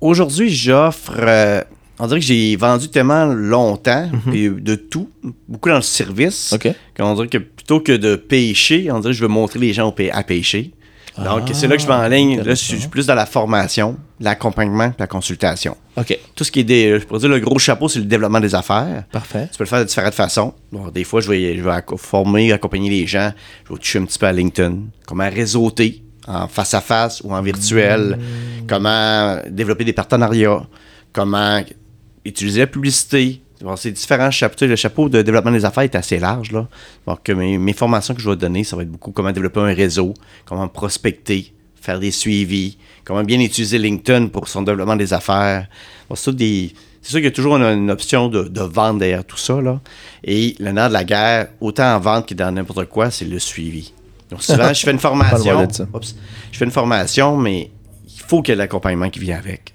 Aujourd'hui, 0.02 0.50
j'offre. 0.50 1.14
euh, 1.18 1.62
on 2.00 2.08
dirait 2.08 2.20
que 2.20 2.26
j'ai 2.26 2.56
vendu 2.56 2.90
tellement 2.90 3.26
longtemps, 3.26 4.10
puis 4.30 4.50
de 4.50 4.76
tout, 4.76 5.10
beaucoup 5.48 5.70
dans 5.70 5.76
le 5.76 5.82
service, 5.82 6.54
OK. 6.54 6.68
qu'on 6.98 7.14
dirait 7.16 7.28
que 7.28 7.38
plutôt 7.38 7.80
que 7.80 7.92
de 7.92 8.16
pêcher, 8.16 8.92
on 8.92 9.00
dirait 9.00 9.14
que 9.14 9.18
je 9.18 9.22
veux 9.22 9.28
montrer 9.28 9.60
les 9.60 9.74
gens 9.74 9.94
à 10.12 10.24
pêcher. 10.24 10.72
Donc, 11.16 11.44
Ah, 11.48 11.54
c'est 11.54 11.68
là 11.68 11.76
que 11.76 11.82
je 11.84 11.88
vais 11.88 11.94
en 11.94 12.08
ligne. 12.08 12.38
Là, 12.38 12.56
je 12.56 12.64
suis 12.64 12.88
plus 12.88 13.06
dans 13.06 13.14
la 13.14 13.28
formation, 13.28 13.98
l'accompagnement, 14.20 14.92
la 14.98 15.06
consultation. 15.06 15.78
OK. 15.96 16.18
Tout 16.34 16.44
ce 16.44 16.52
qui 16.52 16.62
est 16.62 16.64
des. 16.64 17.00
Je 17.00 17.06
pourrais 17.06 17.20
dire 17.20 17.30
le 17.30 17.40
gros 17.40 17.60
chapeau, 17.60 17.88
c'est 17.88 18.00
le 18.00 18.06
développement 18.06 18.40
des 18.40 18.56
affaires. 18.56 19.04
Parfait. 19.12 19.48
Tu 19.52 19.58
peux 19.60 19.64
le 19.64 19.70
faire 19.70 19.80
de 19.82 19.84
différentes 19.84 20.16
façons. 20.16 20.56
Bon, 20.72 20.88
des 20.88 21.04
fois, 21.04 21.22
je 21.22 21.30
vais, 21.30 21.56
je 21.56 21.62
vais 21.62 21.72
former, 21.98 22.52
accompagner 22.52 22.90
les 22.90 23.06
gens. 23.06 23.32
Je 23.68 23.74
vais 23.74 23.80
toucher 23.80 24.00
un 24.00 24.06
petit 24.06 24.18
peu 24.18 24.26
à 24.26 24.32
LinkedIn. 24.34 24.76
Comment 25.06 25.30
réseauter 25.30 26.02
en 26.28 26.48
face 26.48 26.74
à 26.74 26.82
face 26.82 27.22
ou 27.24 27.32
en 27.32 27.44
virtuel? 27.44 28.18
Comment 28.68 29.38
développer 29.48 29.84
des 29.84 29.94
partenariats? 29.94 30.64
Comment 31.12 31.62
utiliser 32.26 32.62
la 32.62 32.68
publicité. 32.68 33.42
Bon, 33.62 33.76
c'est 33.76 33.92
différents 33.92 34.32
chapeaux. 34.32 34.66
Le 34.66 34.76
chapeau 34.76 35.10
de 35.10 35.22
développement 35.22 35.52
des 35.52 35.66
affaires 35.66 35.84
est 35.84 35.96
assez 35.96 36.20
large. 36.20 36.52
Là. 36.52 36.68
Donc, 37.08 37.28
mes, 37.30 37.58
mes 37.58 37.74
formations 37.74 38.14
que 38.14 38.22
je 38.22 38.30
vais 38.30 38.36
donner, 38.36 38.64
ça 38.64 38.76
va 38.76 38.84
être 38.84 38.92
beaucoup 38.92 39.12
comment 39.12 39.32
développer 39.32 39.62
un 39.62 39.74
réseau, 39.74 40.14
comment 40.46 40.68
prospecter, 40.68 41.54
faire 41.80 42.00
des 42.00 42.12
suivis, 42.12 42.78
comment 43.06 43.24
bien 43.24 43.40
utiliser 43.40 43.78
LinkedIn 43.78 44.28
pour 44.28 44.48
son 44.48 44.64
développement 44.64 44.96
des 44.96 45.14
affaires. 45.14 45.68
Bon, 46.10 46.16
c'est 46.16 46.32
tout 46.32 46.38
des. 46.38 46.74
C'est 47.02 47.10
sûr 47.10 47.18
qu'il 47.18 47.26
y 47.26 47.28
a 47.28 47.32
toujours 47.32 47.58
une, 47.58 47.64
une 47.64 47.92
option 47.92 48.30
de, 48.30 48.44
de 48.44 48.62
vente 48.62 49.00
derrière 49.00 49.26
tout 49.26 49.38
ça. 49.38 49.60
Là. 49.62 49.82
Et 50.24 50.56
le 50.60 50.72
nerf 50.72 50.88
de 50.88 50.94
la 50.94 51.04
guerre, 51.04 51.50
autant 51.60 51.96
en 51.96 52.00
vente 52.00 52.28
que 52.28 52.34
dans 52.34 52.50
n'importe 52.52 52.86
quoi, 52.86 53.12
c'est 53.12 53.26
le 53.26 53.40
suivi. 53.40 53.92
Donc 54.30 54.42
souvent, 54.42 54.74
je 54.74 54.82
fais 54.82 54.92
une 54.92 55.00
formation. 55.00 55.64
Oups. 55.94 56.16
je 56.52 56.58
fais 56.58 56.66
une 56.66 56.72
formation, 56.72 57.38
mais 57.38 57.72
il 58.06 58.22
faut 58.22 58.42
qu'il 58.42 58.54
y 58.54 58.56
ait 58.56 58.58
l'accompagnement 58.58 59.10
qui 59.10 59.20
vient 59.20 59.38
avec. 59.38 59.73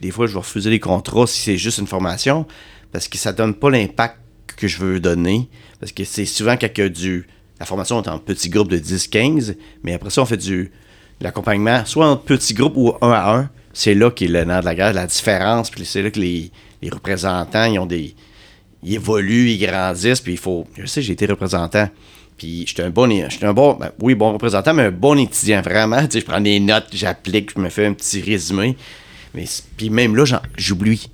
Des 0.00 0.10
fois, 0.10 0.26
je 0.26 0.32
vais 0.32 0.38
refuser 0.38 0.70
les 0.70 0.80
contrats 0.80 1.26
si 1.26 1.40
c'est 1.40 1.56
juste 1.56 1.78
une 1.78 1.86
formation, 1.86 2.46
parce 2.92 3.06
que 3.06 3.18
ça 3.18 3.32
donne 3.32 3.54
pas 3.54 3.70
l'impact 3.70 4.16
que 4.56 4.68
je 4.68 4.78
veux 4.78 5.00
donner. 5.00 5.48
Parce 5.78 5.92
que 5.92 6.04
c'est 6.04 6.26
souvent 6.26 6.52
a 6.52 6.88
du. 6.88 7.26
La 7.58 7.66
formation 7.66 8.02
est 8.02 8.08
en 8.08 8.18
petit 8.18 8.48
groupe 8.48 8.68
de 8.68 8.78
10-15, 8.78 9.56
mais 9.82 9.92
après 9.92 10.10
ça, 10.10 10.22
on 10.22 10.26
fait 10.26 10.38
du 10.38 10.70
l'accompagnement, 11.20 11.84
soit 11.84 12.08
en 12.08 12.16
petit 12.16 12.54
groupe 12.54 12.74
ou 12.76 12.94
un 13.02 13.10
à 13.10 13.36
un. 13.36 13.50
C'est 13.72 13.94
là 13.94 14.10
qu'est 14.10 14.26
le 14.26 14.44
nerf 14.44 14.60
de 14.60 14.64
la 14.64 14.74
guerre, 14.74 14.92
la 14.94 15.06
différence. 15.06 15.70
Puis 15.70 15.84
c'est 15.84 16.02
là 16.02 16.10
que 16.10 16.18
les, 16.18 16.50
les 16.82 16.90
représentants, 16.90 17.64
ils 17.64 17.78
ont 17.78 17.86
des. 17.86 18.14
Ils 18.82 18.94
évoluent, 18.94 19.50
ils 19.50 19.64
grandissent, 19.64 20.20
puis 20.20 20.32
il 20.32 20.38
faut. 20.38 20.66
Je 20.76 20.86
sais, 20.86 21.02
j'ai 21.02 21.12
été 21.12 21.26
représentant. 21.26 21.88
Puis 22.38 22.64
j'étais 22.66 22.82
un 22.82 22.90
bon, 22.90 23.10
j'étais 23.28 23.44
un 23.44 23.52
bon, 23.52 23.74
ben, 23.74 23.92
oui, 24.00 24.14
bon 24.14 24.32
représentant, 24.32 24.72
mais 24.72 24.84
un 24.84 24.90
bon 24.90 25.18
étudiant, 25.18 25.60
vraiment. 25.60 26.00
Tu 26.06 26.12
sais, 26.12 26.20
je 26.20 26.24
prends 26.24 26.40
des 26.40 26.58
notes, 26.58 26.86
j'applique, 26.92 27.52
je 27.54 27.60
me 27.60 27.68
fais 27.68 27.84
un 27.84 27.92
petit 27.92 28.22
résumé. 28.22 28.78
Mais 29.34 29.44
puis 29.76 29.90
même 29.90 30.16
là, 30.16 30.24
j'oublie. 30.56 31.08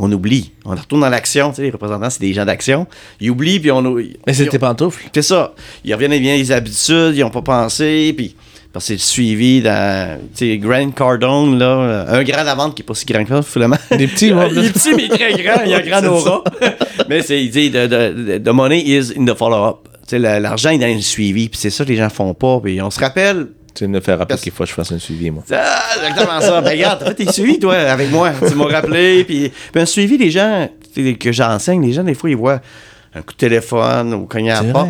On 0.00 0.10
oublie. 0.12 0.52
On 0.64 0.70
retourne 0.70 1.00
dans 1.00 1.08
l'action, 1.08 1.50
tu 1.50 1.56
sais, 1.56 1.62
les 1.62 1.70
représentants, 1.70 2.08
c'est 2.08 2.20
des 2.20 2.32
gens 2.32 2.44
d'action. 2.44 2.86
Ils 3.20 3.30
oublient, 3.30 3.58
puis 3.58 3.72
on... 3.72 3.82
Mais 4.26 4.32
tes 4.32 4.58
pantoufles. 4.58 5.04
c'est 5.12 5.22
ça. 5.22 5.54
Ils 5.84 5.92
reviennent 5.92 6.12
avec 6.12 6.22
les 6.24 6.52
habitudes, 6.52 7.14
ils 7.16 7.20
n'ont 7.20 7.30
pas 7.30 7.42
pensé, 7.42 8.14
puis 8.16 8.36
parce 8.72 8.84
que 8.84 8.88
c'est 8.88 8.94
le 8.94 8.98
suivi 9.00 9.60
dans. 9.60 10.20
Tu 10.36 10.50
sais, 10.52 10.58
Grant 10.58 10.90
Cardone, 10.90 11.58
là, 11.58 12.04
un 12.08 12.22
grand 12.22 12.44
d'avant 12.44 12.70
qui 12.70 12.82
n'est 12.82 12.86
pas 12.86 12.94
si 12.94 13.06
grand 13.06 13.24
que 13.24 13.30
ça, 13.30 13.42
finalement. 13.42 13.78
Des 13.90 14.06
petits, 14.06 14.30
moi, 14.32 14.46
Il 14.52 14.66
est 14.66 14.70
petit, 14.72 14.94
mais 14.94 15.08
très 15.08 15.32
grand, 15.42 15.62
il 15.66 15.74
a 15.74 15.78
un 15.78 15.80
grand 15.80 16.04
aura. 16.12 16.44
mais 17.08 17.22
c'est, 17.22 17.42
il 17.42 17.50
dit, 17.50 17.70
the, 17.70 17.88
the- 17.88 18.44
the 18.44 18.48
money 18.52 18.80
is 18.86 19.14
in 19.18 19.24
the 19.24 19.34
follow-up. 19.36 19.88
L'argent 20.12 20.70
est 20.70 20.78
dans 20.78 20.94
le 20.94 21.00
suivi, 21.00 21.48
puis 21.48 21.58
c'est 21.58 21.70
ça 21.70 21.84
que 21.84 21.88
les 21.88 21.96
gens 21.96 22.08
font 22.10 22.34
pas. 22.34 22.60
Puis 22.62 22.80
on 22.80 22.90
se 22.90 23.00
rappelle, 23.00 23.48
Tu 23.74 23.86
me 23.86 24.00
faire 24.00 24.18
rappeler 24.18 24.38
qu'il 24.38 24.52
faut 24.52 24.64
que 24.64 24.70
je 24.70 24.74
fasse 24.74 24.90
un 24.92 24.98
suivi, 24.98 25.30
moi. 25.30 25.44
ah, 25.52 25.80
exactement 26.08 26.40
ça. 26.40 26.60
Ben, 26.60 26.70
regarde, 26.70 26.98
t'as 27.00 27.06
fait 27.06 27.24
tes 27.24 27.32
suivis, 27.32 27.58
toi, 27.58 27.74
avec 27.76 28.10
moi. 28.10 28.32
Tu 28.48 28.54
m'as 28.54 28.66
rappelé. 28.66 29.24
Puis, 29.24 29.52
puis 29.72 29.80
un 29.82 29.86
suivi, 29.86 30.18
les 30.18 30.30
gens 30.30 30.68
que 30.94 31.32
j'enseigne, 31.32 31.82
les 31.86 31.92
gens, 31.92 32.02
des 32.02 32.14
fois, 32.14 32.28
ils 32.30 32.36
voient 32.36 32.60
un 33.14 33.22
coup 33.22 33.32
de 33.32 33.38
téléphone 33.38 34.14
ou 34.14 34.26
cogner 34.26 34.50
à 34.50 34.62
la 34.62 34.72
porte. 34.72 34.88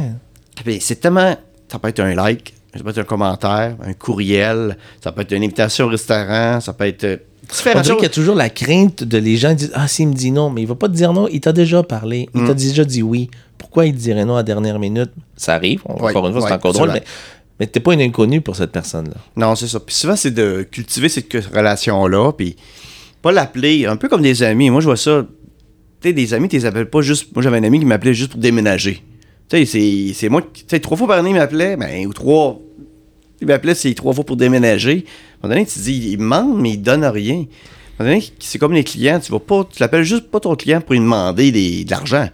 Puis 0.64 0.78
c'est 0.80 0.96
tellement. 0.96 1.36
Ça 1.70 1.78
peut 1.78 1.88
être 1.88 2.00
un 2.00 2.14
like, 2.14 2.54
ça 2.74 2.82
peut 2.82 2.90
être 2.90 2.98
un 2.98 3.04
commentaire, 3.04 3.76
un 3.84 3.92
courriel, 3.92 4.78
ça 5.02 5.12
peut 5.12 5.20
être 5.20 5.32
une 5.32 5.42
invitation 5.44 5.84
au 5.84 5.88
restaurant, 5.90 6.60
ça 6.60 6.72
peut 6.72 6.86
être 6.86 7.04
euh, 7.04 7.16
On 7.74 7.80
dirait 7.82 7.94
qu'il 7.96 8.02
y 8.04 8.06
a 8.06 8.10
toujours 8.10 8.34
la 8.34 8.48
crainte 8.48 9.04
de 9.04 9.18
les 9.18 9.36
gens 9.36 9.50
qui 9.50 9.56
disent 9.56 9.72
Ah, 9.74 9.86
s'il 9.86 10.08
me 10.08 10.14
dit 10.14 10.30
non, 10.30 10.48
mais 10.48 10.62
il 10.62 10.66
va 10.66 10.74
pas 10.76 10.88
te 10.88 10.94
dire 10.94 11.12
non, 11.12 11.28
il 11.30 11.40
t'a 11.40 11.52
déjà 11.52 11.82
parlé, 11.82 12.28
il 12.34 12.40
Mm. 12.42 12.46
t'a 12.46 12.54
déjà 12.54 12.84
dit 12.84 13.02
oui. 13.02 13.28
Pourquoi 13.58 13.84
il 13.86 13.92
te 13.92 13.98
dirait 13.98 14.24
non 14.24 14.34
à 14.34 14.38
la 14.38 14.42
dernière 14.44 14.78
minute? 14.78 15.10
Ça 15.36 15.54
arrive, 15.54 15.80
encore 15.84 16.26
une 16.26 16.32
fois, 16.32 16.46
c'est 16.48 16.54
encore 16.54 16.72
drôle, 16.72 16.92
mais. 16.92 17.02
Mais 17.58 17.66
t'es 17.66 17.80
pas 17.80 17.94
une 17.94 18.00
inconnue 18.00 18.40
pour 18.40 18.56
cette 18.56 18.72
personne-là. 18.72 19.16
Non, 19.36 19.54
c'est 19.56 19.66
ça. 19.68 19.80
Puis 19.80 19.94
souvent, 19.94 20.16
c'est 20.16 20.30
de 20.30 20.66
cultiver 20.70 21.08
cette 21.08 21.32
relation-là, 21.54 22.32
puis 22.32 22.56
pas 23.22 23.32
l'appeler, 23.32 23.86
un 23.86 23.96
peu 23.96 24.08
comme 24.08 24.22
des 24.22 24.42
amis. 24.42 24.70
Moi, 24.70 24.80
je 24.80 24.86
vois 24.86 24.96
ça. 24.96 25.26
Tu 26.00 26.08
sais, 26.08 26.12
des 26.12 26.34
amis, 26.34 26.48
tu 26.48 26.56
les 26.56 26.66
appelles 26.66 26.88
pas 26.88 27.00
juste. 27.02 27.34
Moi, 27.34 27.42
j'avais 27.42 27.58
un 27.58 27.64
ami 27.64 27.80
qui 27.80 27.84
m'appelait 27.84 28.14
juste 28.14 28.30
pour 28.32 28.40
déménager. 28.40 29.02
Tu 29.48 29.66
sais, 29.66 30.12
c'est- 30.14 30.28
moi. 30.28 30.42
Tu 30.54 30.62
sais, 30.68 30.78
trois 30.78 30.96
fois 30.96 31.08
par 31.08 31.18
année, 31.18 31.30
il 31.30 31.36
m'appelait, 31.36 31.76
ben, 31.76 32.06
ou 32.06 32.12
trois. 32.12 32.60
Il 33.40 33.46
m'appelait, 33.46 33.74
c'est 33.74 33.94
trois 33.94 34.12
fois 34.12 34.24
pour 34.24 34.36
déménager. 34.36 35.04
À 35.42 35.46
un 35.46 35.48
moment 35.48 35.54
donné, 35.54 35.66
tu 35.66 35.74
te 35.78 35.84
dis, 35.84 36.10
il 36.12 36.16
demande, 36.18 36.60
mais 36.60 36.70
il 36.70 36.78
donne 36.82 37.04
rien. 37.04 37.44
À 37.98 38.02
un 38.02 38.06
moment 38.06 38.14
donné, 38.20 38.24
c'est 38.38 38.58
comme 38.58 38.72
les 38.72 38.84
clients, 38.84 39.18
tu 39.18 39.32
vas 39.32 39.38
pas. 39.40 39.66
Tu 39.72 39.80
l'appelles 39.80 40.04
juste 40.04 40.30
pas 40.30 40.38
ton 40.40 40.54
client 40.54 40.80
pour 40.80 40.92
lui 40.92 41.00
demander 41.00 41.50
des- 41.50 41.84
de 41.84 41.90
l'argent. 41.90 42.28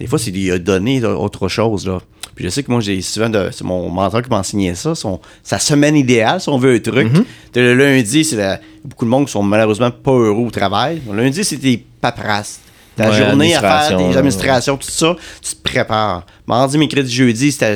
Des 0.00 0.06
fois, 0.08 0.18
c'est 0.18 0.32
lui 0.32 0.50
a 0.50 0.58
donné 0.58 1.04
autre 1.04 1.46
chose, 1.48 1.86
là. 1.86 2.00
Puis 2.34 2.44
je 2.44 2.50
sais 2.50 2.62
que 2.62 2.70
moi, 2.70 2.80
j'ai 2.80 3.00
souvent 3.00 3.28
de. 3.28 3.50
C'est 3.52 3.64
mon 3.64 3.88
mentor 3.88 4.22
qui 4.22 4.28
m'a 4.30 4.38
enseigné 4.38 4.74
ça. 4.74 4.94
Son, 4.94 5.20
sa 5.42 5.58
semaine 5.58 5.94
idéale, 5.96 6.40
si 6.40 6.48
on 6.48 6.58
veut 6.58 6.74
un 6.74 6.78
truc. 6.80 7.08
De 7.52 7.60
le 7.60 7.74
lundi, 7.74 8.24
c'est 8.24 8.36
la- 8.36 8.60
beaucoup 8.84 9.04
de 9.04 9.10
monde 9.10 9.26
qui 9.26 9.32
sont 9.32 9.42
malheureusement 9.42 9.90
pas 9.90 10.10
heureux 10.12 10.44
au 10.46 10.50
travail. 10.50 11.00
Le 11.10 11.22
lundi, 11.22 11.44
c'est 11.44 11.58
tes 11.58 11.76
paperasses. 12.00 12.60
Ta 12.96 13.10
Ouais, 13.10 13.16
journée 13.18 13.54
à 13.56 13.60
faire 13.60 13.98
des 13.98 14.16
administrations, 14.16 14.76
tout 14.76 14.88
ça. 14.90 15.16
Tu 15.42 15.54
te 15.56 15.62
prépares. 15.62 16.26
Mardi, 16.46 16.78
mercredi, 16.78 17.12
jeudi, 17.12 17.50
c'est 17.52 17.70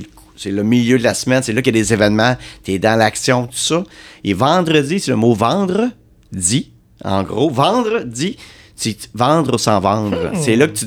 le, 0.00 0.06
c'est 0.36 0.50
le 0.50 0.62
milieu 0.62 0.98
de 0.98 1.02
la 1.04 1.14
semaine. 1.14 1.42
C'est 1.42 1.52
là 1.52 1.62
qu'il 1.62 1.74
y 1.74 1.78
a 1.78 1.82
des 1.82 1.92
événements. 1.92 2.36
Tu 2.64 2.72
es 2.72 2.78
dans 2.78 2.96
l'action, 2.98 3.46
tout 3.46 3.56
ça. 3.56 3.82
Et 4.24 4.34
vendredi, 4.34 5.00
c'est 5.00 5.10
le 5.10 5.16
mot 5.16 5.34
vendre, 5.34 5.88
dit. 6.32 6.70
En 7.04 7.22
gros, 7.24 7.50
vendre, 7.50 8.00
dit. 8.04 8.36
C'est 8.76 8.96
vendre 9.14 9.58
sans 9.58 9.80
vendre. 9.80 10.30
C'est 10.40 10.56
là 10.56 10.66
que 10.68 10.74
tu 10.78 10.86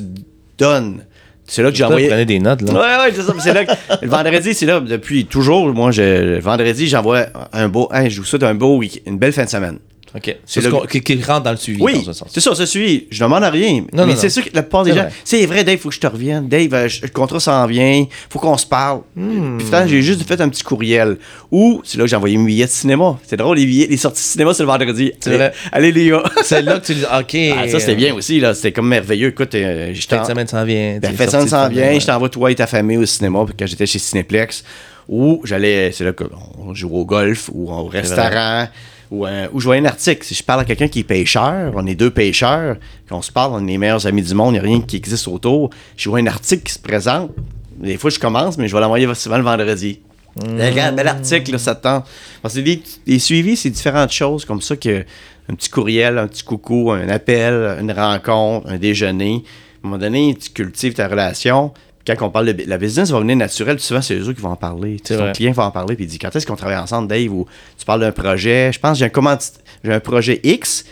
donnes. 0.58 1.04
C'est 1.46 1.62
là 1.62 1.70
que 1.70 1.76
j'ai 1.76 1.84
envoyé. 1.84 2.08
prenez 2.08 2.24
des 2.24 2.38
notes, 2.40 2.62
là. 2.62 2.72
Ouais, 2.72 3.04
ouais, 3.06 3.12
c'est 3.14 3.22
ça. 3.22 3.32
C'est 3.38 3.54
là 3.54 3.64
que, 3.64 3.72
le 4.02 4.08
vendredi, 4.08 4.52
c'est 4.54 4.66
là, 4.66 4.80
depuis 4.80 5.26
toujours, 5.26 5.72
moi, 5.72 5.90
je, 5.92 6.02
le 6.34 6.40
vendredi, 6.40 6.86
j'envoie 6.88 7.26
un 7.52 7.68
beau, 7.68 7.88
hein, 7.92 8.08
je 8.08 8.18
vous 8.20 8.26
souhaite 8.26 8.42
un 8.42 8.54
beau 8.54 8.76
week- 8.78 9.02
une 9.06 9.18
belle 9.18 9.32
fin 9.32 9.44
de 9.44 9.48
semaine. 9.50 9.78
OK. 10.16 10.22
C'est 10.24 10.36
C'est 10.46 10.60
ce 10.62 10.68
le- 10.68 10.86
qui, 10.86 11.00
qui 11.02 11.22
rentre 11.22 11.42
dans 11.42 11.50
le 11.50 11.56
suivi, 11.56 11.82
Oui, 11.82 12.02
c'est 12.32 12.40
ça, 12.40 12.54
ça 12.54 12.66
suit. 12.66 13.06
Je 13.10 13.22
demande 13.22 13.44
à 13.44 13.50
rien. 13.50 13.84
Non, 13.92 14.06
mais 14.06 14.16
c'est 14.16 14.30
sûr 14.30 14.42
que 14.44 14.50
la 14.54 14.62
plupart 14.62 14.84
des 14.84 14.90
C'est 14.92 14.96
gens, 14.96 15.02
vrai. 15.02 15.12
c'est 15.24 15.46
vrai, 15.46 15.64
Dave, 15.64 15.74
il 15.74 15.78
faut 15.80 15.88
que 15.90 15.94
je 15.94 16.00
te 16.00 16.06
revienne. 16.06 16.48
Dave, 16.48 16.72
euh, 16.74 16.88
je- 16.88 17.02
le 17.02 17.08
contrat 17.08 17.38
s'en 17.40 17.66
vient, 17.66 18.04
faut 18.30 18.38
qu'on 18.38 18.56
se 18.56 18.66
parle. 18.66 19.00
Hmm. 19.14 19.58
Puis 19.58 19.66
j'ai 19.88 20.02
juste 20.02 20.26
fait 20.26 20.40
un 20.40 20.48
petit 20.48 20.62
courriel. 20.62 21.18
Ou, 21.50 21.82
c'est 21.84 21.98
là 21.98 22.04
que 22.04 22.10
j'ai 22.10 22.16
envoyé 22.16 22.36
mes 22.38 22.46
billets 22.46 22.64
de 22.66 22.70
cinéma. 22.70 23.18
C'est 23.26 23.36
drôle, 23.36 23.58
les, 23.58 23.66
billets, 23.66 23.86
les 23.88 23.96
sorties 23.96 24.22
de 24.22 24.26
cinéma, 24.26 24.54
c'est 24.54 24.62
le 24.62 24.68
vendredi. 24.68 25.12
C'est 25.20 25.34
Allez-. 25.34 25.50
Allez, 25.72 25.92
Léa. 25.92 26.22
C'est 26.44 26.62
là 26.62 26.78
que 26.80 26.86
tu 26.86 26.94
dis 26.94 27.02
OK. 27.04 27.36
Ah, 27.58 27.68
ça, 27.68 27.80
c'était 27.80 27.94
bien 27.96 28.14
aussi, 28.14 28.40
là. 28.40 28.54
C'était 28.54 28.72
comme 28.72 28.88
merveilleux. 28.88 29.28
Écoute, 29.28 29.54
euh, 29.54 29.90
j'étais 29.92 30.16
Fin 30.16 30.22
de 30.22 30.26
en- 30.26 30.28
semaine 30.30 30.46
s'en 30.46 30.64
vient. 30.64 30.98
ben, 31.00 31.12
fait 31.14 31.24
ça 31.24 31.30
sorti 31.32 31.46
de 31.46 31.50
s'en 31.50 31.68
vient, 31.68 31.98
je 31.98 32.06
t'envoie 32.06 32.28
toi 32.28 32.50
et 32.50 32.54
ta 32.54 32.66
famille 32.66 32.96
au 32.96 33.06
cinéma 33.06 33.44
quand 33.58 33.66
j'étais 33.66 33.86
chez 33.86 33.98
Cinéplex. 33.98 34.64
Ou 35.08 35.40
j'allais, 35.44 35.92
c'est 35.92 36.04
là 36.04 36.12
qu'on 36.12 36.74
joue 36.74 36.90
au 36.96 37.04
golf 37.04 37.48
ou 37.52 37.70
au 37.70 37.84
restaurant. 37.86 38.66
Ou, 39.10 39.26
euh, 39.26 39.46
ou 39.52 39.60
je 39.60 39.66
voyais 39.66 39.82
un 39.82 39.86
article. 39.86 40.24
Si 40.24 40.34
je 40.34 40.42
parle 40.42 40.60
à 40.60 40.64
quelqu'un 40.64 40.88
qui 40.88 41.00
est 41.00 41.04
pêcheur, 41.04 41.72
on 41.76 41.86
est 41.86 41.94
deux 41.94 42.10
pêcheurs, 42.10 42.76
qu'on 43.08 43.22
se 43.22 43.30
parle, 43.30 43.52
on 43.54 43.66
est 43.66 43.70
les 43.70 43.78
meilleurs 43.78 44.06
amis 44.06 44.22
du 44.22 44.34
monde, 44.34 44.54
il 44.54 44.60
n'y 44.60 44.66
a 44.66 44.68
rien 44.68 44.80
qui 44.80 44.96
existe 44.96 45.28
autour. 45.28 45.70
Je 45.96 46.08
vois 46.08 46.18
un 46.18 46.26
article 46.26 46.64
qui 46.64 46.72
se 46.72 46.78
présente. 46.78 47.30
Des 47.76 47.98
fois, 47.98 48.10
je 48.10 48.18
commence, 48.18 48.58
mais 48.58 48.68
je 48.68 48.74
vais 48.74 48.80
l'envoyer 48.80 49.12
souvent 49.14 49.36
le 49.36 49.44
vendredi. 49.44 50.00
Regarde, 50.38 50.96
bel 50.96 51.08
article, 51.08 51.52
là, 51.52 51.58
ça 51.58 51.74
te 51.74 51.82
tente. 51.82 52.04
Parce 52.42 52.54
que 52.54 52.60
des 52.60 53.18
suivis, 53.18 53.56
c'est 53.56 53.70
différentes 53.70 54.12
choses 54.12 54.44
comme 54.44 54.60
ça 54.60 54.76
que 54.76 55.04
un 55.48 55.54
petit 55.54 55.70
courriel, 55.70 56.18
un 56.18 56.26
petit 56.26 56.42
coucou, 56.42 56.90
un 56.90 57.08
appel, 57.08 57.78
une 57.80 57.92
rencontre, 57.92 58.68
un 58.68 58.76
déjeuner. 58.76 59.44
À 59.82 59.86
un 59.86 59.90
moment 59.90 59.98
donné, 59.98 60.36
tu 60.38 60.50
cultives 60.50 60.94
ta 60.94 61.08
relation. 61.08 61.72
Quand 62.06 62.14
on 62.22 62.30
parle 62.30 62.52
de 62.52 62.64
la 62.66 62.78
business 62.78 63.10
va 63.10 63.18
venir 63.20 63.36
naturel, 63.36 63.80
souvent 63.80 64.00
c'est 64.02 64.14
eux 64.16 64.32
qui 64.32 64.40
vont 64.40 64.50
en 64.50 64.56
parler. 64.56 65.00
Ton 65.00 65.16
vrai. 65.16 65.32
client 65.32 65.52
va 65.52 65.64
en 65.64 65.70
parler 65.70 65.96
puis 65.96 66.04
il 66.04 66.08
dit 66.08 66.18
quand 66.18 66.34
est-ce 66.34 66.46
qu'on 66.46 66.56
travaille 66.56 66.76
ensemble, 66.78 67.08
Dave, 67.08 67.32
ou 67.32 67.46
tu 67.78 67.84
parles 67.84 68.00
d'un 68.00 68.12
projet. 68.12 68.70
Je 68.72 68.78
pense 68.78 68.92
que 68.92 68.98
j'ai 69.00 69.04
un 69.06 69.08
commandi- 69.08 69.50
j'ai 69.82 69.92
un 69.92 70.00
projet 70.00 70.40
X, 70.44 70.84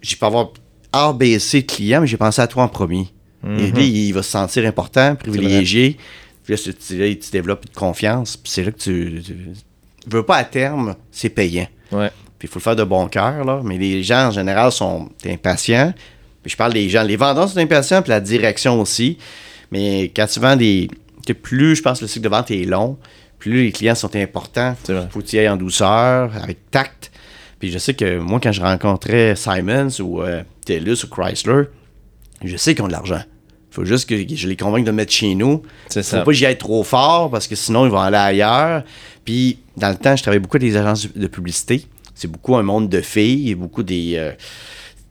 j'ai 0.00 0.16
pas 0.16 0.26
avoir 0.28 0.50
A, 0.92 1.12
B, 1.12 1.38
C 1.38 1.60
de 1.62 1.66
clients, 1.66 2.00
mais 2.00 2.06
j'ai 2.06 2.16
pensé 2.16 2.40
à 2.40 2.46
toi 2.46 2.62
en 2.62 2.68
premier. 2.68 3.08
Et 3.46 3.70
lui, 3.70 3.86
il 4.08 4.12
va 4.12 4.22
se 4.22 4.30
sentir 4.30 4.66
important, 4.66 5.14
privilégié. 5.14 5.96
Puis 6.44 6.54
là, 6.54 6.60
là, 6.66 7.14
tu 7.14 7.30
développes 7.30 7.66
une 7.66 7.74
confiance. 7.74 8.36
Puis 8.36 8.50
c'est 8.50 8.64
là 8.64 8.72
que 8.72 8.78
tu, 8.78 9.22
tu 9.24 9.34
veux 10.10 10.22
pas 10.24 10.36
à 10.36 10.44
terme, 10.44 10.96
c'est 11.12 11.28
payant. 11.28 11.68
Ouais. 11.92 12.10
Puis 12.38 12.48
il 12.48 12.48
faut 12.48 12.58
le 12.58 12.62
faire 12.64 12.74
de 12.76 12.84
bon 12.84 13.06
cœur, 13.08 13.44
là. 13.44 13.60
Mais 13.62 13.76
les 13.78 14.02
gens, 14.02 14.28
en 14.28 14.30
général, 14.30 14.72
sont 14.72 15.08
impatients. 15.26 15.92
Puis 16.42 16.50
je 16.52 16.56
parle 16.56 16.72
des 16.72 16.88
gens. 16.88 17.02
Les 17.02 17.16
vendeurs 17.16 17.48
sont 17.48 17.58
impatients, 17.58 18.00
puis 18.02 18.10
la 18.10 18.20
direction 18.20 18.80
aussi. 18.80 19.18
Mais 19.70 20.04
quand 20.14 20.26
tu 20.26 20.40
vends 20.40 20.56
des. 20.56 20.88
que 21.26 21.32
plus, 21.32 21.76
je 21.76 21.82
pense, 21.82 22.00
le 22.00 22.06
cycle 22.08 22.24
de 22.24 22.28
vente 22.28 22.50
est 22.50 22.64
long, 22.64 22.96
plus 23.38 23.64
les 23.64 23.72
clients 23.72 23.94
sont 23.94 24.14
importants. 24.16 24.76
Vrai. 24.88 25.08
faut 25.10 25.20
que 25.20 25.26
tu 25.26 25.36
y 25.36 25.38
ailles 25.38 25.48
en 25.48 25.56
douceur, 25.56 26.32
avec 26.42 26.70
tact. 26.70 27.10
Puis 27.58 27.70
je 27.70 27.78
sais 27.78 27.94
que 27.94 28.18
moi, 28.18 28.38
quand 28.42 28.52
je 28.52 28.60
rencontrais 28.62 29.34
Simons 29.36 29.88
ou 30.00 30.22
euh, 30.22 30.42
TELUS 30.64 31.04
ou 31.04 31.08
Chrysler, 31.08 31.64
je 32.44 32.56
sais 32.56 32.74
qu'ils 32.74 32.84
ont 32.84 32.88
de 32.88 32.92
l'argent. 32.92 33.20
faut 33.72 33.84
juste 33.84 34.08
que 34.08 34.16
je 34.34 34.46
les 34.48 34.56
convainque 34.56 34.84
de 34.84 34.92
mettre 34.92 35.12
chez 35.12 35.34
nous. 35.34 35.62
C'est 35.88 36.02
Faut 36.04 36.08
ça. 36.10 36.18
pas 36.20 36.24
que 36.26 36.32
j'y 36.32 36.46
aille 36.46 36.56
trop 36.58 36.84
fort 36.84 37.30
parce 37.30 37.48
que 37.48 37.56
sinon 37.56 37.84
ils 37.84 37.90
vont 37.90 37.98
aller 38.00 38.16
ailleurs. 38.16 38.84
Puis 39.24 39.58
dans 39.76 39.88
le 39.90 39.96
temps, 39.96 40.14
je 40.16 40.22
travaillais 40.22 40.40
beaucoup 40.40 40.56
avec 40.56 40.70
des 40.70 40.76
agences 40.76 41.08
de 41.12 41.26
publicité. 41.26 41.84
C'est 42.14 42.28
beaucoup 42.30 42.56
un 42.56 42.62
monde 42.62 42.88
de 42.88 43.00
filles 43.00 43.50
et 43.50 43.54
beaucoup 43.56 43.82
des. 43.82 44.14
euh, 44.16 44.32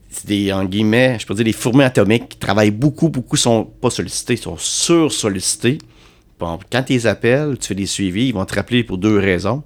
c'est 0.10 0.28
des, 0.28 0.54
en 0.54 0.66
guillemets, 0.66 1.18
je 1.20 1.26
peux 1.26 1.34
dire 1.34 1.46
des 1.46 1.54
fourmis 1.54 1.84
atomiques 1.84 2.30
qui 2.30 2.38
travaillent 2.38 2.72
beaucoup, 2.72 3.10
beaucoup, 3.10 3.36
sont 3.36 3.66
pas 3.66 3.90
sollicités, 3.90 4.36
sont 4.38 4.58
sur-sollicités. 4.58 5.80
Bon, 6.40 6.60
quand 6.72 6.84
tu 6.84 6.94
les 6.94 7.08
appelles, 7.08 7.58
tu 7.60 7.70
fais 7.70 7.76
des 7.76 7.86
suivis, 7.86 8.28
ils 8.28 8.34
vont 8.34 8.46
te 8.46 8.56
rappeler 8.56 8.84
pour 8.84 8.98
deux 8.98 9.18
raisons. 9.18 9.64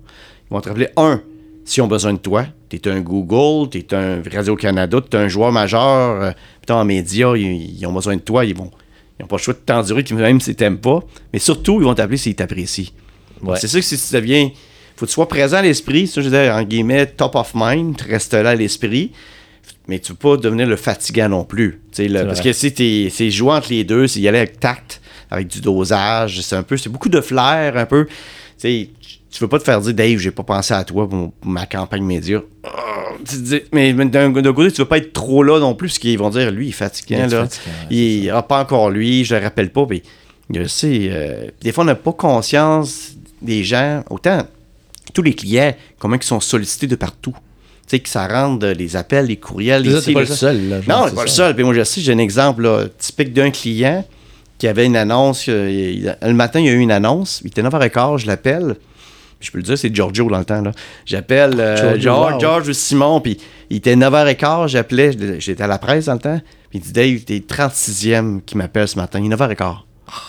Ils 0.49 0.53
vont 0.53 0.61
te 0.61 0.69
rappeler, 0.69 0.89
un, 0.97 1.21
s'ils 1.65 1.83
ont 1.83 1.87
besoin 1.87 2.13
de 2.13 2.19
toi. 2.19 2.45
Tu 2.69 2.77
es 2.77 2.87
un 2.87 3.01
Google, 3.01 3.69
tu 3.69 3.79
es 3.79 3.93
un 3.93 4.21
Radio-Canada, 4.31 4.99
tu 5.09 5.17
es 5.17 5.19
un 5.19 5.27
joueur 5.27 5.51
majeur, 5.51 6.21
euh, 6.21 6.31
putain, 6.61 6.75
en 6.75 6.85
médias, 6.85 7.35
ils, 7.35 7.79
ils 7.79 7.85
ont 7.85 7.93
besoin 7.93 8.15
de 8.15 8.21
toi, 8.21 8.45
ils 8.45 8.55
vont. 8.55 8.71
Ils 9.19 9.23
n'ont 9.23 9.27
pas 9.27 9.35
le 9.35 9.41
choix 9.41 9.53
de 9.53 9.59
t'endurer, 9.59 10.03
même 10.13 10.41
s'ils 10.41 10.55
t'aiment 10.55 10.79
pas. 10.79 11.01
Mais 11.31 11.39
surtout, 11.39 11.79
ils 11.79 11.83
vont 11.83 11.93
t'appeler 11.93 12.17
s'ils 12.17 12.35
t'apprécient. 12.35 12.91
Ouais. 13.43 13.57
C'est 13.59 13.67
ça 13.67 13.79
que 13.79 13.85
si 13.85 13.97
tu 13.97 14.15
deviens. 14.15 14.49
faut 14.95 15.05
que 15.05 15.09
tu 15.09 15.13
sois 15.13 15.27
présent 15.27 15.57
à 15.57 15.61
l'esprit. 15.61 16.07
Ça, 16.07 16.21
je 16.21 16.29
veux 16.29 16.43
dire, 16.43 16.55
en 16.55 16.63
guillemets, 16.63 17.05
top 17.05 17.35
of 17.35 17.51
mind. 17.53 17.97
Tu 17.97 18.09
restes 18.09 18.33
là 18.33 18.51
à 18.51 18.55
l'esprit. 18.55 19.11
Mais 19.91 19.99
tu 19.99 20.13
ne 20.13 20.15
peux 20.15 20.37
pas 20.37 20.41
devenir 20.41 20.67
le 20.67 20.77
fatigant 20.77 21.27
non 21.27 21.43
plus. 21.43 21.81
Là, 21.97 22.23
parce 22.23 22.39
que 22.39 22.53
si 22.53 23.11
c'est 23.11 23.29
jouer 23.29 23.51
entre 23.51 23.71
les 23.71 23.83
deux, 23.83 24.07
c'est 24.07 24.21
y 24.21 24.27
aller 24.29 24.37
avec 24.37 24.57
tact, 24.57 25.01
avec 25.29 25.49
du 25.49 25.59
dosage. 25.59 26.39
C'est 26.39 26.55
un 26.55 26.63
peu. 26.63 26.77
C'est 26.77 26.87
beaucoup 26.87 27.09
de 27.09 27.19
flair, 27.19 27.75
un 27.75 27.85
peu. 27.85 28.05
Tu 28.05 28.13
sais, 28.57 28.89
tu 29.29 29.39
veux 29.41 29.49
pas 29.49 29.59
te 29.59 29.65
faire 29.65 29.81
dire, 29.81 29.93
Dave, 29.93 30.17
j'ai 30.17 30.31
pas 30.31 30.43
pensé 30.43 30.73
à 30.73 30.85
toi 30.85 31.09
pour, 31.09 31.33
ma 31.43 31.65
campagne 31.65 32.03
média. 32.03 32.41
Dis- 33.25 33.63
mais 33.73 33.91
d'un 33.91 34.31
côté, 34.31 34.71
tu 34.71 34.81
veux 34.81 34.87
pas 34.87 34.99
être 34.99 35.11
trop 35.11 35.43
là 35.43 35.59
non 35.59 35.75
plus, 35.75 35.89
parce 35.89 35.99
qu'ils 35.99 36.17
vont 36.17 36.29
dire, 36.29 36.51
lui, 36.51 36.67
il 36.67 36.69
est 36.69 36.71
fatiguant. 36.71 37.25
Il 37.25 37.29
là. 37.29 37.41
fatigant, 37.41 37.71
ouais, 37.89 37.97
il 37.97 38.29
ah, 38.29 38.43
pas 38.43 38.61
encore 38.61 38.91
lui, 38.91 39.25
je 39.25 39.35
le 39.35 39.41
rappelle 39.41 39.73
pas. 39.73 39.85
Puis, 39.85 40.03
je 40.53 40.63
sais, 40.63 41.09
euh, 41.11 41.47
des 41.61 41.73
fois, 41.73 41.83
on 41.83 41.87
n'a 41.87 41.95
pas 41.95 42.13
conscience 42.13 43.11
des 43.41 43.65
gens, 43.65 44.05
autant 44.09 44.47
tous 45.13 45.21
les 45.21 45.33
clients, 45.33 45.75
comment 45.99 46.15
ils 46.15 46.23
sont 46.23 46.39
sollicités 46.39 46.87
de 46.87 46.95
partout. 46.95 47.35
Tu 47.91 47.97
sais, 47.97 47.99
que 47.99 48.09
ça 48.09 48.25
rende 48.27 48.63
les 48.63 48.95
appels, 48.95 49.25
les 49.25 49.35
courriels. 49.35 49.83
T'es 50.03 50.13
pas 50.13 50.21
le 50.21 50.25
seul. 50.25 50.69
Là, 50.69 50.77
Non, 50.87 51.03
c'est 51.03 51.09
c'est 51.09 51.15
pas 51.15 51.23
le 51.23 51.27
seul. 51.29 51.55
Puis 51.55 51.63
moi, 51.65 51.73
je 51.73 51.83
sais, 51.83 51.99
j'ai 51.99 52.13
un 52.13 52.17
exemple 52.19 52.63
là, 52.63 52.85
typique 52.97 53.33
d'un 53.33 53.51
client 53.51 54.05
qui 54.57 54.67
avait 54.67 54.85
une 54.85 54.95
annonce. 54.95 55.45
euh, 55.49 55.69
il- 55.69 56.17
le 56.21 56.33
matin, 56.33 56.59
il 56.61 56.67
y 56.67 56.69
a 56.69 56.71
eu 56.71 56.79
une 56.79 56.91
annonce. 56.91 57.41
Il 57.43 57.47
était 57.47 57.61
9h15, 57.63 58.19
je 58.19 58.27
l'appelle. 58.27 58.75
Je 59.41 59.51
peux 59.51 59.57
le 59.57 59.63
dire, 59.63 59.77
c'est 59.77 59.93
Giorgio 59.93 60.29
dans 60.29 60.37
le 60.37 60.45
temps. 60.45 60.61
là. 60.61 60.71
J'appelle 61.05 61.59
euh, 61.59 61.75
Giorgio, 61.97 61.99
George, 62.01 62.33
wow. 62.35 62.39
George 62.39 62.67
ou 62.69 62.73
Simon, 62.73 63.19
puis 63.21 63.37
il 63.71 63.77
était 63.77 63.95
9h15, 63.95 64.67
j'appelais, 64.67 65.11
j'étais 65.39 65.63
à 65.63 65.67
la 65.67 65.79
presse 65.79 66.05
dans 66.05 66.13
le 66.13 66.19
temps. 66.19 66.39
Puis 66.69 66.79
il 66.79 66.81
dit, 66.81 66.91
Dave, 66.93 67.19
t'es 67.25 67.39
36e 67.39 68.41
qui 68.45 68.55
m'appelle 68.55 68.87
ce 68.87 68.95
matin. 68.97 69.19
Il 69.19 69.25
est 69.31 69.35
9h15. 69.35 69.77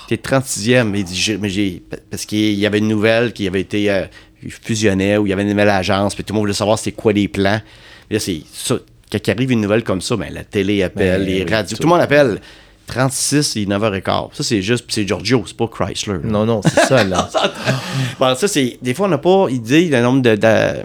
T'es 0.09 0.17
36e. 0.17 0.93
Il 0.97 1.05
dit, 1.05 1.37
mais 1.41 1.49
j'ai. 1.49 1.83
Parce 2.11 2.25
qu'il 2.25 2.55
y 2.55 2.67
avait 2.67 2.79
une 2.79 2.89
nouvelle 2.89 3.33
qui 3.33 3.47
avait 3.47 3.61
été 3.61 3.91
euh, 3.91 4.05
fusionnée 4.51 5.17
ou 5.19 5.27
il 5.27 5.31
y 5.31 5.33
avait 5.33 5.43
une 5.43 5.51
nouvelle 5.51 5.69
agence, 5.71 6.15
puis 6.15 6.25
tout 6.25 6.33
le 6.33 6.37
monde 6.37 6.43
voulait 6.45 6.53
savoir 6.55 6.79
c'était 6.79 6.93
quoi 6.93 7.13
les 7.13 7.29
plans. 7.29 7.61
Puis 8.09 8.15
là, 8.17 8.21
c'est 8.21 8.43
ça. 8.53 8.77
Quand 9.11 9.19
il 9.27 9.31
arrive 9.31 9.51
une 9.53 9.61
nouvelle 9.61 9.85
comme 9.85 10.01
ça, 10.01 10.17
ben, 10.17 10.33
la 10.33 10.43
télé 10.45 10.83
appelle, 10.83 11.21
Ben, 11.21 11.27
les 11.29 11.45
oui, 11.45 11.51
radios, 11.51 11.77
tout. 11.77 11.83
tout 11.83 11.89
le 11.89 11.93
monde 11.95 12.01
appelle. 12.03 12.41
36 12.87 13.57
et 13.57 13.65
9h15. 13.67 14.31
Ça, 14.35 14.43
c'est 14.43 14.61
juste, 14.61 14.85
puis 14.87 14.95
c'est 14.95 15.07
Giorgio, 15.07 15.45
c'est 15.47 15.57
pas 15.57 15.69
Chrysler. 15.69 16.15
là. 16.15 16.21
Non, 16.25 16.45
non, 16.45 16.61
c'est 16.65 16.81
ça, 16.87 17.05
là. 17.05 17.29
Bon, 18.19 18.35
ça, 18.35 18.49
c'est. 18.49 18.79
Des 18.83 18.93
fois, 18.95 19.07
on 19.07 19.11
n'a 19.11 19.19
pas 19.19 19.47
idée 19.51 19.89
le 19.89 20.01
nombre 20.03 20.23
de. 20.23 20.35
de- 20.37 20.83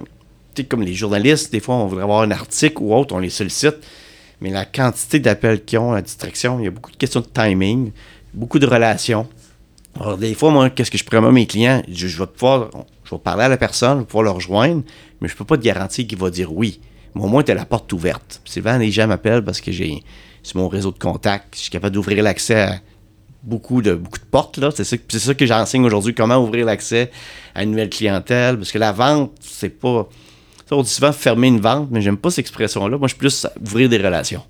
tu 0.55 0.61
sais, 0.61 0.67
comme 0.67 0.81
les 0.83 0.93
journalistes, 0.93 1.51
des 1.51 1.59
fois, 1.59 1.75
on 1.75 1.87
voudrait 1.87 2.03
avoir 2.03 2.21
un 2.21 2.31
article 2.31 2.77
ou 2.81 2.93
autre, 2.95 3.13
on 3.15 3.19
les 3.19 3.29
sollicite. 3.29 3.75
Mais 4.41 4.49
la 4.51 4.65
quantité 4.65 5.19
d'appels 5.19 5.63
qu'ils 5.65 5.79
ont, 5.79 5.91
la 5.91 6.01
distraction, 6.01 6.59
il 6.59 6.65
y 6.65 6.67
a 6.67 6.71
beaucoup 6.71 6.91
de 6.91 6.97
questions 6.97 7.21
de 7.21 7.25
timing, 7.27 7.91
beaucoup 8.33 8.59
de 8.59 8.67
relations. 8.67 9.27
Alors, 9.99 10.17
des 10.17 10.33
fois, 10.33 10.51
moi, 10.51 10.69
qu'est-ce 10.69 10.91
que 10.91 10.97
je 10.97 11.03
promets 11.03 11.27
à 11.27 11.31
mes 11.31 11.47
clients? 11.47 11.81
Je, 11.87 12.07
vais 12.07 12.27
pouvoir. 12.27 12.69
Je 13.03 13.11
vais 13.11 13.21
parler 13.21 13.43
à 13.43 13.49
la 13.49 13.57
personne, 13.57 13.95
je 13.95 13.99
vais 13.99 14.05
pouvoir 14.05 14.23
le 14.23 14.31
rejoindre, 14.31 14.83
mais 15.21 15.27
je 15.27 15.35
peux 15.35 15.45
pas 15.45 15.57
te 15.57 15.63
garantir 15.63 16.05
qu'il 16.05 16.17
va 16.17 16.29
dire 16.29 16.53
oui. 16.53 16.79
Mais 17.15 17.23
au 17.23 17.27
moins, 17.27 17.43
tu 17.43 17.51
as 17.51 17.55
la 17.55 17.65
porte 17.65 17.91
ouverte. 17.93 18.41
Souvent, 18.45 18.77
les 18.77 18.91
gens 18.91 19.07
m'appellent 19.07 19.43
parce 19.43 19.61
que 19.61 19.71
j'ai. 19.71 20.03
Sur 20.43 20.59
mon 20.59 20.69
réseau 20.69 20.91
de 20.91 20.99
contacts, 20.99 21.55
je 21.55 21.61
suis 21.61 21.69
capable 21.69 21.93
d'ouvrir 21.93 22.23
l'accès 22.23 22.61
à 22.61 22.75
beaucoup 23.43 23.81
de, 23.81 23.99
portes. 24.31 24.59
C'est, 24.75 25.19
ça, 25.19 25.33
que 25.33 25.45
j'enseigne 25.45 25.83
aujourd'hui, 25.83 26.13
comment 26.13 26.37
ouvrir 26.37 26.65
l'accès 26.65 27.11
à 27.53 27.63
une 27.63 27.71
nouvelle 27.71 27.89
clientèle. 27.89 28.57
Parce 28.57 28.71
que 28.71 28.77
la 28.77 28.93
vente, 28.93 29.31
c'est 29.41 29.69
pas. 29.69 30.07
on 30.71 30.81
dit 30.83 30.89
souvent 30.89 31.11
fermer 31.11 31.47
une 31.47 31.59
vente, 31.59 31.89
mais 31.91 32.01
j'aime 32.01 32.17
pas 32.17 32.29
cette 32.29 32.39
expression-là. 32.39 32.97
Moi, 32.97 33.07
je 33.07 33.13
suis 33.13 33.19
plus 33.19 33.47
ouvrir 33.61 33.89
des 33.89 33.97
relations. 33.97 34.43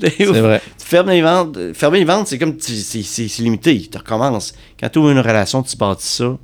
C'est 0.00 0.24
vrai. 0.24 0.60
Tu 0.78 0.86
fermes 0.86 1.10
les 1.10 1.22
ventes. 1.22 1.56
euh, 1.56 1.74
Fermer 1.74 2.00
une 2.00 2.06
vente, 2.06 2.26
c'est 2.28 2.38
comme. 2.38 2.56
C'est, 2.58 3.38
limité. 3.38 3.88
Tu 3.90 3.98
recommences. 3.98 4.54
Quand 4.78 4.88
tu 4.88 4.98
ouvres 4.98 5.10
une 5.10 5.18
relation, 5.18 5.62
tu 5.62 5.76
bâtis 5.76 6.06
ça. 6.06 6.36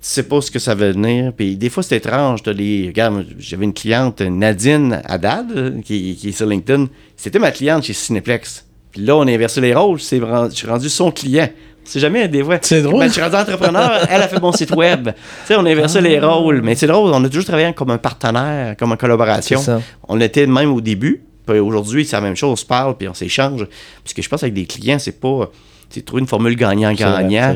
Tu 0.00 0.08
sais 0.08 0.22
pas 0.22 0.40
ce 0.40 0.50
que 0.50 0.58
ça 0.58 0.74
va 0.74 0.92
venir. 0.92 1.32
Puis 1.36 1.56
des 1.56 1.70
fois, 1.70 1.82
c'est 1.82 1.96
étrange. 1.96 2.42
T'as 2.42 2.52
les... 2.52 2.86
Regarde, 2.86 3.26
j'avais 3.38 3.64
une 3.64 3.74
cliente, 3.74 4.20
Nadine 4.20 5.02
Haddad, 5.04 5.46
euh, 5.56 5.80
qui, 5.82 6.16
qui 6.16 6.28
est 6.28 6.32
sur 6.32 6.46
LinkedIn. 6.46 6.86
C'était 7.16 7.38
ma 7.40 7.50
cliente 7.50 7.84
chez 7.84 7.94
Cineplex. 7.94 8.64
Puis 8.92 9.02
là, 9.02 9.16
on 9.16 9.26
a 9.26 9.32
inversé 9.32 9.60
les 9.60 9.74
rôles. 9.74 9.98
Je 9.98 10.04
suis 10.04 10.66
rendu 10.66 10.88
son 10.88 11.10
client. 11.10 11.48
C'est 11.84 12.00
jamais 12.00 12.28
des 12.28 12.44
fois. 12.44 12.58
C'est 12.60 12.82
drôle. 12.82 13.00
Ben, 13.00 13.08
je 13.08 13.14
suis 13.14 13.22
rendu 13.22 13.36
entrepreneur, 13.36 14.06
elle 14.10 14.20
a 14.20 14.28
fait 14.28 14.40
mon 14.40 14.52
site 14.52 14.72
web. 14.72 15.06
Tu 15.06 15.12
sais, 15.46 15.56
on 15.56 15.64
a 15.64 15.70
inversé 15.70 16.02
les 16.02 16.20
rôles. 16.20 16.60
Mais 16.62 16.74
c'est 16.74 16.86
drôle, 16.86 17.10
on 17.14 17.24
a 17.24 17.28
toujours 17.28 17.46
travaillé 17.46 17.72
comme 17.72 17.90
un 17.90 17.98
partenaire, 17.98 18.76
comme 18.76 18.92
en 18.92 18.96
collaboration. 18.96 19.58
C'est 19.58 19.64
ça. 19.64 19.80
On 20.06 20.20
était 20.20 20.46
même 20.46 20.70
au 20.72 20.82
début. 20.82 21.22
Puis 21.48 21.58
aujourd'hui, 21.60 22.04
c'est 22.04 22.16
la 22.16 22.20
même 22.22 22.36
chose. 22.36 22.50
On 22.52 22.56
se 22.56 22.64
parle, 22.66 22.96
puis 22.96 23.08
on 23.08 23.14
s'échange. 23.14 23.66
Parce 24.04 24.14
que 24.14 24.22
je 24.22 24.28
pense 24.28 24.42
avec 24.42 24.54
des 24.54 24.66
clients, 24.66 24.98
c'est 24.98 25.20
pas. 25.20 25.50
C'est 25.90 26.04
trouver 26.04 26.20
une 26.20 26.28
formule 26.28 26.54
gagnant-gagnant. 26.56 27.54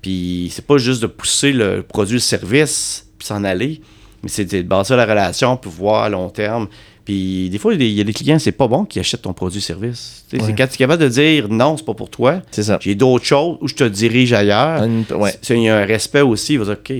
Puis 0.00 0.50
c'est 0.52 0.66
pas 0.66 0.78
juste 0.78 1.02
de 1.02 1.06
pousser 1.06 1.52
le 1.52 1.82
produit, 1.82 2.14
le 2.14 2.20
service, 2.20 3.06
puis 3.18 3.26
s'en 3.26 3.44
aller. 3.44 3.80
Mais 4.22 4.28
c'est 4.28 4.44
de 4.44 4.62
bâtir 4.62 4.96
la 4.96 5.04
relation, 5.06 5.56
puis 5.56 5.70
voir 5.70 6.04
à 6.04 6.08
long 6.08 6.28
terme. 6.28 6.68
Puis 7.04 7.50
des 7.50 7.58
fois, 7.58 7.74
il 7.74 7.82
y 7.82 8.00
a 8.00 8.04
des- 8.04 8.12
clients, 8.12 8.38
c'est 8.38 8.52
pas 8.52 8.68
bon 8.68 8.84
qui 8.84 9.00
achètent 9.00 9.22
ton 9.22 9.32
produit-service. 9.32 10.24
Ouais. 10.32 10.38
C'est 10.46 10.54
quand 10.54 10.68
tu 10.68 10.74
es 10.74 10.76
capable 10.76 11.02
de 11.02 11.08
dire 11.08 11.48
non, 11.48 11.76
c'est 11.76 11.84
pas 11.84 11.94
pour 11.94 12.08
toi. 12.10 12.40
J'ai 12.80 12.94
d'autres 12.94 13.24
choses 13.24 13.58
où 13.60 13.66
je 13.66 13.74
te 13.74 13.82
dirige 13.84 14.32
ailleurs. 14.32 14.82
Ouais. 15.10 15.34
C'est- 15.42 15.56
Il 15.56 15.64
y 15.64 15.68
a 15.68 15.78
un 15.78 15.84
respect 15.84 16.20
aussi. 16.20 16.52
Il 16.54 16.60
va 16.60 16.66
dire 16.66 16.76
OK. 16.78 16.92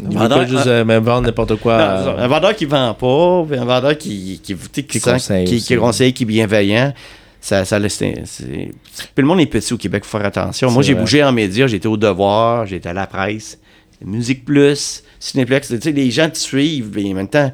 Il 0.00 0.18
veut 0.18 0.28
pas 0.28 0.46
juste 0.46 0.66
euh, 0.66 0.84
vendre 0.84 1.22
n'importe 1.26 1.56
quoi. 1.56 1.76
Non, 1.76 2.08
euh, 2.10 2.24
un 2.24 2.26
vendeur 2.26 2.56
qui 2.56 2.64
vend 2.64 2.94
pas, 2.94 3.56
un 3.56 3.64
vendeur 3.64 3.96
qui, 3.96 4.40
qui, 4.42 4.54
qui, 4.56 4.84
qui, 4.84 5.00
conseille 5.00 5.44
qui, 5.46 5.60
qui 5.62 5.76
conseille, 5.76 6.12
qui 6.12 6.24
est 6.24 6.26
bienveillant, 6.26 6.92
ça, 7.40 7.64
ça 7.64 7.78
c'est- 7.88 8.24
Puis 8.24 8.72
le 9.16 9.24
monde 9.24 9.40
est 9.40 9.46
petit 9.46 9.72
au 9.72 9.76
Québec, 9.76 10.02
il 10.04 10.08
faut 10.08 10.18
faire 10.18 10.26
attention. 10.26 10.70
Moi, 10.70 10.82
j'ai 10.82 10.94
bougé 10.94 11.22
en 11.22 11.30
médias, 11.32 11.66
j'étais 11.68 11.86
au 11.86 11.96
Devoir, 11.96 12.66
j'étais 12.66 12.88
à 12.88 12.92
la 12.92 13.06
presse, 13.06 13.58
Musique 14.04 14.44
Plus, 14.44 15.02
Cinéplex. 15.20 15.68
Tu 15.68 15.80
sais, 15.80 15.92
les 15.92 16.10
gens 16.10 16.28
te 16.28 16.36
suivent, 16.38 16.98
et 16.98 17.10
en 17.12 17.14
même 17.14 17.28
temps, 17.28 17.52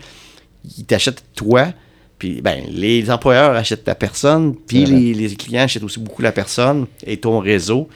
ils 0.78 0.84
t'achètent 0.84 1.22
toi. 1.36 1.68
Puis, 2.18 2.40
ben, 2.42 2.62
les 2.70 3.10
employeurs 3.10 3.52
achètent 3.52 3.84
ta 3.84 3.94
personne, 3.94 4.54
puis 4.54 4.84
les, 4.84 5.14
les 5.14 5.36
clients 5.36 5.62
achètent 5.64 5.82
aussi 5.84 6.00
beaucoup 6.00 6.22
la 6.22 6.32
personne 6.32 6.86
et 7.06 7.16
ton 7.18 7.38
réseau. 7.38 7.88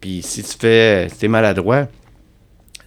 Puis, 0.00 0.20
si 0.22 0.42
tu 0.42 0.52
fais, 0.58 1.08
si 1.10 1.18
t'es 1.18 1.28
maladroit, 1.28 1.86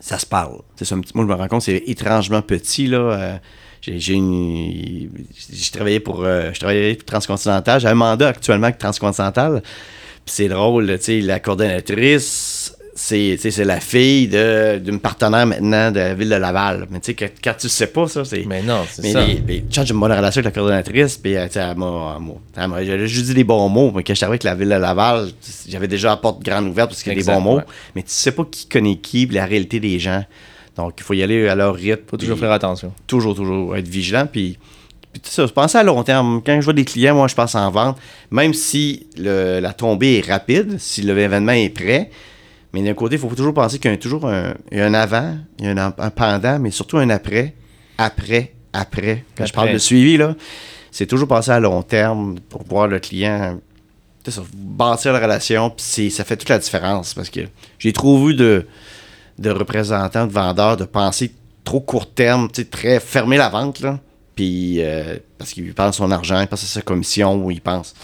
ça 0.05 0.19
se 0.19 0.25
parle. 0.27 0.59
C'est 0.75 0.91
un 0.93 0.99
petit- 0.99 1.13
moi, 1.15 1.25
je 1.25 1.29
me 1.31 1.35
rends 1.35 1.47
compte, 1.47 1.63
c'est 1.63 1.81
étrangement 1.87 2.43
petit, 2.43 2.85
là. 2.85 2.97
Euh, 2.99 3.37
j'ai, 3.81 4.13
une- 4.13 5.09
j'ai 5.51 5.71
travaillé 5.71 5.99
pour, 5.99 6.23
euh, 6.23 6.51
je 6.53 6.59
travaillais 6.59 6.93
pour 6.93 7.05
Transcontinental. 7.05 7.79
J'ai 7.81 7.87
un 7.87 7.95
mandat 7.95 8.27
actuellement 8.27 8.65
avec 8.67 8.77
Transcontinental. 8.77 9.63
Puis 9.63 10.35
c'est 10.35 10.47
drôle, 10.47 10.87
tu 10.99 11.03
sais, 11.05 11.21
la 11.21 11.39
coordonnatrice, 11.39 12.74
c'est, 13.07 13.37
c'est 13.51 13.63
la 13.63 13.79
fille 13.79 14.27
de, 14.27 14.79
d'une 14.79 14.99
partenaire 14.99 15.45
maintenant 15.45 15.91
de 15.91 15.99
la 15.99 16.13
ville 16.15 16.29
de 16.29 16.35
Laval. 16.35 16.87
Mais 16.89 16.99
tu 16.99 17.13
sais, 17.17 17.31
quand, 17.43 17.53
tu 17.57 17.69
sais 17.69 17.87
pas 17.87 18.07
ça, 18.07 18.25
c'est... 18.25 18.43
Mais 18.47 18.61
non, 18.63 18.83
c'est 18.89 19.03
Mais, 19.03 19.11
ça. 19.11 19.25
les- 19.25 19.63
j'ai 19.69 19.81
une 19.93 19.99
bonne 19.99 20.11
relation 20.11 20.39
avec 20.39 20.45
la 20.45 20.51
coordonnatrice, 20.51 21.17
puis 21.17 21.35
euh, 21.35 21.47
elle 21.53 21.77
m'a, 21.77 22.17
elle 22.17 22.23
m'a- 22.23 22.33
elle 22.57 22.67
m'a- 22.67 22.83
j'ai 22.83 23.07
juste 23.07 23.27
dit 23.27 23.33
des 23.35 23.43
bons 23.43 23.69
mots, 23.69 23.91
mais 23.95 24.03
quand 24.03 24.13
j'étais 24.15 24.25
avec 24.25 24.43
la 24.43 24.55
ville 24.55 24.69
de 24.69 24.75
Laval, 24.75 25.29
j'avais 25.67 25.87
déjà 25.87 26.09
la 26.09 26.17
porte 26.17 26.41
grande 26.43 26.67
ouverte 26.67 26.89
parce 26.89 27.03
qu'il 27.03 27.13
y 27.13 27.15
a 27.15 27.19
des 27.19 27.25
bons 27.31 27.41
mots, 27.41 27.57
ouais. 27.57 27.63
mais 27.95 28.01
tu 28.01 28.09
sais 28.11 28.31
pas 28.31 28.43
qui 28.49 28.67
connaît 28.67 28.95
qui, 28.97 29.27
puis 29.27 29.35
la 29.35 29.45
réalité 29.45 29.79
des 29.79 29.99
gens. 29.99 30.23
Donc, 30.75 30.93
il 30.97 31.03
faut 31.03 31.13
y 31.13 31.21
aller 31.23 31.47
à 31.47 31.55
leur 31.55 31.75
rythme. 31.75 32.01
Faut 32.09 32.17
toujours 32.17 32.37
faire 32.39 32.51
attention. 32.51 32.91
toujours, 33.07 33.35
toujours 33.35 33.75
être 33.77 33.87
vigilant, 33.87 34.27
puis... 34.31 34.57
Puis 35.13 35.21
tout 35.21 35.29
ça, 35.31 35.47
je 35.47 35.53
pense 35.53 35.73
à 35.75 35.83
long 35.83 36.03
terme. 36.03 36.41
Quand 36.45 36.59
je 36.59 36.65
vois 36.65 36.73
des 36.73 36.83
clients, 36.83 37.15
moi, 37.15 37.29
je 37.29 37.35
passe 37.35 37.55
en 37.55 37.71
vente. 37.71 37.97
Même 38.31 38.53
si 38.53 39.07
le- 39.17 39.61
la 39.61 39.71
tombée 39.71 40.17
est 40.17 40.29
rapide, 40.29 40.75
si 40.77 41.01
l'événement 41.03 41.53
est 41.53 41.69
prêt, 41.69 42.09
mais 42.75 42.83
d'un 42.83 42.93
côté, 42.93 43.15
il 43.15 43.21
faut 43.21 43.33
toujours 43.33 43.53
penser 43.53 43.79
qu'il 43.79 43.89
y 43.89 43.93
a 43.93 43.97
toujours 43.97 44.27
un, 44.27 44.53
il 44.69 44.79
y 44.79 44.81
a 44.81 44.85
un 44.85 44.93
avant, 44.93 45.37
il 45.59 45.65
y 45.65 45.67
a 45.69 45.71
un, 45.71 45.93
un 45.97 46.09
pendant, 46.09 46.59
mais 46.59 46.71
surtout 46.71 46.97
un 46.97 47.09
après, 47.09 47.55
après, 47.97 48.53
après. 48.73 49.23
Quand 49.37 49.45
je 49.45 49.53
parle 49.53 49.71
de 49.71 49.77
suivi, 49.77 50.17
là, 50.17 50.35
c'est 50.91 51.05
toujours 51.05 51.29
passer 51.29 51.51
à 51.51 51.59
long 51.61 51.83
terme 51.83 52.35
pour 52.49 52.63
voir 52.63 52.89
le 52.89 52.99
client, 52.99 53.61
ça, 54.27 54.41
bâtir 54.53 55.13
la 55.13 55.19
relation, 55.19 55.69
puis 55.69 56.11
ça 56.11 56.25
fait 56.25 56.35
toute 56.35 56.49
la 56.49 56.59
différence 56.59 57.13
parce 57.13 57.29
que 57.29 57.41
j'ai 57.79 57.93
trop 57.93 58.25
vu 58.25 58.33
de, 58.33 58.67
de 59.39 59.49
représentants, 59.51 60.27
de 60.27 60.33
vendeurs, 60.33 60.75
de 60.75 60.83
penser 60.83 61.31
trop 61.63 61.79
court 61.79 62.11
terme, 62.11 62.49
très 62.49 62.99
fermer 62.99 63.37
la 63.37 63.47
vente, 63.47 63.79
là, 63.79 64.01
puis 64.35 64.81
euh, 64.81 65.15
parce 65.37 65.53
qu'il 65.53 65.73
pense 65.73 65.95
à 65.95 65.97
son 65.97 66.11
argent, 66.11 66.41
il 66.41 66.47
pense 66.47 66.63
à 66.63 66.67
sa 66.67 66.81
commission, 66.81 67.41
ou 67.41 67.51
il 67.51 67.61
pense. 67.61 67.95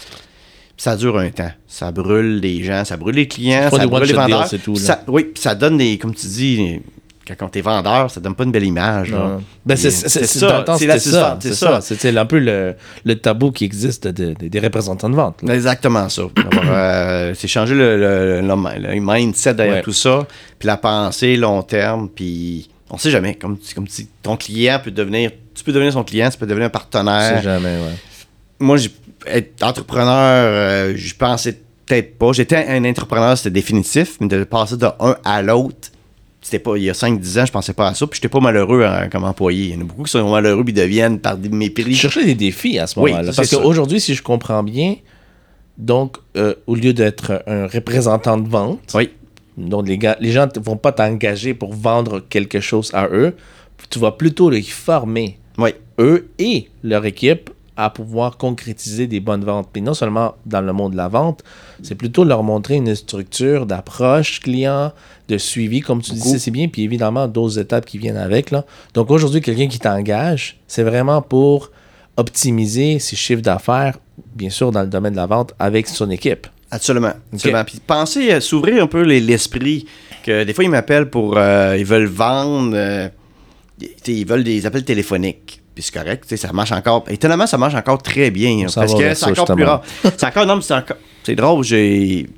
Ça 0.82 0.96
dure 0.96 1.16
un 1.16 1.30
temps. 1.30 1.52
Ça 1.68 1.92
brûle 1.92 2.40
les 2.40 2.64
gens, 2.64 2.84
ça 2.84 2.96
brûle 2.96 3.14
les 3.14 3.28
clients, 3.28 3.70
ça 3.70 3.86
brûle 3.86 4.02
les 4.08 4.14
vendeurs. 4.14 4.46
c'est 4.48 4.58
tout, 4.58 4.74
ça- 4.74 5.04
oui, 5.06 5.30
puis 5.32 5.40
ça 5.40 5.54
donne 5.54 5.78
des, 5.78 5.96
comme 5.96 6.12
tu 6.12 6.26
dis, 6.26 6.80
quand 7.38 7.48
t'es 7.48 7.60
vendeur, 7.60 8.10
ça 8.10 8.18
donne 8.20 8.34
pas 8.34 8.42
une 8.42 8.50
belle 8.50 8.64
image. 8.64 9.14
Ben, 9.64 9.76
c'est 9.76 9.92
ça, 9.92 10.08
c'est 10.08 11.54
ça. 11.54 11.80
c'est 11.80 12.18
un 12.18 12.26
peu 12.26 12.40
le, 12.40 12.74
le 13.04 13.14
tabou 13.14 13.52
qui 13.52 13.64
existe 13.64 14.08
de- 14.08 14.34
de- 14.34 14.48
des 14.48 14.58
représentants 14.58 15.08
de 15.08 15.14
vente. 15.14 15.40
là. 15.44 15.54
Exactement 15.54 16.08
ça. 16.08 16.22
Euh, 16.64 17.32
c'est 17.36 17.46
changer 17.46 17.76
le, 17.76 17.96
le- 17.96 18.40
le- 18.40 18.78
le 18.94 19.00
mindset 19.00 19.54
derrière 19.54 19.76
Ouais. 19.76 19.82
tout 19.82 19.92
ça, 19.92 20.26
puis 20.58 20.66
la 20.66 20.76
pensée 20.78 21.36
long 21.36 21.62
terme, 21.62 22.08
puis 22.08 22.68
on 22.90 22.98
sait 22.98 23.10
jamais. 23.12 23.36
Comme, 23.36 23.56
tu- 23.56 23.72
comme 23.72 23.86
tu- 23.86 24.08
ton 24.20 24.36
client 24.36 24.80
peut 24.82 24.90
devenir, 24.90 25.30
tu 25.54 25.62
peux 25.62 25.72
devenir 25.72 25.92
son 25.92 26.02
client, 26.02 26.28
tu 26.28 26.38
peux 26.38 26.46
devenir 26.46 26.66
un 26.66 26.70
partenaire. 26.70 27.40
jamais, 27.40 27.68
ouais. 27.76 27.94
Moi, 28.58 28.76
j'ai- 28.78 28.90
être 29.26 29.62
entrepreneur, 29.62 30.10
euh, 30.12 30.92
je 30.96 31.14
pensais 31.14 31.58
peut-être 31.86 32.18
pas. 32.18 32.32
J'étais 32.32 32.66
un 32.68 32.84
entrepreneur, 32.84 33.36
c'était 33.36 33.50
définitif, 33.50 34.16
mais 34.20 34.28
de 34.28 34.44
passer 34.44 34.76
de 34.76 34.86
un 35.00 35.16
à 35.24 35.42
l'autre, 35.42 35.90
c'était 36.40 36.58
pas 36.58 36.76
il 36.76 36.84
y 36.84 36.90
a 36.90 36.92
5-10 36.92 37.40
ans, 37.40 37.46
je 37.46 37.52
pensais 37.52 37.72
pas 37.72 37.88
à 37.88 37.94
ça, 37.94 38.06
puis 38.06 38.16
j'étais 38.16 38.28
pas 38.28 38.40
malheureux 38.40 38.84
hein, 38.84 39.08
comme 39.10 39.24
employé. 39.24 39.66
Il 39.66 39.74
y 39.74 39.76
en 39.76 39.80
a 39.80 39.84
beaucoup 39.84 40.02
qui 40.04 40.10
sont 40.10 40.28
malheureux 40.30 40.64
puis 40.64 40.72
deviennent 40.72 41.18
par 41.18 41.36
des 41.36 41.48
Je 41.48 41.54
mépris. 41.54 41.94
cherchais 41.94 42.24
des 42.24 42.34
défis 42.34 42.78
à 42.78 42.86
ce 42.86 42.98
Oui, 42.98 43.10
moment-là. 43.12 43.32
c'est 43.32 43.36
Parce 43.36 43.50
qu'aujourd'hui, 43.54 44.00
si 44.00 44.14
je 44.14 44.22
comprends 44.22 44.62
bien, 44.62 44.96
donc, 45.78 46.16
euh, 46.36 46.54
au 46.66 46.74
lieu 46.74 46.92
d'être 46.92 47.42
un 47.46 47.66
représentant 47.66 48.36
de 48.36 48.48
vente, 48.48 48.80
Oui, 48.94 49.10
donc 49.56 49.86
les, 49.88 49.98
gars, 49.98 50.16
les 50.20 50.30
gens 50.32 50.46
ne 50.54 50.60
vont 50.60 50.76
pas 50.76 50.92
t'engager 50.92 51.54
pour 51.54 51.72
vendre 51.74 52.20
quelque 52.28 52.60
chose 52.60 52.90
à 52.94 53.06
eux, 53.08 53.34
tu 53.90 53.98
vas 53.98 54.12
plutôt 54.12 54.48
les 54.50 54.62
former, 54.62 55.38
oui, 55.58 55.70
eux 55.98 56.28
et 56.38 56.68
leur 56.82 57.04
équipe, 57.04 57.50
à 57.76 57.88
pouvoir 57.90 58.36
concrétiser 58.36 59.06
des 59.06 59.20
bonnes 59.20 59.44
ventes. 59.44 59.68
Puis 59.72 59.80
non 59.82 59.94
seulement 59.94 60.34
dans 60.46 60.60
le 60.60 60.72
monde 60.72 60.92
de 60.92 60.96
la 60.96 61.08
vente, 61.08 61.42
c'est 61.82 61.94
plutôt 61.94 62.24
leur 62.24 62.42
montrer 62.42 62.74
une 62.76 62.94
structure 62.94 63.64
d'approche 63.66 64.40
client, 64.40 64.92
de 65.28 65.38
suivi, 65.38 65.80
comme 65.80 66.02
tu 66.02 66.12
disais, 66.12 66.38
c'est 66.38 66.50
bien, 66.50 66.68
puis 66.68 66.82
évidemment 66.82 67.28
d'autres 67.28 67.58
étapes 67.58 67.86
qui 67.86 67.96
viennent 67.98 68.16
avec. 68.18 68.50
Là. 68.50 68.64
Donc 68.94 69.10
aujourd'hui, 69.10 69.40
quelqu'un 69.40 69.68
qui 69.68 69.78
t'engage, 69.78 70.58
c'est 70.68 70.82
vraiment 70.82 71.22
pour 71.22 71.70
optimiser 72.18 72.98
ses 72.98 73.16
chiffres 73.16 73.40
d'affaires, 73.42 73.98
bien 74.34 74.50
sûr 74.50 74.70
dans 74.70 74.82
le 74.82 74.88
domaine 74.88 75.12
de 75.12 75.16
la 75.18 75.26
vente, 75.26 75.54
avec 75.58 75.86
son 75.88 76.10
équipe. 76.10 76.46
Absolument. 76.70 77.12
absolument. 77.32 77.64
Puis 77.64 77.80
pensez 77.86 78.30
à 78.32 78.40
s'ouvrir 78.40 78.82
un 78.82 78.86
peu 78.86 79.02
les- 79.02 79.20
l'esprit. 79.20 79.86
Que 80.22 80.44
des 80.44 80.54
fois, 80.54 80.64
ils 80.64 80.70
m'appellent 80.70 81.10
pour. 81.10 81.36
euh, 81.36 81.76
ils 81.78 81.84
veulent 81.84 82.06
vendre. 82.06 82.72
euh, 82.74 83.08
ils 84.06 84.26
veulent 84.26 84.44
des 84.44 84.64
appels 84.66 84.84
téléphoniques. 84.84 85.61
Puis 85.74 85.84
c'est 85.84 85.94
correct. 85.94 86.36
Ça 86.36 86.52
marche 86.52 86.72
encore. 86.72 87.04
Étonnamment, 87.08 87.46
ça 87.46 87.56
marche 87.58 87.74
encore 87.74 88.02
très 88.02 88.30
bien. 88.30 88.64
hein, 88.64 88.72
parce 88.74 88.94
que 88.94 89.14
c'est 89.14 89.26
encore 89.40 89.54
plus 89.56 89.64
rare. 89.64 89.82
C'est 90.02 90.24
encore. 90.24 90.46
Non, 90.46 90.56
mais 90.56 90.62
c'est 90.62 90.74
encore. 90.74 90.96
C'est 91.24 91.34
drôle. 91.34 91.64
J'ai. 91.64 92.28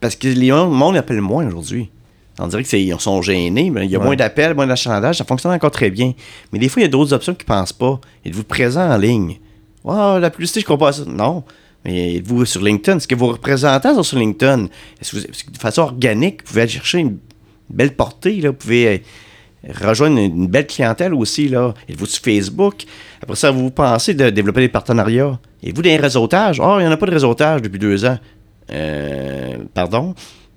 Parce 0.00 0.16
que 0.16 0.28
les 0.28 0.48
gens- 0.48 0.66
le 0.66 0.70
monde 0.72 0.96
appelle 0.96 1.20
moins 1.20 1.46
aujourd'hui. 1.46 1.90
On 2.38 2.46
dirait 2.48 2.64
qu'ils 2.64 3.00
sont 3.00 3.22
gênés, 3.22 3.70
mais 3.70 3.84
il 3.86 3.90
y 3.92 3.96
a 3.96 3.98
Ouais. 4.00 4.04
moins 4.04 4.16
d'appels, 4.16 4.54
moins 4.54 4.66
d'achalandage, 4.66 5.18
ça 5.18 5.24
fonctionne 5.24 5.52
encore 5.52 5.70
très 5.70 5.90
bien. 5.90 6.12
Mais 6.52 6.58
des 6.58 6.68
fois, 6.68 6.80
il 6.82 6.84
y 6.84 6.86
a 6.86 6.90
d'autres 6.90 7.12
options 7.12 7.32
qui 7.34 7.44
ne 7.44 7.46
pensent 7.46 7.72
pas. 7.72 8.00
Êtes-vous 8.24 8.42
présent 8.44 8.90
en 8.90 8.96
ligne? 8.96 9.38
Wow, 9.84 10.18
la 10.18 10.30
publicité, 10.30 10.60
je 10.60 10.66
comprends 10.66 10.86
pas 10.86 10.92
ça. 10.92 11.04
Non. 11.06 11.44
Mais 11.84 12.16
êtes-vous 12.16 12.44
sur 12.44 12.60
LinkedIn? 12.62 12.96
Est-ce 12.96 13.06
que 13.06 13.14
vos 13.14 13.28
représentants 13.28 13.94
sont 13.94 14.02
sur 14.02 14.18
LinkedIn? 14.18 14.64
Est-ce 15.00 15.12
que, 15.12 15.16
vous- 15.16 15.24
est-ce 15.26 15.44
que 15.44 15.50
de 15.52 15.58
façon 15.58 15.82
organique, 15.82 16.40
vous 16.42 16.48
pouvez 16.48 16.62
aller 16.62 16.70
chercher 16.70 16.98
une 17.00 17.18
belle 17.70 17.94
portée, 17.94 18.40
là, 18.40 18.50
vous 18.50 18.56
pouvez 18.56 18.88
euh, 18.88 18.98
rejoindre 19.72 20.18
une, 20.18 20.46
belle 20.48 20.66
clientèle 20.66 21.14
aussi, 21.14 21.48
là. 21.48 21.74
Êtes-vous 21.88 22.06
sur 22.06 22.22
Facebook? 22.22 22.84
Après 23.22 23.36
ça, 23.36 23.50
vous 23.50 23.70
pensez 23.70 24.14
de 24.14 24.30
développer 24.30 24.60
des 24.60 24.68
partenariats? 24.68 25.38
Êtes-vous 25.62 25.82
dans 25.82 25.88
les 25.88 25.96
réseautages? 25.96 26.60
Oh, 26.60 26.76
il 26.78 26.82
n'y 26.82 26.86
en 26.88 26.92
a 26.92 26.96
pas 26.96 27.06
de 27.06 27.12
réseautage 27.12 27.62
depuis 27.62 27.78
deux 27.78 28.04
ans. 28.04 28.18
Euh, 28.72 29.56
pardon? 29.72 30.14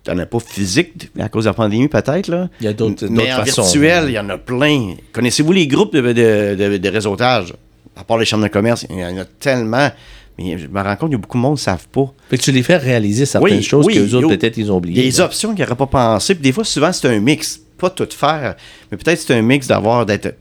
Il 0.08 0.14
n'y 0.14 0.20
en 0.20 0.24
a 0.24 0.26
pas 0.26 0.40
physique 0.40 1.10
à 1.20 1.28
cause 1.28 1.44
de 1.46 1.50
la 1.50 1.54
pandémie, 1.54 1.88
peut-être, 1.90 2.30
là. 2.30 2.50
Il 2.62 2.66
y 2.66 2.68
a 2.70 2.74
d'autres 2.74 3.08
Mais 3.10 3.32
en 3.34 3.44
façons. 3.44 3.64
virtuel, 3.64 4.06
il 4.08 4.14
y 4.14 4.20
en 4.20 4.30
a 4.30 4.38
plein. 4.38 4.94
Connaissez-vous 5.12 5.52
les 5.52 5.68
groupes 5.68 5.94
de, 5.94 6.02
de, 6.02 6.56
de- 6.56 6.78
de 6.78 6.90
réseautage? 6.90 7.54
À 7.96 8.04
part 8.04 8.18
les 8.18 8.26
chambres 8.26 8.44
de 8.44 8.50
commerce, 8.50 8.86
il 8.90 9.00
y 9.00 9.04
en 9.06 9.18
a 9.18 9.26
tellement. 9.26 9.90
Mais 10.38 10.58
je 10.58 10.68
me 10.68 10.82
rends 10.82 10.96
compte 10.96 11.10
qu'il 11.10 11.14
y 11.14 11.16
a 11.16 11.18
beaucoup 11.18 11.38
de 11.38 11.42
monde 11.42 11.56
qui 11.58 11.62
ne 11.62 11.66
savent 11.66 11.88
pas. 11.92 12.14
Fait 12.30 12.38
que 12.38 12.44
tu 12.44 12.52
les 12.52 12.62
fais 12.64 12.78
réaliser 12.78 13.26
certaines 13.26 13.58
Oui, 13.58 13.64
choses 13.64 13.86
oui, 13.88 13.96
que 13.96 14.00
les 14.00 14.14
autres, 14.14 14.28
peut-être, 14.30 14.58
ils 14.58 14.66
ont 14.66 14.66
Il 14.66 14.70
y 14.70 14.72
a 14.72 14.78
oubliées. 14.78 15.04
des 15.04 15.20
options 15.20 15.56
qu'ils 15.56 15.64
n'auraient 15.66 15.76
pas 15.76 15.88
pensé. 15.88 16.36
Puis 16.36 16.44
des 16.44 16.52
fois, 16.52 16.64
souvent, 16.64 16.94
c'est 16.94 17.08
un 17.10 17.20
mix. 17.20 17.60
Pas 17.78 17.90
tout 17.92 18.08
faire, 18.10 18.56
mais 18.92 18.98
peut-être 18.98 19.20
c'est 19.20 19.36
un 19.36 19.42
mix 19.42 19.68
d'avoir 19.68 20.06
d'être 20.06 20.36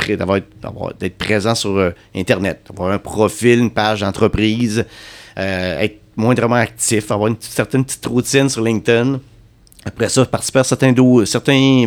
d'être 0.98 1.18
présent 1.18 1.54
sur 1.54 1.76
euh, 1.76 1.90
Internet, 2.14 2.60
avoir 2.70 2.92
un 2.92 2.98
profil, 2.98 3.58
une 3.58 3.70
page 3.70 4.00
d'entreprise, 4.00 4.86
euh, 5.38 5.80
être 5.80 6.00
moindrement 6.16 6.56
actif, 6.56 7.10
avoir 7.10 7.28
une 7.28 7.36
certaine 7.40 7.84
petite 7.84 8.06
routine 8.06 8.48
sur 8.48 8.62
LinkedIn. 8.62 9.20
Après 9.84 10.08
ça, 10.08 10.24
participer 10.24 10.60
à 10.60 10.64
certains, 10.64 10.94
certains 11.26 11.86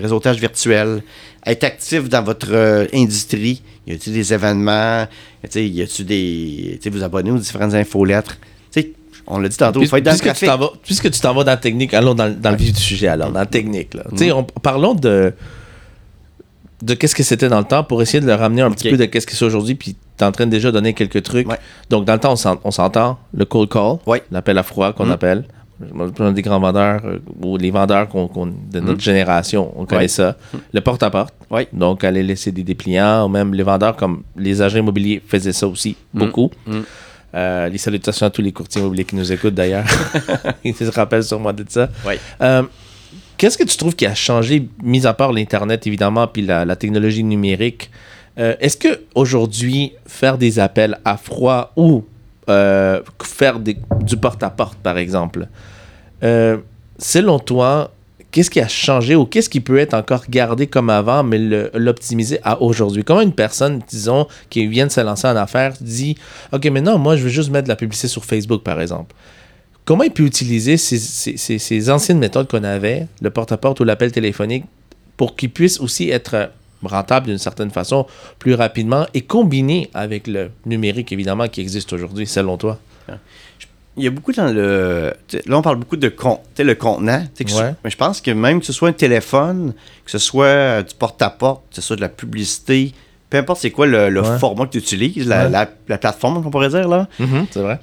réseautages 0.00 0.38
virtuels, 0.38 1.02
être 1.44 1.64
actif 1.64 2.08
dans 2.08 2.22
votre 2.22 2.52
euh, 2.52 2.86
industrie. 2.92 3.62
Y 3.86 3.94
a-t-il 3.94 4.12
des 4.12 4.32
événements? 4.32 5.06
Y 5.42 5.82
a-t-il 5.82 6.06
des. 6.06 6.90
vous 6.90 7.02
abonner 7.02 7.30
aux 7.30 7.38
différentes 7.38 7.74
infolettres? 7.74 8.36
Tu 8.70 8.82
sais, 8.82 8.92
on 9.30 9.38
l'a 9.38 9.48
dit 9.48 9.56
tantôt, 9.56 9.78
il 9.80 9.82
Puis- 9.82 9.88
faut 9.88 9.96
être 9.96 10.04
dans 10.04 10.10
puisque, 10.10 10.34
tu 10.34 10.46
t'en 10.46 10.58
vas, 10.58 10.70
puisque 10.82 11.10
tu 11.10 11.20
t'en 11.20 11.32
vas 11.34 11.44
dans 11.44 11.52
la 11.52 11.56
technique, 11.56 11.94
allons 11.94 12.14
dans, 12.14 12.30
dans 12.34 12.50
le 12.50 12.56
vif 12.56 12.72
du 12.72 12.80
sujet 12.80 13.08
alors, 13.08 13.30
dans 13.30 13.38
la 13.40 13.46
technique. 13.46 13.94
Là. 13.94 14.04
On- 14.34 14.42
parlons 14.44 14.94
de, 14.94 15.32
de 16.82 16.94
qu'est-ce 16.94 17.14
que 17.14 17.22
c'était 17.22 17.48
dans 17.48 17.58
le 17.58 17.64
temps 17.64 17.84
pour 17.84 18.00
essayer 18.02 18.20
de 18.20 18.26
le 18.26 18.34
ramener 18.34 18.62
un 18.62 18.70
petit 18.70 18.90
peu 18.90 18.96
de 18.96 19.04
qu'est-ce 19.04 19.26
que 19.26 19.34
c'est 19.36 19.44
aujourd'hui, 19.44 19.74
puis 19.74 19.94
tu 20.16 20.24
es 20.24 20.26
en 20.26 20.32
train 20.32 20.46
de 20.46 20.50
déjà 20.50 20.72
donner 20.72 20.94
quelques 20.94 21.22
trucs. 21.22 21.48
Ouais. 21.48 21.58
Donc, 21.90 22.04
dans 22.06 22.14
le 22.14 22.18
temps, 22.20 22.32
on 22.32 22.36
s'en- 22.36 22.58
on 22.64 22.70
s'entend, 22.70 23.18
le 23.34 23.44
cold 23.44 23.68
call, 23.68 23.96
Ouais. 24.06 24.22
l'appel 24.30 24.56
à 24.58 24.62
froid 24.62 24.92
qu'on 24.92 25.06
Mm. 25.06 25.10
appelle. 25.12 25.44
On 26.20 26.30
des 26.32 26.42
grands 26.42 26.60
vendeurs 26.60 27.00
euh, 27.06 27.18
ou 27.42 27.56
les 27.56 27.70
vendeurs 27.70 28.06
qu'on- 28.08 28.28
qu'on- 28.28 28.46
de 28.46 28.80
notre 28.80 28.98
Mm. 28.98 29.00
génération, 29.00 29.72
on 29.76 29.86
connaît 29.86 30.02
Ouais. 30.02 30.08
ça. 30.08 30.36
Le 30.74 30.80
porte-à-porte. 30.82 31.32
Donc, 31.72 32.04
aller 32.04 32.22
laisser 32.22 32.52
des 32.52 32.62
dépliants, 32.62 33.24
ou 33.24 33.28
même 33.28 33.54
les 33.54 33.62
vendeurs 33.62 33.96
comme 33.96 34.22
les 34.36 34.60
agents 34.60 34.78
immobiliers 34.78 35.22
faisaient 35.26 35.54
ça 35.54 35.66
aussi, 35.66 35.96
beaucoup. 36.12 36.50
Mm. 36.66 36.80
Euh, 37.34 37.68
les 37.68 37.78
salutations 37.78 38.26
à 38.26 38.30
tous 38.30 38.42
les 38.42 38.52
courtiers 38.52 38.80
immobiliers 38.80 39.04
qui 39.04 39.14
nous 39.16 39.30
écoutent 39.32 39.54
d'ailleurs. 39.54 39.84
Ils 40.64 40.74
se 40.74 40.84
rappellent 40.90 41.22
sûrement 41.24 41.52
de 41.52 41.64
ça. 41.68 41.88
Ouais. 42.06 42.18
Euh, 42.40 42.62
Qu'est-ce 43.36 43.56
que 43.56 43.64
tu 43.64 43.76
trouves 43.76 43.94
qui 43.96 44.04
a 44.04 44.14
changé, 44.14 44.68
mis 44.82 45.06
à 45.06 45.14
part 45.14 45.32
l'Internet 45.32 45.86
évidemment, 45.86 46.26
puis 46.26 46.42
la, 46.42 46.64
la 46.64 46.76
technologie 46.76 47.24
numérique? 47.24 47.90
Euh, 48.38 48.54
Est-ce 48.60 48.76
que 48.76 49.00
aujourd'hui 49.14 49.92
faire 50.06 50.36
des 50.38 50.58
appels 50.58 50.98
à 51.04 51.16
froid 51.16 51.72
ou 51.76 52.04
faire 53.22 53.58
des- 53.60 53.76
du 54.02 54.16
porte-à-porte, 54.16 54.76
par 54.78 54.98
exemple, 54.98 55.46
selon 56.98 57.38
toi, 57.38 57.92
qu'est-ce 58.30 58.50
qui 58.50 58.60
a 58.60 58.68
changé 58.68 59.14
ou 59.14 59.24
qu'est-ce 59.24 59.48
qui 59.48 59.60
peut 59.60 59.78
être 59.78 59.94
encore 59.94 60.24
gardé 60.28 60.66
comme 60.66 60.90
avant, 60.90 61.22
mais 61.22 61.38
l'optimiser 61.74 62.40
à 62.42 62.60
aujourd'hui? 62.62 63.04
Comment 63.04 63.20
une 63.20 63.32
personne, 63.32 63.80
disons, 63.88 64.26
qui 64.48 64.66
vient 64.66 64.86
de 64.86 64.92
se 64.92 65.00
lancer 65.00 65.26
en 65.26 65.36
affaires, 65.36 65.74
dit 65.80 66.16
OK, 66.52 66.64
maintenant, 66.66 66.98
moi, 66.98 67.16
je 67.16 67.24
veux 67.24 67.28
juste 67.28 67.50
mettre 67.50 67.64
de 67.64 67.68
la 67.68 67.76
publicité 67.76 68.08
sur 68.08 68.24
Facebook, 68.24 68.62
par 68.62 68.80
exemple. 68.80 69.14
Comment 69.84 70.04
il 70.04 70.12
peut 70.12 70.24
utiliser 70.24 70.76
ces, 70.76 71.90
anciennes 71.90 72.18
méthodes 72.18 72.48
qu'on 72.48 72.64
avait, 72.64 73.08
le 73.20 73.30
porte-à-porte 73.30 73.80
ou 73.80 73.84
l'appel 73.84 74.12
téléphonique, 74.12 74.64
pour 75.16 75.36
qu'il 75.36 75.50
puisse 75.50 75.80
aussi 75.80 76.10
être 76.10 76.50
rentable 76.82 77.26
d'une 77.26 77.38
certaine 77.38 77.70
façon 77.70 78.06
plus 78.38 78.54
rapidement 78.54 79.06
et 79.12 79.22
combiné 79.22 79.90
avec 79.92 80.26
le 80.26 80.50
numérique, 80.64 81.12
évidemment, 81.12 81.48
qui 81.48 81.60
existe 81.60 81.92
aujourd'hui, 81.92 82.26
selon 82.26 82.56
toi? 82.56 82.78
Il 83.96 84.04
y 84.04 84.06
a 84.06 84.10
beaucoup 84.10 84.32
dans 84.32 84.46
le. 84.52 85.12
Là, 85.46 85.58
on 85.58 85.62
parle 85.62 85.76
beaucoup 85.76 85.96
de 85.96 86.08
con, 86.08 86.38
le 86.58 86.74
contenant. 86.74 87.24
ce- 87.36 87.72
mais 87.84 87.90
je 87.90 87.96
pense 87.96 88.20
que 88.20 88.30
même 88.30 88.60
que 88.60 88.66
ce 88.66 88.72
soit 88.72 88.88
un 88.88 88.92
téléphone, 88.92 89.74
que 90.04 90.10
ce 90.10 90.18
soit 90.18 90.44
euh, 90.46 90.82
du 90.82 90.94
porte-à-porte, 90.94 91.62
que 91.70 91.76
ce 91.76 91.82
soit 91.82 91.96
de 91.96 92.00
la 92.00 92.08
publicité, 92.08 92.92
peu 93.28 93.38
importe 93.38 93.60
c'est 93.60 93.70
quoi 93.70 93.86
le, 93.86 94.08
le 94.08 94.22
Ouais. 94.22 94.38
format 94.38 94.66
que 94.66 94.72
tu 94.72 94.78
utilises, 94.78 95.26
la, 95.26 95.44
Ouais. 95.44 95.50
la- 95.50 95.68
la 95.88 95.98
plateforme 95.98 96.42
qu'on 96.42 96.50
pourrait 96.50 96.68
dire, 96.68 96.88
là. 96.88 97.08
C'est 97.50 97.60
vrai? 97.60 97.78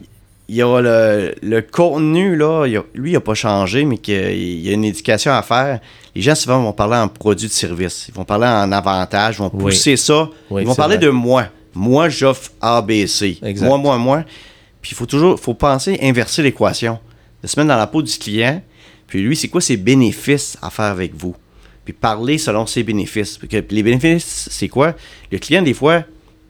Il 0.50 0.56
y 0.56 0.62
a 0.62 0.80
le, 0.82 1.36
le 1.44 1.62
contenu, 1.62 2.38
là, 2.38 2.66
il 2.68 2.72
y 2.74 2.78
a- 2.78 2.84
lui, 2.96 3.12
il 3.12 3.14
n'a 3.14 3.20
pas 3.20 3.34
changé, 3.34 3.84
mais 3.84 3.98
qu'il 3.98 4.16
il 4.16 4.62
y 4.62 4.70
a 4.70 4.74
une 4.74 4.86
éducation 4.86 5.34
à 5.34 5.42
faire. 5.42 5.82
Les 6.16 6.22
gens, 6.22 6.36
souvent, 6.36 6.62
vont 6.64 6.72
parler 6.72 6.96
en 6.96 7.10
produit 7.10 7.48
de 7.50 7.52
service. 7.54 8.06
Ils 8.08 8.14
vont 8.16 8.24
parler 8.24 8.48
en 8.48 8.72
avantage, 8.72 9.36
ils 9.36 9.40
vont 9.40 9.52
Oui. 9.54 9.66
pousser 9.66 9.98
ça. 9.98 10.30
Oui, 10.50 10.62
ils 10.62 10.68
vont 10.68 10.74
parler 10.74 10.96
vrai. 10.96 11.06
de 11.06 11.10
moi. 11.12 11.48
Moi, 11.76 12.08
j'offre 12.08 12.50
ABC. 12.62 13.38
Exact. 13.44 13.68
Moi, 13.68 13.78
moi, 13.78 13.98
moi. 13.98 14.24
Puis 14.88 14.94
il 14.94 14.98
faut 15.00 15.06
toujours 15.06 15.38
faut 15.38 15.54
penser 15.54 16.00
inverser 16.02 16.42
l'équation. 16.42 16.98
De 17.44 17.48
se 17.50 17.60
mettre 17.60 17.68
dans 17.68 17.76
la 17.76 17.88
peau 17.88 18.02
du 18.02 18.18
client. 18.18 18.62
Puis 19.06 19.22
lui, 19.22 19.36
c'est 19.36 19.50
quoi 19.50 19.60
ses 19.60 19.76
bénéfices 19.76 20.58
à 20.62 20.70
faire 20.70 20.86
avec 20.86 21.14
vous? 21.14 21.36
Puis 21.84 21.94
parler 21.94 22.38
selon 22.38 22.66
ses 22.66 22.84
bénéfices. 22.84 23.38
Puis 23.38 23.50
que- 23.50 23.64
les 23.70 23.84
bénéfices, 23.84 24.48
c'est 24.50 24.70
quoi? 24.70 24.96
Le 25.30 25.40
client, 25.40 25.62
des 25.62 25.74
fois, 25.74 26.04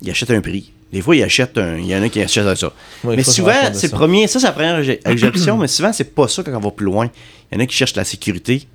il 0.04 0.10
achète 0.12 0.30
un 0.30 0.40
prix. 0.42 0.72
Des 0.94 1.02
fois, 1.02 1.16
ils 1.16 1.24
achètent 1.24 1.58
un. 1.58 1.78
Il 1.80 1.88
y 1.88 1.96
en 1.96 2.04
a 2.04 2.10
qui 2.10 2.22
achètent 2.22 2.56
ça. 2.56 2.72
Il 3.04 3.10
mais 3.10 3.24
souvent, 3.24 3.54
c'est 3.74 3.92
le 3.92 3.98
premier. 3.98 4.28
Ça, 4.28 4.40
c'est 4.40 4.46
la 4.46 4.52
première 4.54 4.80
obje- 4.82 5.00
objection, 5.12 5.58
mais 5.62 5.68
souvent, 5.68 5.92
c'est 5.92 6.14
pas 6.16 6.28
ça 6.28 6.44
quand 6.44 6.56
on 6.56 6.60
va 6.60 6.70
plus 6.72 6.86
loin. 6.86 7.10
Il 7.52 7.56
y 7.58 7.60
en 7.60 7.64
a 7.64 7.66
qui 7.66 7.76
cherchent 7.76 7.96
la 7.96 8.06
sécurité. 8.06 8.68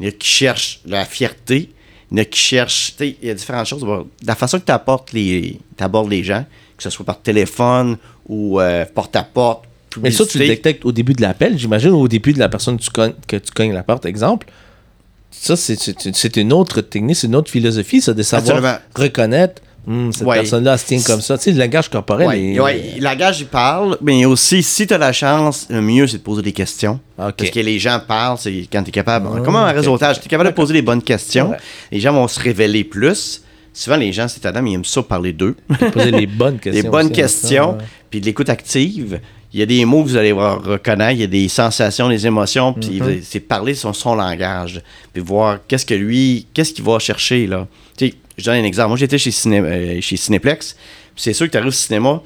Il 0.00 0.06
y 0.06 0.08
en 0.08 0.08
a 0.08 0.12
qui 0.12 0.26
cherchent 0.28 0.80
la 0.86 1.04
fierté. 1.04 1.70
Il 2.10 2.16
y 2.16 2.20
en 2.20 2.22
a 2.22 2.24
qui 2.24 2.40
cherchent. 2.40 2.94
Il 3.00 3.16
y 3.22 3.28
a 3.30 3.34
différentes 3.34 3.66
choses. 3.66 3.84
La 4.24 4.34
façon 4.36 4.58
que 4.58 4.64
tu 4.64 4.72
apportes 4.72 5.12
les, 5.12 5.58
abordes 5.78 6.10
les 6.10 6.24
gens, 6.24 6.44
que 6.78 6.82
ce 6.82 6.88
soit 6.90 7.04
par 7.06 7.20
téléphone 7.22 7.96
ou 8.28 8.60
euh, 8.60 8.84
porte-à-porte. 8.94 9.64
Mais 10.00 10.10
ça, 10.10 10.24
tu 10.24 10.38
le 10.38 10.46
détectes 10.46 10.84
au 10.86 10.92
début 10.92 11.12
de 11.12 11.20
l'appel, 11.22 11.58
j'imagine, 11.58 11.90
ou 11.90 12.00
au 12.00 12.08
début 12.08 12.32
de 12.32 12.38
la 12.38 12.48
personne 12.48 12.78
que 12.78 12.82
tu 12.82 12.90
cognes, 12.90 13.12
que 13.26 13.36
tu 13.36 13.50
cognes 13.52 13.72
la 13.74 13.82
porte, 13.82 14.06
exemple. 14.06 14.46
Ça, 15.30 15.56
c'est- 15.56 16.36
une 16.36 16.52
autre 16.52 16.80
technique, 16.82 17.16
c'est 17.16 17.26
une 17.26 17.36
autre 17.36 17.50
philosophie, 17.50 18.00
ça, 18.00 18.12
de 18.14 18.22
savoir 18.22 18.56
Absolument. 18.58 18.78
reconnaître 18.96 19.62
Hum, 19.84 20.12
cette 20.12 20.28
Ouais. 20.28 20.36
personne-là 20.36 20.78
se 20.78 20.86
tient 20.86 21.00
comme 21.02 21.20
ça. 21.20 21.36
Tu 21.36 21.42
sais, 21.42 21.50
le 21.50 21.58
langage 21.58 21.88
corporel. 21.90 22.28
Ouais, 22.28 22.40
est- 22.40 22.60
ouais, 22.60 22.94
la 23.00 23.16
gage, 23.16 23.40
il 23.40 23.46
parle, 23.48 23.98
mais 24.00 24.24
aussi, 24.24 24.62
si 24.62 24.86
tu 24.86 24.94
as 24.94 24.98
la 24.98 25.12
chance, 25.12 25.66
le 25.70 25.80
mieux, 25.82 26.06
c'est 26.06 26.18
de 26.18 26.22
poser 26.22 26.40
des 26.40 26.52
questions. 26.52 27.00
Parce 27.16 27.50
que 27.50 27.58
les 27.58 27.80
gens 27.80 27.98
parlent, 28.06 28.38
c'est 28.38 28.68
quand 28.72 28.84
tu 28.84 28.90
es 28.90 28.92
capable. 28.92 29.26
Ah, 29.34 29.40
Comment 29.44 29.58
un 29.64 29.70
ok. 29.70 29.76
réseautage? 29.78 30.20
Tu 30.20 30.26
es 30.26 30.28
capable 30.28 30.50
de 30.50 30.54
poser 30.54 30.72
les 30.74 30.82
bonnes 30.82 31.02
questions. 31.02 31.50
Ouais. 31.50 31.56
Les 31.90 31.98
gens 31.98 32.12
vont 32.12 32.28
se 32.28 32.38
révéler 32.38 32.84
plus. 32.84 33.42
Souvent, 33.74 33.96
les 33.96 34.12
gens, 34.12 34.28
c'est 34.28 34.46
Adam, 34.46 34.64
ils 34.66 34.74
aiment 34.74 34.84
ça 34.84 35.02
parler 35.02 35.32
d'eux. 35.32 35.56
Poser 35.92 36.12
les 36.12 36.28
bonnes 36.28 36.58
questions. 36.60 36.80
Des 36.84 36.88
bonnes 36.88 37.06
aussi, 37.06 37.12
hein, 37.20 37.22
questions. 37.24 37.78
Puis 38.12 38.20
de 38.20 38.26
l'écoute 38.26 38.48
active. 38.48 39.18
Il 39.52 39.58
y 39.58 39.62
a 39.62 39.66
des 39.66 39.84
mots 39.84 40.02
que 40.04 40.08
vous 40.10 40.16
allez 40.16 40.32
voir 40.32 40.62
reconnaître, 40.62 41.12
il 41.14 41.20
y 41.20 41.24
a 41.24 41.26
des 41.26 41.48
sensations, 41.48 42.08
des 42.08 42.26
émotions, 42.26 42.72
puis 42.72 43.00
Mhm. 43.00 43.20
c'est 43.24 43.40
parler 43.40 43.74
son, 43.74 43.92
son 43.92 44.14
langage, 44.14 44.80
puis 45.12 45.20
voir 45.22 45.58
qu'est-ce 45.66 45.84
que 45.84 45.94
lui, 45.94 46.46
qu'est-ce 46.54 46.72
qu'il 46.72 46.84
va 46.84 46.98
chercher, 47.00 47.46
là. 47.48 47.66
Tu 47.96 48.06
sais, 48.08 48.14
je 48.38 48.44
donne 48.44 48.54
un 48.56 48.64
exemple. 48.64 48.88
Moi, 48.88 48.96
j'étais 48.98 49.18
chez, 49.18 49.30
Ciné, 49.32 49.58
euh, 49.58 50.00
chez 50.00 50.16
Cinéplex, 50.16 50.74
puis 50.74 50.78
c'est 51.16 51.32
sûr 51.32 51.46
que 51.46 51.50
tu 51.52 51.56
arrives 51.58 51.68
au 51.68 51.72
cinéma, 51.72 52.22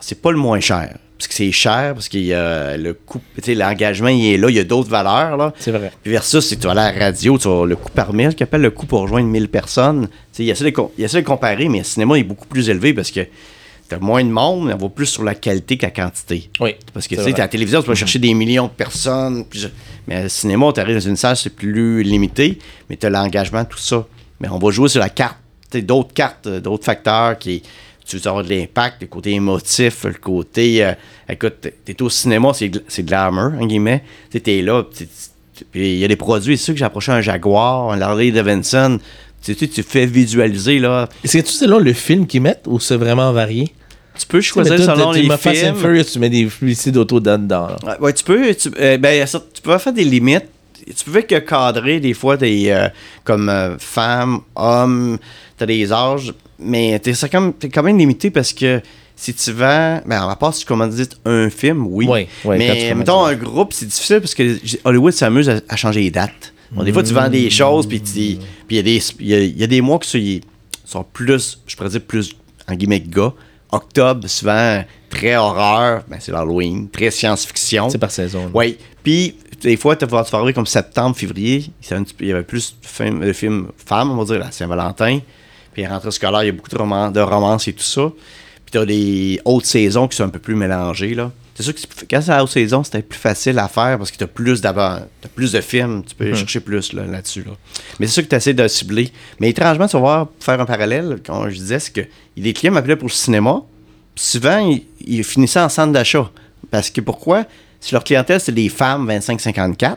c'est 0.00 0.20
pas 0.22 0.30
le 0.30 0.38
moins 0.38 0.60
cher. 0.60 0.96
Parce 1.18 1.28
que 1.28 1.34
c'est 1.34 1.52
cher, 1.52 1.92
parce 1.94 2.08
que 2.08 2.18
le 2.18 2.94
coût, 2.94 3.20
tu 3.36 3.42
sais, 3.44 3.54
l'engagement, 3.54 4.08
il 4.08 4.32
est 4.34 4.36
là, 4.38 4.48
il 4.50 4.56
y 4.56 4.58
a 4.58 4.64
d'autres 4.64 4.88
valeurs, 4.90 5.36
là. 5.36 5.52
C'est 5.58 5.70
vrai. 5.70 5.92
Puis 6.02 6.10
versus, 6.10 6.44
si 6.44 6.56
tu 6.58 6.64
vas 6.66 6.72
à 6.72 6.74
la 6.74 6.90
radio, 6.90 7.38
tu 7.38 7.46
as 7.48 7.64
le 7.66 7.76
coût 7.76 7.90
par 7.94 8.12
mille, 8.12 8.34
qui 8.34 8.42
appelle 8.42 8.62
le 8.62 8.70
coût 8.70 8.86
pour 8.86 9.00
rejoindre 9.02 9.28
1000 9.28 9.48
personnes. 9.48 10.08
Tu 10.08 10.14
sais, 10.32 10.42
Il 10.42 10.46
y 10.46 10.50
a 10.50 10.54
ça 10.56 10.64
de 10.64 10.70
com- 10.70 10.88
il 10.98 11.02
y 11.02 11.04
a 11.04 11.08
ça 11.08 11.20
de 11.20 11.24
comparer, 11.26 11.68
mais 11.68 11.78
le 11.78 11.84
cinéma 11.84 12.18
est 12.18 12.24
beaucoup 12.24 12.46
plus 12.48 12.68
élevé 12.70 12.92
parce 12.94 13.10
que 13.12 13.20
tu 13.98 14.04
moins 14.04 14.24
de 14.24 14.30
monde, 14.30 14.66
mais 14.66 14.74
on 14.74 14.78
va 14.78 14.88
plus 14.88 15.06
sur 15.06 15.24
la 15.24 15.34
qualité 15.34 15.76
que 15.76 15.86
la 15.86 15.90
quantité. 15.90 16.50
Oui. 16.60 16.74
Parce 16.92 17.06
que 17.08 17.14
tu 17.14 17.22
sais, 17.22 17.34
à 17.34 17.38
la 17.38 17.48
télévision, 17.48 17.82
tu 17.82 17.88
vas 17.88 17.94
chercher 17.94 18.18
des 18.18 18.34
millions 18.34 18.66
de 18.66 18.70
personnes. 18.72 19.44
Mais 20.08 20.24
le 20.24 20.28
cinéma, 20.28 20.72
tu 20.74 20.80
arrives 20.80 20.96
dans 20.96 21.08
une 21.08 21.16
salle, 21.16 21.36
c'est 21.36 21.54
plus 21.54 22.02
limité, 22.02 22.58
mais 22.90 22.96
tu 22.96 23.06
as 23.06 23.10
l'engagement, 23.10 23.64
tout 23.64 23.78
ça. 23.78 24.06
Mais 24.40 24.48
on 24.48 24.58
va 24.58 24.70
jouer 24.70 24.88
sur 24.88 25.00
la 25.00 25.08
carte, 25.08 25.36
tu 25.70 25.82
d'autres 25.82 26.12
cartes, 26.12 26.46
euh, 26.46 26.60
d'autres 26.60 26.84
facteurs 26.84 27.38
qui. 27.38 27.62
Tu 28.04 28.16
veux 28.16 28.26
avoir 28.26 28.42
de 28.42 28.48
l'impact, 28.50 28.96
le 29.02 29.06
côté 29.06 29.30
émotif, 29.30 30.02
le 30.04 30.14
côté. 30.14 30.84
euh, 30.84 30.92
écoute, 31.28 31.54
t'es- 31.84 32.02
au 32.02 32.10
cinéma, 32.10 32.50
c'est 32.52 32.66
gl- 32.68 32.82
c'est 32.88 33.04
glamour, 33.06 33.52
en 33.60 33.64
guillemets. 33.64 34.02
Tu 34.28 34.38
sais, 34.38 34.40
t'es 34.40 34.60
là, 34.60 34.82
tu- 34.82 35.06
tu- 35.06 35.64
puis 35.70 35.92
il 35.92 35.98
y 36.00 36.04
a 36.04 36.08
des 36.08 36.16
produits, 36.16 36.58
c'est 36.58 36.64
sûr 36.64 36.74
que 36.74 36.78
j'ai 36.80 36.84
approché 36.84 37.12
un 37.12 37.20
Jaguar, 37.20 37.90
un 37.92 38.00
Harley 38.00 38.32
Davidson. 38.32 38.98
Tu 39.40 39.54
sais, 39.54 39.68
tu 39.68 39.82
fais 39.84 40.04
visualiser, 40.06 40.80
là. 40.80 41.08
Est-ce 41.22 41.38
que 41.38 41.42
tu 41.44 41.52
sais, 41.52 41.66
là, 41.68 41.78
le 41.78 41.92
film 41.92 42.26
qu'ils 42.26 42.42
mettent 42.42 42.64
ou 42.66 42.80
c'est 42.80 42.96
vraiment 42.96 43.32
varié? 43.32 43.72
Tu 44.18 44.26
peux 44.26 44.40
choisir 44.40 44.76
toi, 44.76 44.94
selon 44.96 45.12
les 45.22 45.28
films. 45.62 45.74
Furious, 45.80 46.04
tu 46.04 46.18
mets 46.18 46.30
des 46.30 46.44
publicités 46.46 46.90
d'auto 46.92 47.18
dedans. 47.20 47.68
Ouais, 47.86 47.98
ouais, 48.00 48.12
tu 48.12 48.24
peux. 48.24 48.54
Tu, 48.54 48.70
euh, 48.78 48.98
ben, 48.98 49.26
tu 49.26 49.62
peux 49.62 49.78
faire 49.78 49.92
des 49.92 50.04
limites. 50.04 50.44
Tu 50.86 51.10
peux 51.10 51.22
que 51.22 51.36
cadrer 51.38 52.00
des 52.00 52.12
fois 52.12 52.36
des 52.36 52.68
euh, 52.70 52.88
comme 53.24 53.48
euh, 53.48 53.78
femmes, 53.78 54.40
hommes, 54.56 55.16
t'as 55.56 55.64
des 55.66 55.92
âges, 55.92 56.34
mais 56.58 56.98
t'es 56.98 57.14
ça 57.14 57.28
comme 57.28 57.52
t'es 57.54 57.68
quand 57.68 57.84
même 57.84 57.96
limité 57.98 58.30
parce 58.32 58.52
que 58.52 58.80
si 59.14 59.32
tu 59.32 59.52
vends, 59.52 60.00
ben 60.04 60.28
à 60.28 60.34
part 60.34 60.52
si 60.52 60.60
tu 60.62 60.66
commandites 60.66 61.16
un 61.24 61.48
film, 61.50 61.86
oui. 61.86 62.06
Quand 62.42 62.48
mais 62.58 62.68
mettons 62.98 63.24
un 63.24 63.34
groupe, 63.36 63.72
c'est 63.72 63.86
difficile 63.86 64.18
parce 64.20 64.34
que 64.34 64.58
Hollywood 64.84 65.12
s'amuse 65.12 65.48
à, 65.48 65.60
à 65.68 65.76
changer 65.76 66.00
les 66.00 66.10
dates. 66.10 66.52
Bon, 66.72 66.82
des 66.82 66.92
fois, 66.92 67.02
tu 67.04 67.12
vends 67.14 67.28
des 67.28 67.48
choses, 67.50 67.86
puis 67.86 68.02
il 68.70 68.76
y, 68.76 68.78
a 68.80 68.82
des- 68.82 69.02
il 69.20 69.26
y 69.28 69.34
a- 69.34 69.44
y 69.44 69.62
a 69.62 69.66
des 69.68 69.80
mois 69.82 69.98
qui 70.00 70.40
sont, 70.84 70.98
sont 71.00 71.04
plus, 71.12 71.60
je 71.66 71.76
pourrais 71.76 71.90
dire 71.90 72.00
plus, 72.00 72.34
en 72.68 72.74
guillemets, 72.74 73.00
gars. 73.00 73.32
Octobre, 73.72 74.28
souvent, 74.28 74.84
très 75.08 75.36
horreur, 75.36 76.02
ben, 76.06 76.18
c'est 76.20 76.30
l'Halloween, 76.30 76.88
très 76.90 77.10
science-fiction. 77.10 77.88
C'est 77.90 77.98
par 77.98 78.10
saison. 78.10 78.50
Oui. 78.54 78.76
Puis, 79.02 79.36
des 79.62 79.76
fois, 79.76 79.96
tu 79.96 80.04
vas 80.06 80.24
arriver 80.32 80.52
comme 80.52 80.66
septembre, 80.66 81.16
février. 81.16 81.70
Il 82.20 82.28
y 82.28 82.32
avait 82.32 82.42
plus 82.42 82.76
de 82.80 82.86
films, 82.86 83.20
de 83.20 83.32
films 83.32 83.68
femmes, 83.76 84.10
on 84.10 84.16
va 84.16 84.24
dire, 84.24 84.38
la 84.38 84.50
Saint-Valentin. 84.50 85.20
Puis, 85.72 85.86
rentrée 85.86 86.10
scolaire, 86.10 86.42
il 86.42 86.46
y 86.46 86.48
a 86.50 86.52
beaucoup 86.52 86.70
de, 86.70 86.76
romans, 86.76 87.10
de 87.10 87.20
romances 87.20 87.66
et 87.66 87.72
tout 87.72 87.82
ça. 87.82 88.10
Puis, 88.64 88.72
tu 88.72 88.78
as 88.78 88.84
des 88.84 89.40
hautes 89.44 89.64
saisons 89.64 90.06
qui 90.06 90.16
sont 90.16 90.24
un 90.24 90.28
peu 90.28 90.38
plus 90.38 90.54
mélangées. 90.54 91.14
là. 91.14 91.30
C'est 91.54 91.62
sûr 91.64 91.74
que 91.74 91.80
quand 92.10 92.20
c'est 92.22 92.30
la 92.30 92.42
haute 92.42 92.50
saison, 92.50 92.82
c'était 92.82 93.02
plus 93.02 93.18
facile 93.18 93.58
à 93.58 93.68
faire 93.68 93.98
parce 93.98 94.10
que 94.10 94.16
tu 94.16 94.24
as 94.24 94.28
plus 94.28 94.60
d'avant, 94.62 95.00
t'as 95.20 95.28
plus 95.28 95.52
de 95.52 95.60
films, 95.60 96.02
tu 96.02 96.14
peux 96.14 96.34
chercher 96.34 96.60
plus 96.60 96.92
là, 96.94 97.04
là-dessus. 97.04 97.42
Là. 97.44 97.52
Mais 98.00 98.06
c'est 98.06 98.14
sûr 98.14 98.22
que 98.22 98.28
tu 98.28 98.36
essaies 98.36 98.54
de 98.54 98.66
cibler. 98.68 99.12
Mais 99.38 99.50
étrangement, 99.50 99.86
tu 99.86 99.92
vas 99.92 100.00
voir, 100.00 100.26
pour 100.28 100.42
faire 100.44 100.60
un 100.60 100.64
parallèle, 100.64 101.18
quand 101.24 101.48
je 101.50 101.56
disais, 101.56 101.78
c'est 101.78 101.92
que 101.92 102.00
des 102.36 102.52
clients 102.54 102.72
m'appelaient 102.72 102.96
pour 102.96 103.08
le 103.08 103.12
cinéma, 103.12 103.62
puis 104.14 104.24
souvent, 104.24 104.58
ils, 104.66 104.82
ils 105.04 105.24
finissaient 105.24 105.60
en 105.60 105.68
centre 105.68 105.92
d'achat. 105.92 106.30
Parce 106.70 106.88
que 106.88 107.00
pourquoi? 107.02 107.44
Si 107.80 107.92
leur 107.92 108.02
clientèle, 108.04 108.40
c'est 108.40 108.52
des 108.52 108.68
femmes 108.70 109.10
25-54, 109.10 109.96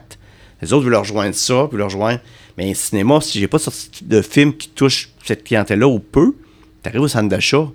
les 0.62 0.74
autres 0.74 0.84
veulent 0.84 0.92
leur 0.92 1.02
rejoindre 1.02 1.36
ça, 1.36 1.68
puis 1.70 1.78
leur 1.78 1.88
rejoindre. 1.88 2.20
Mais 2.58 2.70
le 2.70 2.76
cinéma, 2.76 3.20
si 3.22 3.40
j'ai 3.40 3.48
pas 3.48 3.60
sorti 3.60 3.90
de 4.04 4.22
film 4.22 4.56
qui 4.56 4.70
touche 4.70 5.10
cette 5.24 5.44
clientèle-là 5.44 5.88
ou 5.88 6.00
peu, 6.00 6.34
tu 6.84 6.90
arrives 6.90 7.02
au 7.02 7.08
centre 7.08 7.30
d'achat. 7.30 7.68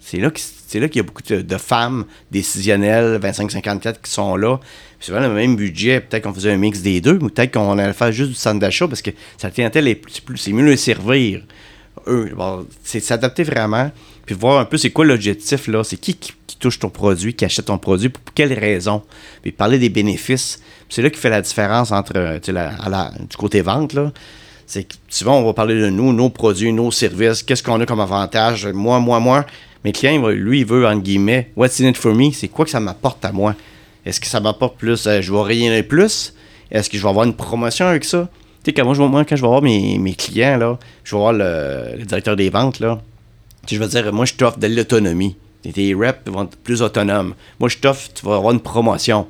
C'est 0.00 0.18
là, 0.18 0.30
que- 0.30 0.40
c'est 0.74 0.80
là 0.80 0.88
qu'il 0.88 0.96
y 0.96 1.04
a 1.04 1.04
beaucoup 1.04 1.22
de, 1.22 1.56
femmes 1.56 2.04
décisionnelles, 2.32 3.20
25-54, 3.22 4.00
qui 4.02 4.10
sont 4.10 4.34
là. 4.34 4.58
Puis 4.98 5.06
souvent, 5.06 5.20
le 5.20 5.28
même 5.28 5.54
budget, 5.54 6.00
peut-être 6.00 6.24
qu'on 6.24 6.34
faisait 6.34 6.50
un 6.50 6.56
mix 6.56 6.82
des 6.82 7.00
deux, 7.00 7.14
ou 7.14 7.28
peut-être 7.28 7.52
qu'on 7.52 7.78
allait 7.78 7.92
faire 7.92 8.10
juste 8.10 8.30
du 8.30 8.34
centre 8.34 8.58
d'achat 8.58 8.88
parce 8.88 9.00
que 9.00 9.10
sa 9.38 9.52
clientèle 9.52 9.86
est 9.86 9.94
plus, 9.94 10.36
c'est 10.36 10.52
mieux 10.52 10.66
les 10.66 10.76
servir. 10.76 11.42
Eux, 12.08 12.32
bon, 12.36 12.66
c'est 12.82 12.98
s'adapter 12.98 13.44
vraiment, 13.44 13.92
puis 14.26 14.34
voir 14.34 14.58
un 14.58 14.64
peu 14.64 14.76
c'est 14.76 14.90
quoi 14.90 15.04
l'objectif 15.04 15.68
là, 15.68 15.84
c'est 15.84 15.96
qui, 15.96 16.16
qui 16.16 16.56
touche 16.58 16.80
ton 16.80 16.90
produit, 16.90 17.34
qui 17.34 17.44
achète 17.44 17.66
ton 17.66 17.78
produit, 17.78 18.08
pour 18.08 18.34
quelles 18.34 18.52
raisons, 18.52 19.04
puis 19.42 19.52
parler 19.52 19.78
des 19.78 19.90
bénéfices. 19.90 20.60
C'est 20.88 21.02
là 21.02 21.10
qui 21.10 21.20
fait 21.20 21.30
la 21.30 21.40
différence 21.40 21.92
entre 21.92 22.14
euh, 22.16 22.40
la- 22.48 22.74
à 22.82 23.12
du 23.12 23.36
côté 23.36 23.60
vente 23.60 23.92
là. 23.92 24.10
C'est 24.66 24.82
que 24.82 24.94
souvent 25.08 25.38
on 25.38 25.44
va 25.44 25.52
parler 25.52 25.80
de 25.80 25.88
nous, 25.88 26.12
nos 26.12 26.30
produits, 26.30 26.72
nos 26.72 26.90
services, 26.90 27.44
qu'est-ce 27.44 27.62
qu'on 27.62 27.80
a 27.80 27.86
comme 27.86 28.00
avantage, 28.00 28.66
moi, 28.66 28.98
moi, 28.98 29.20
moi. 29.20 29.46
Mais 29.84 29.90
le 29.92 29.98
client, 29.98 30.26
lui, 30.28 30.60
il 30.60 30.66
veut, 30.66 30.86
entre 30.86 31.02
guillemets, 31.02 31.50
what's 31.56 31.80
in 31.80 31.88
it 31.88 31.96
for 31.96 32.14
me, 32.14 32.30
c'est 32.32 32.48
quoi 32.48 32.64
que 32.64 32.70
ça 32.70 32.80
m'apporte 32.80 33.24
à 33.24 33.32
moi? 33.32 33.54
Est-ce 34.06 34.20
que 34.20 34.26
ça 34.26 34.40
m'apporte 34.40 34.76
plus, 34.78 35.06
euh, 35.06 35.20
je 35.20 35.32
vais 35.32 35.42
rien 35.42 35.76
de 35.76 35.82
plus? 35.82 36.34
Est-ce 36.70 36.88
que 36.90 36.96
je 36.96 37.02
vais 37.02 37.08
avoir 37.08 37.26
une 37.26 37.34
promotion 37.34 37.86
avec 37.86 38.04
ça? 38.04 38.28
Tu 38.62 38.70
sais, 38.70 38.72
quand 38.72 38.84
moi, 38.84 38.94
vais- 38.94 39.24
quand 39.26 39.36
je 39.36 39.42
vais 39.42 39.48
voir 39.48 39.62
mes, 39.62 39.98
mes 39.98 40.14
clients, 40.14 40.56
là, 40.56 40.78
je 41.04 41.14
vais 41.14 41.18
voir 41.20 41.32
le, 41.34 41.96
le 41.98 42.04
directeur 42.04 42.34
des 42.36 42.48
ventes, 42.50 42.80
là, 42.80 43.00
je 43.70 43.78
veux 43.78 43.86
dire, 43.88 44.12
moi, 44.12 44.24
je 44.24 44.34
t'offre 44.34 44.58
de 44.58 44.66
l'autonomie. 44.66 45.36
Tes 45.62 45.94
reps 45.94 46.18
vont 46.26 46.44
être 46.44 46.56
plus 46.58 46.82
autonomes. 46.82 47.34
Moi, 47.58 47.68
je 47.70 47.78
t'offre, 47.78 48.10
tu 48.12 48.24
vas 48.26 48.36
avoir 48.36 48.52
une 48.52 48.60
promotion. 48.60 49.26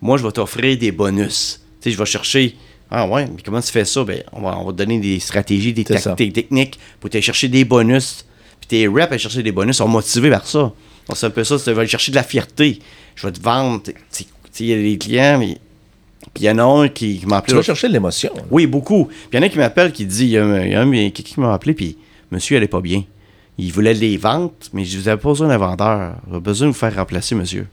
Moi, 0.00 0.16
je 0.18 0.22
vais 0.24 0.30
t'offrir 0.32 0.76
des 0.78 0.92
bonus. 0.92 1.60
Tu 1.80 1.90
sais, 1.90 1.94
je 1.94 1.98
vais 1.98 2.06
chercher. 2.06 2.56
Ah 2.90 3.06
ouais, 3.08 3.26
mais 3.26 3.42
comment 3.44 3.60
tu 3.60 3.72
fais 3.72 3.84
ça? 3.84 4.04
Ben, 4.04 4.22
on 4.32 4.42
va, 4.42 4.56
on 4.58 4.64
va 4.66 4.72
te 4.72 4.76
donner 4.78 5.00
des 5.00 5.18
stratégies, 5.18 5.72
des 5.72 5.84
tactiques, 6.14 6.32
techniques 6.32 6.78
pour 7.00 7.10
aller 7.12 7.22
chercher 7.22 7.48
des 7.48 7.64
bonus. 7.64 8.24
Tes 8.72 8.88
reps 8.88 9.12
à 9.12 9.18
chercher 9.18 9.42
des 9.42 9.52
bonus 9.52 9.76
sont 9.76 9.86
motivés 9.86 10.30
vers 10.30 10.46
ça. 10.46 10.72
C'est 11.14 11.26
un 11.26 11.30
peu 11.30 11.44
ça, 11.44 11.58
tu 11.58 11.70
vas 11.72 11.84
chercher 11.86 12.10
de 12.10 12.16
la 12.16 12.22
fierté. 12.22 12.78
Je 13.14 13.26
vais 13.26 13.32
te 13.34 13.38
vendre. 13.42 13.82
Il 14.60 14.66
y 14.66 14.72
a 14.72 14.76
des 14.76 14.96
clients, 14.96 15.38
mais. 15.38 15.58
Puis 16.32 16.44
il 16.44 16.46
y 16.46 16.50
en 16.50 16.56
a 16.56 16.62
un 16.62 16.88
qui, 16.88 17.18
qui 17.18 17.26
m'a 17.26 17.36
appelé. 17.36 17.52
Tu 17.52 17.56
vas 17.56 17.62
chercher 17.62 17.88
de 17.88 17.92
l'émotion. 17.92 18.32
Oui, 18.50 18.66
beaucoup. 18.66 19.04
Puis 19.04 19.28
il 19.30 19.36
y 19.36 19.38
en 19.40 19.42
a 19.42 19.50
qui 19.50 19.58
m'appellent 19.58 19.92
qui 19.92 20.06
dit, 20.06 20.24
il 20.24 20.30
y 20.30 20.38
a 20.38 20.44
un, 20.46 20.88
un 20.88 20.90
quelqu'un 21.10 21.22
qui 21.34 21.40
m'a 21.40 21.52
appelé, 21.52 21.74
puis 21.74 21.98
monsieur, 22.30 22.56
elle 22.56 22.62
est 22.62 22.66
pas 22.68 22.80
bien. 22.80 23.04
Il 23.58 23.70
voulait 23.72 23.92
les 23.92 24.16
ventes, 24.16 24.70
mais 24.72 24.86
je 24.86 24.96
vous 24.98 25.06
avais 25.06 25.20
pas 25.20 25.28
besoin 25.28 25.48
d'un 25.48 25.58
vendeur. 25.58 26.14
J'ai 26.32 26.40
besoin 26.40 26.68
de 26.68 26.72
vous 26.72 26.78
faire 26.78 26.94
remplacer, 26.96 27.34
monsieur. 27.34 27.66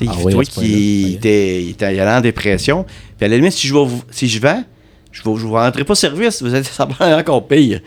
Ah 0.00 0.04
il 0.04 0.34
oui, 0.34 0.44
qu'il 0.46 1.10
Ok. 1.10 1.16
était, 1.18 1.62
il 1.62 1.70
était 1.70 2.02
en 2.02 2.20
dépression. 2.20 2.84
Puis 3.16 3.24
à 3.24 3.28
la 3.28 3.36
limite, 3.36 3.52
si 3.52 3.68
je, 3.68 3.72
vais 3.74 3.84
vous- 3.84 4.02
si 4.10 4.26
je 4.28 4.40
vends, 4.40 4.64
je 5.12 5.22
ne 5.28 5.32
vous 5.36 5.52
rendrai 5.52 5.84
pas 5.84 5.94
service. 5.94 6.42
Vous 6.42 6.52
êtes 6.56 6.64
ça 6.66 6.86
prend 6.86 7.12
encore 7.16 7.46
pire. 7.46 7.80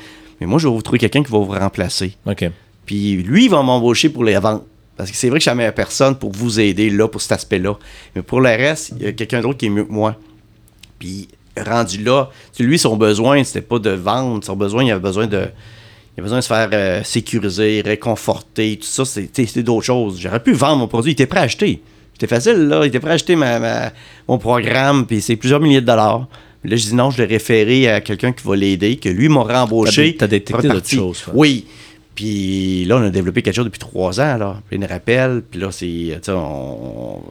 Mais 0.43 0.47
moi, 0.49 0.59
je 0.59 0.67
vais 0.67 0.73
vous 0.73 0.81
trouver 0.81 0.99
quelqu'un 0.99 1.23
qui 1.23 1.31
va 1.31 1.37
vous 1.37 1.45
remplacer. 1.51 2.17
OK. 2.25 2.49
Puis 2.85 3.13
lui, 3.23 3.45
il 3.45 3.49
va 3.49 3.61
m'embaucher 3.61 4.09
pour 4.09 4.25
les 4.25 4.37
ventes. 4.37 4.63
Parce 4.97 5.09
que 5.09 5.15
c'est 5.15 5.29
vrai 5.29 5.39
que 5.39 5.45
je 5.45 5.49
meilleure 5.51 5.73
personne 5.73 6.15
pour 6.15 6.33
vous 6.33 6.59
aider 6.59 6.89
là, 6.89 7.07
pour 7.07 7.21
cet 7.21 7.31
aspect-là. 7.31 7.75
Mais 8.13 8.21
pour 8.21 8.41
le 8.41 8.49
reste, 8.49 8.93
il 8.99 9.03
y 9.03 9.07
a 9.07 9.13
quelqu'un 9.13 9.39
d'autre 9.39 9.57
qui 9.57 9.67
est 9.67 9.69
mieux 9.69 9.85
que 9.85 9.91
moi. 9.91 10.17
Puis 10.99 11.29
rendu 11.57 12.03
là, 12.03 12.29
lui, 12.59 12.77
son 12.77 12.97
besoin, 12.97 13.41
c'était 13.45 13.61
pas 13.61 13.79
de 13.79 13.91
vendre. 13.91 14.43
Son 14.43 14.55
besoin, 14.57 14.83
il 14.83 14.91
avait 14.91 14.99
besoin 14.99 15.27
de. 15.27 15.47
Il 16.17 16.19
a 16.19 16.23
besoin 16.23 16.39
de 16.39 16.43
se 16.43 16.47
faire 16.47 16.69
euh, 16.73 17.03
sécuriser, 17.03 17.81
réconforter, 17.83 18.77
tout 18.77 18.85
ça, 18.85 19.03
c'est- 19.05 19.57
d'autres 19.63 19.85
choses. 19.85 20.19
J'aurais 20.19 20.43
pu 20.43 20.51
vendre 20.53 20.77
mon 20.79 20.87
produit, 20.87 21.11
il 21.11 21.13
était 21.13 21.25
prêt 21.25 21.39
à 21.39 21.43
acheter. 21.43 21.81
C'était 22.13 22.27
facile, 22.27 22.67
là. 22.67 22.81
Il 22.83 22.89
était 22.89 22.99
prêt 22.99 23.11
à 23.11 23.13
acheter 23.13 23.35
ma, 23.35 23.59
ma- 23.59 23.91
mon 24.27 24.37
programme, 24.37 25.07
puis 25.07 25.21
c'est 25.21 25.35
plusieurs 25.37 25.59
milliers 25.59 25.81
de 25.81 25.87
dollars. 25.87 26.27
Là, 26.65 26.75
je 26.77 26.83
dis 26.85 26.95
non, 26.95 27.11
je 27.11 27.17
l'ai 27.21 27.27
référé 27.27 27.89
à 27.89 27.99
quelqu'un 28.01 28.31
qui 28.31 28.47
va 28.47 28.55
l'aider, 28.55 28.95
que 28.97 29.09
lui 29.09 29.27
m'a 29.29 29.41
rembauché. 29.43 30.15
T'as 30.17 30.27
dé- 30.27 30.41
t'as 30.41 30.55
détecté 30.57 30.73
d'autres 30.73 30.89
choses. 30.89 31.23
Oui. 31.33 31.65
Puis 32.15 32.85
là, 32.85 32.97
on 32.97 33.01
a 33.01 33.09
développé 33.09 33.41
quelque 33.41 33.55
chose 33.55 33.65
depuis 33.65 33.79
trois 33.79 34.19
ans, 34.21 34.37
là. 34.37 34.61
Puis 34.69 34.77
une 34.77 34.85
rappel, 34.85 35.41
puis 35.49 35.59
là, 35.59 35.69
c'est, 35.71 36.19
on, 36.29 37.21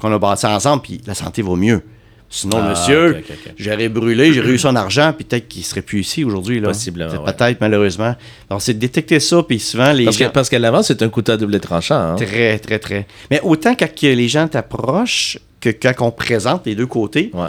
qu'on 0.00 0.12
a 0.12 0.18
bâti 0.18 0.42
ça 0.42 0.50
ensemble, 0.54 0.82
puis 0.82 1.00
la 1.06 1.14
santé 1.14 1.42
va 1.42 1.54
mieux. 1.54 1.82
Sinon, 2.30 2.58
Ah, 2.60 2.70
monsieur, 2.70 3.22
j'aurais 3.56 3.88
brûlé, 3.88 4.34
j'aurais 4.34 4.50
eu 4.50 4.58
son 4.58 4.76
argent, 4.76 5.14
puis 5.16 5.24
peut-être 5.24 5.48
qu'il 5.48 5.64
serait 5.64 5.80
plus 5.80 6.00
ici 6.00 6.24
aujourd'hui, 6.24 6.60
là. 6.60 6.68
Possiblement, 6.68 7.10
ouais. 7.24 7.32
Peut-être, 7.32 7.58
malheureusement. 7.62 8.14
Donc, 8.50 8.60
c'est 8.60 8.74
de 8.74 8.78
détecter 8.78 9.18
ça, 9.18 9.42
puis 9.42 9.58
souvent, 9.58 9.92
les 9.92 10.04
Parce 10.04 10.18
que- 10.18 10.24
gens... 10.24 10.30
parce 10.30 10.50
qu'à 10.50 10.58
l'avant, 10.58 10.82
c'est 10.82 11.00
un 11.02 11.08
couteau 11.08 11.32
à 11.32 11.36
double 11.38 11.58
tranchant. 11.58 11.94
hein. 11.94 12.16
Très, 12.16 12.58
très, 12.58 12.78
très. 12.78 13.06
Mais 13.30 13.40
autant 13.42 13.74
quand 13.74 13.88
les 14.02 14.28
gens 14.28 14.46
t'approchent 14.46 15.38
que 15.60 15.70
quand 15.70 15.92
on 16.00 16.10
présente 16.10 16.66
les 16.66 16.74
deux 16.74 16.86
côtés, 16.86 17.30
Ouais. 17.32 17.46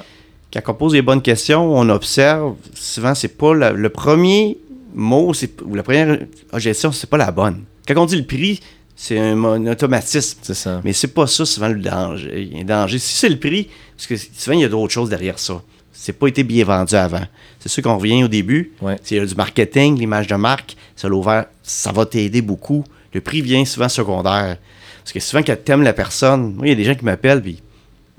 Quand 0.53 0.61
on 0.67 0.73
pose 0.73 0.93
les 0.93 1.01
bonnes 1.01 1.21
questions, 1.21 1.73
on 1.75 1.87
observe, 1.89 2.55
souvent, 2.73 3.13
c'est 3.15 3.37
pas 3.37 3.53
la- 3.53 3.71
le 3.71 3.89
premier 3.89 4.57
mot, 4.93 5.33
c'est, 5.33 5.61
ou 5.61 5.75
la 5.75 5.83
première 5.83 6.19
gestion, 6.55 6.91
c'est 6.91 7.09
pas 7.09 7.17
la 7.17 7.31
bonne. 7.31 7.63
Quand 7.87 8.01
on 8.01 8.05
dit 8.05 8.17
le 8.17 8.25
prix, 8.25 8.59
c'est 8.95 9.17
un, 9.17 9.67
automatisme. 9.67 10.39
C'est 10.41 10.53
ça. 10.55 10.81
Mais 10.83 10.93
c'est 10.93 11.07
pas 11.07 11.25
ça 11.27 11.45
souvent 11.45 11.69
le 11.69 11.79
danger. 11.79 12.31
Il 12.35 12.57
y 12.57 12.59
a 12.59 12.61
un 12.61 12.65
danger. 12.65 12.99
Si 12.99 13.15
c'est 13.15 13.29
le 13.29 13.39
prix, 13.39 13.69
parce 13.95 14.07
que 14.07 14.15
souvent 14.17 14.57
il 14.57 14.61
y 14.61 14.65
a 14.65 14.69
d'autres 14.69 14.93
choses 14.93 15.09
derrière 15.09 15.39
ça. 15.39 15.61
C'est 15.93 16.13
pas 16.13 16.27
été 16.27 16.43
bien 16.43 16.65
vendu 16.65 16.95
avant. 16.95 17.23
C'est 17.59 17.69
sûr 17.69 17.83
qu'on 17.83 17.97
revient 17.97 18.23
au 18.23 18.27
début. 18.27 18.73
Ouais. 18.81 18.97
C'est 19.03 19.15
il 19.15 19.17
y 19.19 19.21
a 19.21 19.25
du 19.25 19.35
marketing, 19.35 19.97
l'image 19.97 20.27
de 20.27 20.35
marque, 20.35 20.75
ça 20.95 21.09
l'a 21.09 21.15
ouvert, 21.15 21.45
ça 21.63 21.91
va 21.91 22.05
t'aider 22.05 22.41
beaucoup. 22.41 22.83
Le 23.13 23.21
prix 23.21 23.41
vient 23.41 23.63
souvent 23.65 23.89
secondaire. 23.89 24.57
Parce 25.03 25.13
que 25.13 25.19
souvent 25.19 25.43
quand 25.43 25.57
t'aimes 25.63 25.83
la 25.83 25.93
personne, 25.93 26.53
moi 26.55 26.67
il 26.67 26.69
y 26.69 26.73
a 26.73 26.75
des 26.75 26.83
gens 26.83 26.95
qui 26.95 27.05
m'appellent 27.05 27.41
puis 27.41 27.61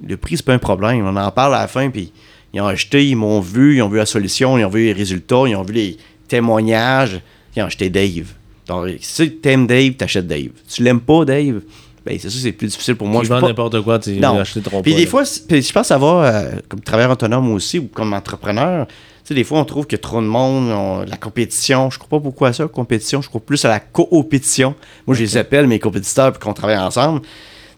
le 0.06 0.16
prix 0.16 0.36
c'est 0.36 0.44
pas 0.46 0.54
un 0.54 0.58
problème. 0.58 1.06
On 1.06 1.16
en 1.16 1.30
parle 1.30 1.54
à 1.54 1.60
la 1.62 1.68
fin 1.68 1.90
puis 1.90 2.12
ils 2.52 2.60
ont 2.60 2.66
acheté, 2.66 3.06
ils 3.08 3.16
m'ont 3.16 3.40
vu, 3.40 3.76
ils 3.76 3.82
ont 3.82 3.88
vu 3.88 3.98
la 3.98 4.06
solution, 4.06 4.58
ils 4.58 4.64
ont 4.64 4.68
vu 4.70 4.84
les 4.86 4.92
résultats, 4.92 5.44
ils 5.46 5.54
ont 5.56 5.62
vu 5.62 5.72
les 5.74 5.96
témoignages, 6.28 7.20
ils 7.56 7.62
ont 7.62 7.66
acheté 7.66 7.90
Dave. 7.90 8.26
Donc 8.66 8.88
si 9.00 9.30
t'aimes 9.36 9.66
Dave, 9.66 9.92
t'achètes 9.94 10.26
Dave. 10.26 10.48
Tu 10.68 10.82
l'aimes 10.82 11.00
pas 11.00 11.24
Dave, 11.24 11.60
ben 12.04 12.16
c'est 12.18 12.30
sûr 12.30 12.40
c'est 12.40 12.52
plus 12.52 12.68
difficile 12.68 12.94
pour 12.96 13.06
moi. 13.06 13.22
Peux 13.22 13.28
vends 13.34 13.40
pas- 13.40 13.48
n'importe 13.48 13.80
quoi, 13.82 13.98
tu 13.98 14.12
non. 14.18 14.38
acheter 14.38 14.60
Puis 14.82 14.94
des 14.94 15.06
fois, 15.06 15.24
je 15.24 15.72
pense 15.72 15.88
va 15.98 16.24
euh, 16.24 16.52
comme 16.68 16.80
travailleur 16.80 17.12
autonome 17.12 17.52
aussi 17.52 17.78
ou 17.78 17.88
comme 17.92 18.12
entrepreneur. 18.14 18.86
Tu 18.86 18.94
sais, 19.24 19.34
des 19.34 19.44
fois, 19.44 19.60
on 19.60 19.64
trouve 19.64 19.86
que 19.86 19.96
trop 19.96 20.20
de 20.20 20.26
monde, 20.26 20.70
on- 20.72 21.04
la 21.04 21.16
compétition, 21.16 21.90
je 21.90 21.98
crois 21.98 22.08
pas 22.08 22.18
beaucoup 22.18 22.46
à 22.46 22.52
ça, 22.52 22.66
compétition, 22.68 23.20
je 23.20 23.28
crois 23.28 23.40
plus 23.40 23.62
à 23.64 23.68
la 23.68 23.78
coopétition. 23.80 24.74
Moi, 25.06 25.14
je 25.16 25.22
les 25.22 25.36
appelle 25.36 25.66
mes 25.66 25.78
compétiteurs 25.78 26.32
puis 26.32 26.40
qu'on 26.40 26.54
travaille 26.54 26.78
ensemble. 26.78 27.20
Tu 27.20 27.28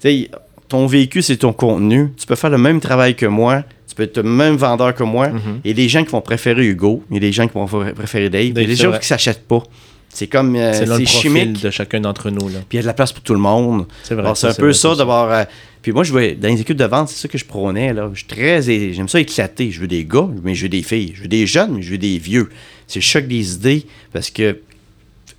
sais, 0.02 0.30
ton 0.72 0.86
vécu, 0.86 1.22
c'est 1.22 1.36
ton 1.36 1.52
contenu. 1.52 2.08
Tu 2.16 2.26
peux 2.26 2.34
faire 2.34 2.50
le 2.50 2.58
même 2.58 2.80
travail 2.80 3.14
que 3.14 3.26
moi, 3.26 3.62
tu 3.88 3.94
peux 3.94 4.02
être 4.04 4.16
le 4.18 4.22
même 4.24 4.56
vendeur 4.56 4.94
que 4.94 5.02
moi. 5.04 5.28
Il 5.64 5.68
y 5.68 5.70
a 5.70 5.74
des 5.74 5.88
gens 5.88 6.02
qui 6.04 6.10
vont 6.10 6.20
préférer 6.22 6.66
Hugo, 6.66 7.02
il 7.10 7.14
y 7.14 7.16
a 7.18 7.20
des 7.20 7.32
gens 7.32 7.46
qui 7.46 7.54
vont 7.54 7.66
pr- 7.66 7.92
préférer 7.92 8.30
Dave, 8.30 8.42
il 8.44 8.58
y 8.58 8.64
a 8.64 8.66
des 8.66 8.74
gens 8.74 8.88
vrai. 8.88 8.98
qui 9.00 9.06
s'achètent 9.06 9.46
pas. 9.46 9.62
C'est 10.08 10.26
comme, 10.26 10.56
euh, 10.56 10.72
C'est 10.72 11.06
chimique. 11.06 11.62
de 11.62 11.70
chacun 11.70 12.00
d'entre 12.00 12.28
nous. 12.30 12.48
Là. 12.48 12.58
Puis 12.68 12.72
il 12.72 12.76
y 12.76 12.78
a 12.80 12.82
de 12.82 12.86
la 12.86 12.92
place 12.92 13.12
pour 13.12 13.22
tout 13.22 13.32
le 13.32 13.40
monde. 13.40 13.86
C'est 14.02 14.14
vrai. 14.14 14.24
Alors, 14.24 14.36
c'est 14.36 14.46
un 14.48 14.54
peu 14.54 14.64
vrai, 14.66 14.74
ça 14.74 14.94
d'avoir. 14.94 15.30
euh, 15.32 15.44
puis 15.80 15.92
moi, 15.92 16.04
je 16.04 16.12
vais 16.12 16.34
dans 16.34 16.48
les 16.48 16.60
équipes 16.60 16.76
de 16.76 16.84
vente, 16.84 17.08
c'est 17.08 17.20
ça 17.22 17.28
que 17.28 17.38
je 17.38 17.44
prônais. 17.46 17.92
Là. 17.94 18.10
Je 18.12 18.18
suis 18.18 18.26
très. 18.28 18.60
J'aime 18.62 19.08
ça 19.08 19.20
éclater. 19.20 19.70
Je 19.70 19.80
veux 19.80 19.88
des 19.88 20.04
gars, 20.04 20.28
mais 20.42 20.54
je 20.54 20.62
veux 20.64 20.68
des 20.68 20.82
filles. 20.82 21.12
Je 21.16 21.22
veux 21.22 21.28
des 21.28 21.46
jeunes, 21.46 21.72
mais 21.76 21.82
je 21.82 21.90
veux 21.90 21.98
des 21.98 22.18
vieux. 22.18 22.48
C'est 22.86 22.98
le 23.00 23.04
choc 23.04 23.26
des 23.26 23.54
idées 23.54 23.86
parce 24.12 24.30
que 24.30 24.58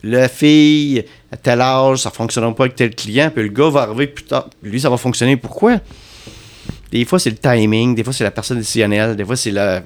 la 0.04 0.28
fille, 0.28 1.04
à 1.32 1.38
tel 1.38 1.62
âge, 1.62 2.00
ça 2.00 2.10
ne 2.10 2.14
fonctionnera 2.14 2.54
pas 2.54 2.64
avec 2.66 2.76
tel 2.76 2.94
client, 2.94 3.32
puis 3.34 3.44
le 3.44 3.50
gars 3.50 3.70
va 3.70 3.84
arriver 3.84 4.08
plus 4.08 4.26
tard. 4.26 4.50
Lui, 4.62 4.80
ça 4.80 4.90
va 4.90 4.98
fonctionner. 4.98 5.38
Pourquoi? 5.38 5.80
Des 6.92 7.06
fois, 7.06 7.20
c'est 7.20 7.30
le 7.32 7.38
timing, 7.38 7.96
des 7.96 8.04
fois, 8.04 8.14
c'est 8.14 8.24
la 8.24 8.32
personne 8.32 8.58
décisionnelle, 8.60 9.16
des 9.16 9.26
fois, 9.26 9.36
c'est 9.36 9.52
le, 9.52 9.80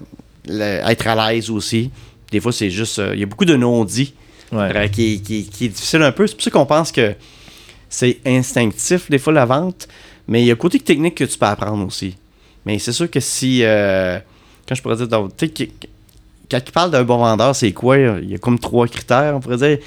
le- 0.47 0.82
être 0.89 1.07
à 1.07 1.32
l'aise 1.32 1.49
aussi. 1.49 1.89
Des 2.32 2.39
fois, 2.41 2.51
c'est 2.51 2.70
juste. 2.70 2.99
euh, 2.99 3.11
Il 3.13 3.20
y 3.20 3.24
a 3.24 3.26
beaucoup 3.26 3.45
de 3.45 3.55
non-dits 3.55 4.13
Ouais. 4.51 4.72
euh, 4.76 4.88
qui, 4.88 5.22
qui- 5.22 5.45
qui 5.45 5.65
est 5.65 5.70
difficile 5.70 6.01
un 6.01 6.11
peu. 6.11 6.26
C'est 6.28 6.36
pour 6.36 6.43
ça 6.43 6.51
qu'on 6.51 6.65
pense 6.65 6.91
que 6.91 7.13
c'est 7.89 8.20
instinctif, 8.26 9.09
des 9.09 9.18
fois, 9.20 9.34
la 9.34 9.45
vente. 9.45 9.88
Mais 10.28 10.41
il 10.41 10.45
y 10.47 10.49
a 10.49 10.53
un 10.53 10.57
côté 10.57 10.80
technique 10.80 11.15
que 11.15 11.24
tu 11.24 11.38
peux 11.38 11.45
apprendre 11.45 11.86
aussi. 11.86 12.15
Mais 12.65 12.80
c'est 12.80 12.91
sûr 12.91 13.09
que 13.09 13.20
si. 13.22 13.61
euh, 13.63 14.20
quand 14.68 14.76
je 14.76 14.82
pourrais 14.82 14.97
dire. 14.97 15.07
donc, 15.07 15.36
tu 15.38 15.45
sais, 15.45 15.51
qui- 15.51 15.72
quand 16.49 16.61
tu 16.61 16.72
parles 16.72 16.91
d'un 16.91 17.03
bon 17.03 17.18
vendeur, 17.18 17.53
c'est 17.55 17.72
quoi? 17.74 17.97
Il 17.97 18.30
y 18.32 18.36
a 18.36 18.38
comme 18.38 18.57
trois 18.59 18.88
critères, 18.88 19.34
on 19.36 19.39
pourrait 19.41 19.57
dire. 19.57 19.78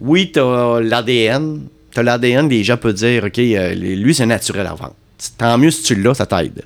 Oui, 0.00 0.30
tu 0.32 0.38
as 0.40 0.80
l'ADN. 0.82 1.60
Tu 1.92 2.00
as 2.00 2.02
l'ADN, 2.02 2.48
les 2.48 2.62
gens 2.64 2.76
peuvent 2.76 2.94
dire 2.94 3.24
OK, 3.24 3.38
euh, 3.38 3.74
lui, 3.74 4.14
c'est 4.14 4.26
naturel 4.26 4.66
à 4.66 4.74
vendre. 4.74 4.94
Tant 5.36 5.58
mieux 5.58 5.70
si 5.70 5.82
tu 5.82 5.94
l'as, 5.96 6.14
ça 6.14 6.26
t'aide. 6.26 6.64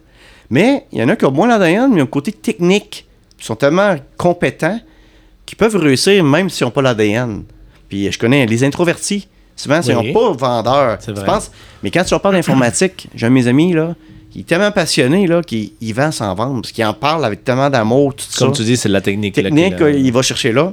Mais 0.50 0.86
il 0.92 0.98
y 0.98 1.02
en 1.02 1.08
a 1.08 1.16
qui 1.16 1.24
ont 1.24 1.30
moins 1.30 1.48
l'ADN, 1.48 1.90
mais 1.94 2.00
un 2.02 2.06
côté 2.06 2.32
technique. 2.32 3.06
Ils 3.38 3.44
sont 3.44 3.56
tellement 3.56 3.96
compétents 4.16 4.78
qui 5.46 5.56
peuvent 5.56 5.76
réussir 5.76 6.22
même 6.24 6.50
s'ils 6.50 6.64
n'ont 6.66 6.70
pas 6.70 6.82
l'ADN. 6.82 7.42
Puis 7.88 8.10
je 8.12 8.18
connais 8.18 8.46
les 8.46 8.62
introvertis. 8.64 9.28
Souvent, 9.56 9.80
ils 9.82 9.94
Oui. 9.96 10.12
n'ont 10.12 10.34
pas 10.36 10.62
vendeur. 10.62 10.98
Tu 10.98 11.12
penses? 11.14 11.50
Mais 11.82 11.90
quand 11.90 12.04
tu 12.04 12.18
parles 12.18 12.34
d'informatique, 12.34 13.08
j'ai 13.14 13.26
un 13.26 13.30
de 13.30 13.34
mes 13.34 13.46
amis 13.46 13.72
là, 13.72 13.94
qui 14.30 14.40
est 14.40 14.44
tellement 14.44 14.70
passionné 14.72 15.26
là, 15.26 15.42
qu'il 15.42 15.72
il 15.80 15.92
vend 15.94 16.10
sans 16.12 16.34
vendre, 16.34 16.62
parce 16.62 16.72
qu'il 16.72 16.84
en 16.84 16.94
parle 16.94 17.24
avec 17.24 17.44
tellement 17.44 17.68
d'amour, 17.70 18.14
tout 18.14 18.24
Comme 18.38 18.54
ça. 18.54 18.56
tu 18.62 18.64
dis, 18.64 18.76
c'est 18.76 18.88
de 18.88 18.94
la 18.94 19.00
technique. 19.02 19.34
Technique, 19.34 19.78
là, 19.78 19.90
il 19.90 20.12
va 20.12 20.22
chercher 20.22 20.52
là. 20.52 20.72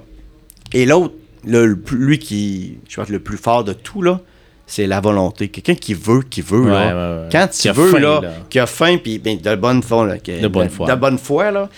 Et 0.74 0.86
l'autre, 0.86 1.14
le- 1.46 1.80
lui 1.92 2.20
qui, 2.20 2.78
je 2.88 2.96
pense, 2.96 3.10
le 3.10 3.20
plus 3.20 3.38
fort 3.38 3.64
de 3.64 3.74
tout 3.74 4.02
là, 4.02 4.20
c'est 4.68 4.86
la 4.88 5.02
volonté. 5.02 5.48
Quelqu'un 5.48 5.76
qui 5.76 5.94
veut, 5.96 6.22
qui 6.22 6.42
veut 6.42 6.62
Ouais, 6.62 6.70
là. 6.72 6.88
ouais, 7.18 7.24
ouais. 7.24 7.30
Quand 7.32 7.48
a 7.70 7.74
veux 7.74 7.92
faim, 7.92 8.00
là, 8.00 8.20
là. 8.22 8.34
qui 8.50 8.60
a 8.60 8.68
faim 8.68 8.98
puis 9.02 9.18
ben, 9.20 9.38
de 9.40 9.56
bonne 9.56 9.82
foi 9.82 10.06
là, 10.08 10.18
qui- 10.20 10.40
De 10.40 10.48
bonne 10.48 10.70
foi. 10.70 10.88
de 10.88 10.96
bonne 11.00 11.18
foi 11.18 11.52
là. 11.52 11.70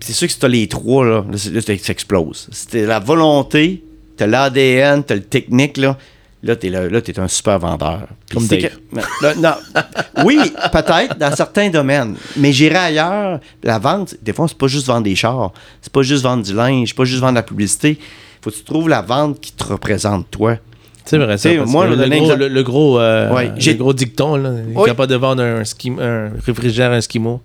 C'est 0.00 0.12
sûr 0.12 0.26
que 0.28 0.32
si 0.32 0.38
t'as 0.38 0.48
les 0.48 0.68
trois 0.68 1.04
là, 1.06 1.24
là, 1.30 1.60
ça 1.60 1.72
explose. 1.92 2.48
C'était 2.52 2.86
la 2.86 3.00
volonté, 3.00 3.82
t'as 4.16 4.26
l'ADN, 4.26 5.02
t'as 5.02 5.14
le 5.16 5.22
technique 5.22 5.76
là. 5.76 5.96
Là, 6.42 6.54
t'es 6.54 6.70
là, 6.70 6.88
là, 6.88 7.00
t'es 7.00 7.18
un 7.18 7.26
super 7.26 7.58
vendeur. 7.58 8.06
Puis 8.28 8.38
Comme 8.38 8.46
c'est 8.46 8.58
Dave. 8.58 8.70
que- 8.94 9.24
là, 9.24 9.34
non. 9.74 9.82
Oui, 10.24 10.38
peut-être 10.72 11.18
dans 11.18 11.34
certains 11.34 11.68
domaines. 11.68 12.16
Mais 12.36 12.52
j'irai 12.52 12.76
ailleurs. 12.76 13.40
La 13.64 13.78
vente, 13.80 14.14
des 14.22 14.32
fois, 14.32 14.46
c'est 14.48 14.56
pas 14.56 14.68
juste 14.68 14.86
vendre 14.86 15.02
des 15.02 15.16
chars. 15.16 15.52
C'est 15.82 15.92
pas 15.92 16.02
juste 16.02 16.22
vendre 16.22 16.44
du 16.44 16.54
linge. 16.54 16.88
C'est 16.88 16.96
pas 16.96 17.04
juste 17.04 17.20
vendre 17.20 17.32
de 17.32 17.38
la 17.38 17.42
publicité. 17.42 17.98
Faut 18.40 18.50
que 18.50 18.54
tu 18.56 18.62
trouves 18.62 18.88
la 18.88 19.02
vente 19.02 19.40
qui 19.40 19.52
te 19.52 19.64
représente, 19.64 20.30
toi. 20.30 20.56
C'est 21.04 21.18
vrai, 21.18 21.38
ça. 21.38 21.50
Tu 21.50 21.58
moi, 21.60 21.86
le, 21.88 21.94
un 21.94 22.06
gros, 22.08 22.14
exemple. 22.22 22.38
le, 22.40 22.48
le 22.48 22.62
gros, 22.62 23.00
euh, 23.00 23.32
Ouais, 23.34 23.46
le 23.46 23.52
j'ai- 23.60 23.74
gros 23.74 23.92
dicton, 23.92 24.36
là, 24.36 24.50
il 24.64 24.72
est 24.72 24.76
Oui. 24.76 24.84
capable 24.86 25.10
de 25.10 25.16
vendre 25.16 25.42
un, 25.42 25.64
ski, 25.64 25.90
un 25.98 26.30
réfrigérateur, 26.46 26.96
un 26.96 27.00
skimo. 27.00 27.40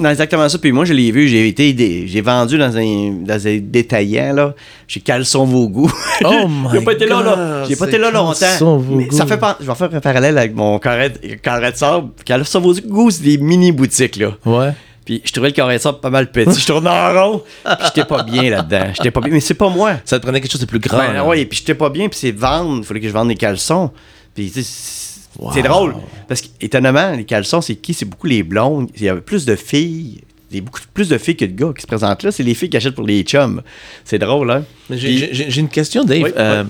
Non, 0.00 0.10
exactement 0.10 0.48
ça. 0.48 0.58
Puis 0.58 0.72
moi, 0.72 0.84
je 0.86 0.94
l'ai 0.94 1.12
vu, 1.12 1.28
j'ai 1.28 1.46
été, 1.48 2.06
j'ai 2.08 2.20
vendu 2.22 2.56
dans 2.58 2.76
un, 2.76 3.10
dans 3.22 3.46
un 3.46 3.58
détaillant, 3.62 4.32
là, 4.32 4.54
chez 4.88 5.00
Caleçon 5.00 5.44
Vos 5.44 5.68
Goûts. 5.70 5.92
Oh 6.24 6.48
my 6.48 6.68
J'ai 6.72 6.80
pas 6.80 6.92
été 6.92 7.06
là, 7.06 7.22
là. 7.22 7.64
J'ai 7.68 7.76
pas 7.76 7.86
été 7.86 7.98
là 7.98 8.10
longtemps. 8.10 8.78
Vos 8.78 8.96
Mais 8.96 9.10
ça 9.10 9.24
Goûts. 9.24 9.28
fait 9.28 9.36
pas, 9.36 9.56
je 9.60 9.66
vais 9.66 9.74
faire 9.74 9.94
un 9.94 10.00
parallèle 10.00 10.38
avec 10.38 10.54
mon 10.54 10.78
carré, 10.78 11.12
carré 11.42 11.72
de 11.72 11.76
sable. 11.76 12.08
Caleçon 12.24 12.60
Vos 12.60 12.74
Goûts, 12.74 13.10
c'est 13.10 13.22
des 13.22 13.38
mini-boutiques, 13.38 14.16
là. 14.16 14.30
Ouais. 14.46 14.70
Puis 15.04 15.20
je 15.24 15.32
trouvais 15.32 15.48
le 15.48 15.54
carré 15.54 15.76
de 15.76 15.80
sable 15.82 16.00
pas 16.00 16.10
mal 16.10 16.30
petit. 16.30 16.60
Je 16.60 16.66
tournais 16.66 16.90
en 16.90 17.12
rond. 17.12 17.42
Puis 17.64 17.74
j'étais 17.86 18.04
pas 18.04 18.22
bien 18.22 18.48
là-dedans. 18.50 18.92
J'étais 18.94 19.10
pas 19.10 19.20
bien. 19.20 19.30
Mais 19.32 19.40
c'est 19.40 19.54
pas 19.54 19.68
moi. 19.68 19.94
Ça 20.04 20.18
te 20.18 20.24
prenait 20.24 20.40
quelque 20.40 20.52
chose 20.52 20.60
de 20.60 20.66
plus 20.66 20.78
grand. 20.78 20.98
Ben, 20.98 21.22
ouais, 21.24 21.44
puis 21.46 21.58
j'étais 21.58 21.74
pas 21.74 21.88
bien, 21.90 22.08
puis 22.08 22.18
c'est 22.18 22.30
vendre, 22.32 22.78
il 22.78 22.84
fallait 22.84 23.00
que 23.00 23.08
je 23.08 23.12
vende 23.12 23.28
des 23.28 23.34
caleçons. 23.34 23.90
Puis 24.34 24.50
tu 24.50 24.62
sais, 24.62 25.09
Wow. 25.38 25.52
c'est 25.54 25.62
drôle 25.62 25.94
parce 26.28 26.40
qu'étonnamment, 26.42 27.12
les 27.12 27.24
caleçons, 27.24 27.60
c'est 27.60 27.76
qui? 27.76 27.94
C'est 27.94 28.04
beaucoup 28.04 28.26
les 28.26 28.42
blondes, 28.42 28.88
il 28.96 29.02
y 29.04 29.08
a 29.08 29.14
plus 29.16 29.44
de 29.46 29.54
filles, 29.56 30.22
il 30.50 30.56
y 30.56 30.60
a 30.60 30.62
beaucoup 30.62 30.80
plus 30.92 31.08
de 31.08 31.18
filles 31.18 31.36
que 31.36 31.44
de 31.44 31.52
gars 31.52 31.72
qui 31.74 31.82
se 31.82 31.86
présentent 31.86 32.22
là, 32.24 32.32
c'est 32.32 32.42
les 32.42 32.54
filles 32.54 32.68
qui 32.70 32.76
achètent 32.76 32.94
pour 32.96 33.06
les 33.06 33.22
chums. 33.22 33.62
C'est 34.04 34.18
drôle 34.18 34.50
hein? 34.50 34.64
J'ai 34.90 35.60
une 35.60 35.68
question, 35.68 36.04
Dave. 36.04 36.22
Oui, 36.24 36.30
Euh, 36.36 36.64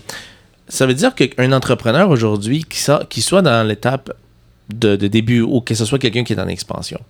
Ça 0.68 0.86
veut 0.86 0.94
dire 0.94 1.14
qu'un 1.14 1.52
entrepreneur 1.52 2.10
aujourd'hui, 2.10 2.64
qui, 2.68 2.78
so- 2.78 3.04
qui 3.08 3.22
soit 3.22 3.42
dans 3.42 3.66
l'étape 3.66 4.12
de, 4.72 4.94
de 4.94 5.08
début 5.08 5.40
ou 5.40 5.60
que 5.62 5.74
ce 5.74 5.84
soit 5.84 5.98
quelqu'un 5.98 6.22
qui 6.22 6.34
est 6.34 6.38
en 6.38 6.46
expansion, 6.46 7.00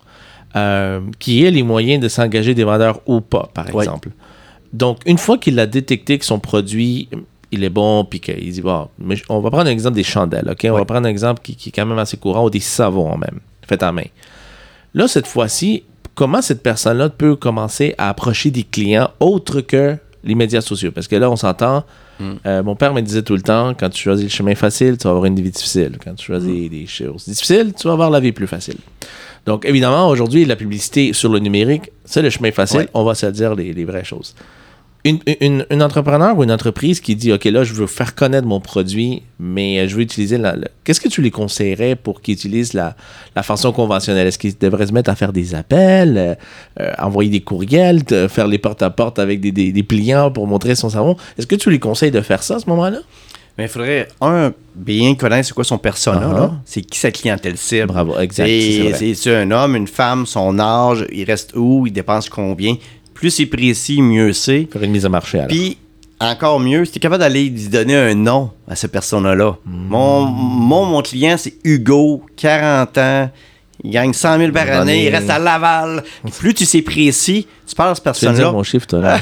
euh, 0.57 1.01
qui 1.18 1.44
ait 1.44 1.51
les 1.51 1.62
moyens 1.62 2.01
de 2.03 2.09
s'engager 2.09 2.55
des 2.55 2.64
vendeurs 2.64 3.01
ou 3.07 3.20
pas, 3.20 3.51
par 3.53 3.66
Oui. 3.74 3.82
exemple. 3.84 4.11
Donc, 4.72 5.01
une 5.05 5.18
fois 5.18 5.36
qu'il 5.36 5.59
a 5.59 5.66
détecté 5.66 6.16
que 6.18 6.24
son 6.24 6.38
produit, 6.38 7.09
il 7.53 7.64
est 7.64 7.70
bon, 7.70 8.05
puis 8.05 8.20
qu'il 8.20 8.53
dit, 8.53 8.61
bon, 8.61 8.88
mais 8.98 9.16
on 9.28 9.40
va 9.40 9.51
prendre 9.51 9.68
un 9.68 9.72
exemple 9.72 9.96
des 9.96 10.03
chandelles, 10.05 10.48
OK? 10.51 10.66
On 10.70 10.74
va 10.76 10.84
prendre 10.84 11.07
un 11.07 11.11
exemple 11.11 11.40
qui, 11.42 11.57
qui 11.57 11.70
est 11.70 11.72
quand 11.72 11.86
même 11.86 11.98
assez 11.98 12.16
courant, 12.16 12.44
ou 12.44 12.51
des 12.51 12.61
savons 12.61 13.16
même, 13.16 13.40
fait 13.66 13.82
en 13.82 13.92
main. 13.92 14.05
Là, 14.94 15.09
cette 15.09 15.26
fois-ci, 15.26 15.82
comment 16.14 16.42
cette 16.42 16.62
personne-là 16.62 17.09
peut 17.09 17.36
commencer 17.36 17.94
à 17.98 18.09
approcher 18.09 18.51
des 18.51 18.62
clients 18.62 19.11
autres 19.20 19.61
que 19.61 19.96
les 20.24 20.34
médias 20.34 20.61
sociaux? 20.61 20.92
Parce 20.92 21.09
que 21.09 21.16
là, 21.16 21.30
on 21.30 21.36
s'entend. 21.36 21.84
euh, 22.44 22.62
mon 22.62 22.76
père 22.76 22.92
me 22.92 23.01
disait 23.01 23.22
tout 23.22 23.34
le 23.34 23.40
temps, 23.42 23.72
quand 23.72 23.88
tu 23.88 24.03
choisis 24.03 24.26
le 24.26 24.30
chemin 24.30 24.55
facile, 24.55 24.98
tu 24.98 25.05
vas 25.05 25.11
avoir 25.11 25.24
une 25.24 25.36
vie 25.40 25.51
difficile. 25.51 25.96
Quand 26.05 26.14
tu 26.14 26.26
choisis 26.26 26.70
des 26.70 26.86
choses 26.86 27.24
difficiles, 27.24 27.72
tu 27.74 27.86
vas 27.86 27.94
avoir 27.94 28.11
la 28.11 28.20
vie 28.20 28.32
plus 28.32 28.46
facile. 28.46 28.76
Donc, 29.46 29.64
évidemment, 29.64 30.09
aujourd'hui, 30.09 30.44
la 30.44 30.57
publicité 30.57 31.14
sur 31.14 31.30
le 31.30 31.38
numérique, 31.38 31.90
c'est 32.05 32.20
le 32.20 32.28
chemin 32.28 32.53
facile. 32.53 32.80
Ouais. 32.80 32.88
On 32.92 33.05
va 33.05 33.14
se 33.14 33.26
dire 33.26 33.55
les, 33.55 33.72
les 33.72 33.84
vraies 33.86 34.05
choses. 34.05 34.34
Une, 35.05 35.18
une, 35.40 35.64
une 35.70 35.82
entrepreneur 35.82 36.36
ou 36.36 36.44
une 36.44 36.53
entreprise 36.53 37.01
qui 37.01 37.16
dit, 37.16 37.32
OK, 37.32 37.44
là, 37.44 37.64
je 37.64 37.72
veux 37.72 37.86
faire 37.86 38.14
connaître 38.14 38.46
mon 38.46 38.61
produit, 38.61 39.22
mais 39.38 39.88
je 39.88 39.96
veux 39.96 40.03
utiliser 40.03 40.36
la... 40.36 40.57
la- 40.57 40.68
Qu'est-ce 40.84 41.01
que 41.01 41.09
tu 41.09 41.22
les 41.22 41.30
conseillerais 41.30 41.96
pour 41.96 42.20
qu'ils 42.20 42.34
utilisent 42.34 42.74
la, 42.74 42.96
la 43.34 43.42
façon 43.42 43.72
conventionnelle? 43.72 44.26
Est-ce 44.26 44.38
qu'ils 44.38 44.59
devraient 44.59 44.86
se 44.88 44.92
mettre 44.92 45.09
à 45.11 45.14
faire 45.14 45.32
des 45.32 45.55
appels, 45.55 46.36
euh, 46.80 46.92
envoyer 46.98 47.30
des 47.30 47.40
courriels, 47.40 48.05
te- 48.05 48.28
faire 48.28 48.46
les 48.46 48.59
porte-à-porte 48.59 49.18
avec 49.18 49.40
des, 49.40 49.53
des, 49.53 49.72
des 49.72 49.82
pliants 49.82 50.30
pour 50.30 50.46
montrer 50.46 50.74
son 50.74 50.90
savon? 50.90 51.16
Est-ce 51.38 51.46
que 51.46 51.57
tu 51.57 51.70
les 51.70 51.78
conseilles 51.78 52.11
de 52.11 52.20
faire 52.20 52.42
ça 52.42 52.57
à 52.57 52.59
ce 52.59 52.68
moment-là? 52.68 52.98
Mais 53.59 53.64
il 53.64 53.68
faudrait, 53.68 54.09
un, 54.20 54.53
bien 54.74 55.14
connaître 55.16 55.48
c'est 55.48 55.55
quoi 55.55 55.64
son 55.64 55.76
persona, 55.76 56.20
là. 56.32 56.53
c'est 56.64 56.80
qui 56.82 56.98
sa 56.98 57.11
clientèle 57.11 57.57
cible? 57.59 57.88
Bravo, 57.88 58.18
exact. 58.18 58.46
C'est 59.14 59.34
un 59.34 59.51
homme, 59.51 59.76
une 59.76 59.88
femme, 59.88 60.24
son 60.24 60.59
âge, 60.59 61.05
il 61.12 61.24
reste 61.24 61.53
où, 61.57 61.86
il 61.86 61.92
dépense 61.92 62.28
combien? 62.30 62.76
Plus 63.21 63.31
c'est 63.31 63.45
précis, 63.45 64.01
mieux 64.01 64.33
c'est. 64.33 64.66
Faire 64.73 64.83
une 64.83 64.93
mise 64.93 65.05
à 65.05 65.11
marché, 65.11 65.37
alors. 65.37 65.49
Puis, 65.49 65.77
encore 66.18 66.59
mieux, 66.59 66.87
si 66.87 66.93
tu 66.93 66.97
es 66.97 67.01
capable 67.01 67.21
d'aller 67.21 67.51
lui 67.51 67.68
donner 67.68 67.95
un 67.95 68.14
nom 68.14 68.51
à 68.66 68.75
cette 68.77 68.93
personne-là. 68.93 69.59
Mon, 69.66 70.25
mon, 70.25 70.87
mon 70.87 71.03
client, 71.03 71.37
c'est 71.37 71.53
Hugo, 71.62 72.23
40 72.37 72.97
ans. 72.97 73.31
Il 73.85 73.91
gagne 73.91 74.14
100 74.14 74.39
000 74.39 74.53
par 74.53 74.71
année, 74.71 75.05
il 75.05 75.14
reste 75.14 75.29
à 75.29 75.39
Laval. 75.39 76.03
Puis 76.23 76.33
plus 76.33 76.55
tu 76.55 76.64
sais 76.64 76.81
précis, 76.81 77.47
tu 77.66 77.75
parles 77.75 77.91
à 77.91 77.95
cette 77.95 78.05
personne-là. 78.05 78.53
mon 78.53 78.62
chiffre, 78.62 78.87
toi, 78.87 79.01
là. 79.01 79.21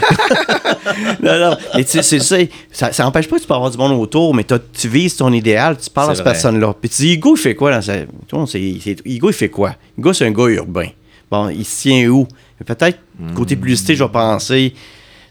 non, 1.20 1.38
non. 1.50 1.56
Mais 1.74 1.82
tu 1.82 2.00
sais, 2.00 2.02
c'est 2.02 2.20
ça. 2.20 2.92
ça. 2.92 3.04
Empêche 3.04 3.26
pas 3.26 3.36
que 3.36 3.42
tu 3.42 3.48
peux 3.48 3.54
avoir 3.54 3.70
du 3.72 3.78
monde 3.78 4.00
autour, 4.00 4.32
mais 4.32 4.44
tu 4.44 4.88
vises 4.88 5.16
ton 5.16 5.32
idéal, 5.32 5.76
tu 5.76 5.90
parles 5.90 6.12
à 6.12 6.14
cette 6.14 6.24
personne-là. 6.24 6.72
Puis 6.80 6.88
tu 6.88 7.02
dis, 7.02 7.14
Hugo, 7.14 7.34
il 7.34 7.40
fait 7.40 7.56
quoi 7.56 7.72
dans 7.72 7.82
sa. 7.82 7.96
Hugo, 7.98 9.28
il 9.30 9.32
fait 9.32 9.48
quoi? 9.48 9.74
Hugo, 9.98 10.12
c'est 10.12 10.26
un 10.26 10.30
gars 10.30 10.46
urbain. 10.46 10.86
Bon, 11.30 11.48
il 11.48 11.64
se 11.64 11.82
tient 11.82 12.08
où? 12.08 12.26
Peut-être, 12.64 12.98
côté 13.34 13.56
publicité, 13.56 13.94
je 13.96 14.04
vais 14.04 14.10
penser. 14.10 14.72
Tu 14.74 14.78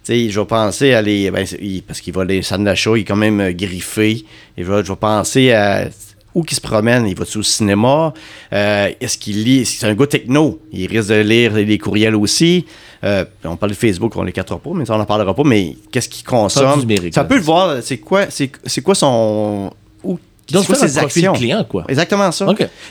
sais, 0.04 0.30
je 0.30 0.40
vais 0.40 0.46
penser 0.46 0.94
à 0.94 1.02
les. 1.02 1.30
ben, 1.32 1.46
il- 1.62 1.84
parce 1.84 2.00
qu'il 2.00 2.14
va 2.14 2.24
les 2.24 2.42
d'achat, 2.60 2.92
il 2.96 3.02
est 3.02 3.04
quand 3.04 3.16
même 3.18 3.42
euh, 3.42 3.52
griffé. 3.52 4.24
Et 4.58 4.64
je 4.64 4.72
vais, 4.72 4.96
penser 4.96 5.52
à. 5.52 5.90
Où 6.34 6.44
qu'il 6.44 6.56
se 6.56 6.62
promène? 6.62 7.08
Il 7.08 7.16
va-tu 7.18 7.40
au 7.40 7.44
cinéma? 7.44 8.14
Euh, 8.54 8.92
Est-ce 9.02 9.18
qu'il 9.18 9.44
lit? 9.44 9.66
C'est 9.66 9.88
un 9.88 9.96
gars 9.96 10.06
techno? 10.08 10.62
Il 10.72 10.86
risque 10.88 11.10
de 11.10 11.16
lire 11.22 11.54
les 11.56 11.78
courriels 11.80 12.16
aussi. 12.16 12.66
Euh, 13.04 13.26
on 13.44 13.56
parle 13.58 13.72
de 13.72 13.76
Facebook, 13.78 14.16
on 14.16 14.24
les 14.24 14.32
quatre 14.32 14.58
pas, 14.60 14.70
mais 14.74 14.86
ça, 14.86 14.94
on 14.96 14.98
n'en 15.00 15.06
parlera 15.06 15.34
pas. 15.34 15.44
Mais 15.44 15.76
qu'est-ce 15.92 16.08
qu'il 16.10 16.26
consomme? 16.26 16.86
ça 17.12 17.24
peut 17.26 17.36
le 17.38 17.42
voir. 17.42 17.82
C'est 17.82 17.98
quoi, 17.98 18.30
c'est, 18.30 18.52
c'est 18.66 18.82
quoi 18.82 18.94
son. 18.96 19.72
Où, 20.04 20.20
Donc, 20.54 20.66
c'est 20.66 20.76
ses 20.76 20.98
actions? 20.98 21.34
client, 21.34 21.64
quoi? 21.68 21.84
Exactement 21.90 22.32
ça. 22.32 22.46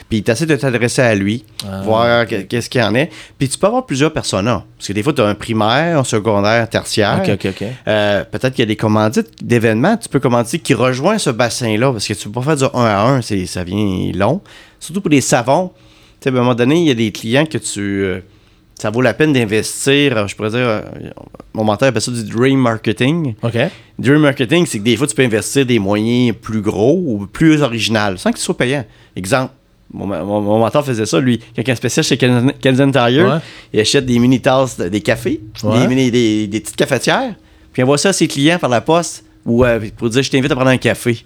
Puis 0.09 0.21
tu 0.23 0.31
essaies 0.31 0.45
de 0.45 0.55
t'adresser 0.55 1.01
à 1.01 1.15
lui, 1.15 1.43
Ah, 1.67 1.81
voir 1.83 2.27
que- 2.27 2.41
qu'est-ce 2.41 2.69
qu'il 2.69 2.81
en 2.81 2.93
est. 2.95 3.09
Puis 3.39 3.49
tu 3.49 3.57
peux 3.57 3.67
avoir 3.67 3.85
plusieurs 3.85 4.13
personas. 4.13 4.63
Parce 4.77 4.87
que 4.87 4.93
des 4.93 5.01
fois, 5.03 5.13
tu 5.13 5.21
as 5.21 5.25
un 5.25 5.35
primaire, 5.35 5.99
un 5.99 6.03
secondaire, 6.03 6.63
un 6.63 6.67
tertiaire. 6.67 7.19
OK, 7.23 7.29
OK, 7.33 7.47
OK. 7.49 7.67
Euh, 7.87 8.23
peut-être 8.25 8.53
qu'il 8.53 8.59
y 8.61 8.63
a 8.63 8.67
des 8.67 8.75
commandites 8.75 9.43
d'événements, 9.43 9.97
tu 9.97 10.07
peux 10.09 10.19
commanditer 10.19 10.59
qui 10.59 10.73
rejoint 10.73 11.17
ce 11.17 11.29
bassin-là, 11.31 11.91
parce 11.91 12.07
que 12.07 12.13
tu 12.13 12.29
peux 12.29 12.39
pas 12.41 12.55
faire 12.55 12.69
du 12.69 12.75
1 12.77 12.85
à 12.85 13.01
1, 13.07 13.21
c'est, 13.21 13.45
ça 13.45 13.63
vient 13.63 14.11
long. 14.13 14.41
Surtout 14.79 15.01
pour 15.01 15.09
les 15.11 15.21
savons. 15.21 15.71
Tu 16.19 16.23
sais, 16.23 16.29
à 16.29 16.33
un 16.33 16.35
moment 16.35 16.55
donné, 16.55 16.75
il 16.81 16.87
y 16.87 16.91
a 16.91 16.95
des 16.95 17.11
clients 17.11 17.45
que 17.45 17.57
tu. 17.57 17.79
euh, 18.03 18.21
ça 18.79 18.89
vaut 18.89 19.01
la 19.01 19.13
peine 19.13 19.33
d'investir. 19.33 20.17
euh, 20.17 20.27
Je 20.27 20.35
pourrais 20.35 20.49
dire, 20.51 20.59
euh, 20.59 20.81
mon 21.53 21.63
mentor 21.63 21.87
appelle 21.89 22.01
ça 22.01 22.11
du 22.11 22.23
dream 22.23 22.59
marketing. 22.59 23.33
OK. 23.41 23.57
Dream 23.97 24.19
marketing, 24.21 24.65
c'est 24.65 24.79
que 24.79 24.83
des 24.83 24.95
fois, 24.97 25.07
tu 25.07 25.15
peux 25.15 25.23
investir 25.23 25.65
des 25.65 25.79
moyens 25.79 26.35
plus 26.39 26.61
gros 26.61 27.01
ou 27.05 27.25
plus 27.27 27.61
originaux, 27.61 28.17
sans 28.17 28.31
que 28.31 28.37
ce 28.39 28.45
soit 28.45 28.57
payant. 28.57 28.85
Exemple, 29.15 29.51
mon, 29.91 30.05
mon, 30.05 30.41
mon 30.41 30.59
mentor 30.59 30.85
faisait 30.85 31.05
ça, 31.05 31.19
lui. 31.19 31.39
Quelqu'un 31.55 31.73
spécial 31.75 32.03
chez 32.03 32.17
Kenzen 32.17 32.91
Tire, 32.91 33.25
Ouais. 33.25 33.39
il 33.73 33.79
achète 33.79 34.05
des 34.05 34.19
mini-tasses, 34.19 34.77
de- 34.77 34.89
des 34.89 35.01
cafés, 35.01 35.41
Ouais. 35.63 35.79
des, 35.79 35.87
mini- 35.87 36.11
des, 36.11 36.47
des 36.47 36.59
petites 36.59 36.75
cafetières, 36.75 37.33
puis 37.73 37.81
il 37.81 37.83
envoie 37.83 37.97
ça 37.97 38.09
à 38.09 38.13
ses 38.13 38.27
clients 38.27 38.59
par 38.59 38.69
la 38.69 38.81
poste 38.81 39.23
ou 39.45 39.63
euh, 39.65 39.79
pour 39.97 40.09
dire 40.09 40.21
Je 40.23 40.29
t'invite 40.29 40.51
à 40.51 40.55
prendre 40.55 40.69
un 40.71 40.77
café. 40.77 41.23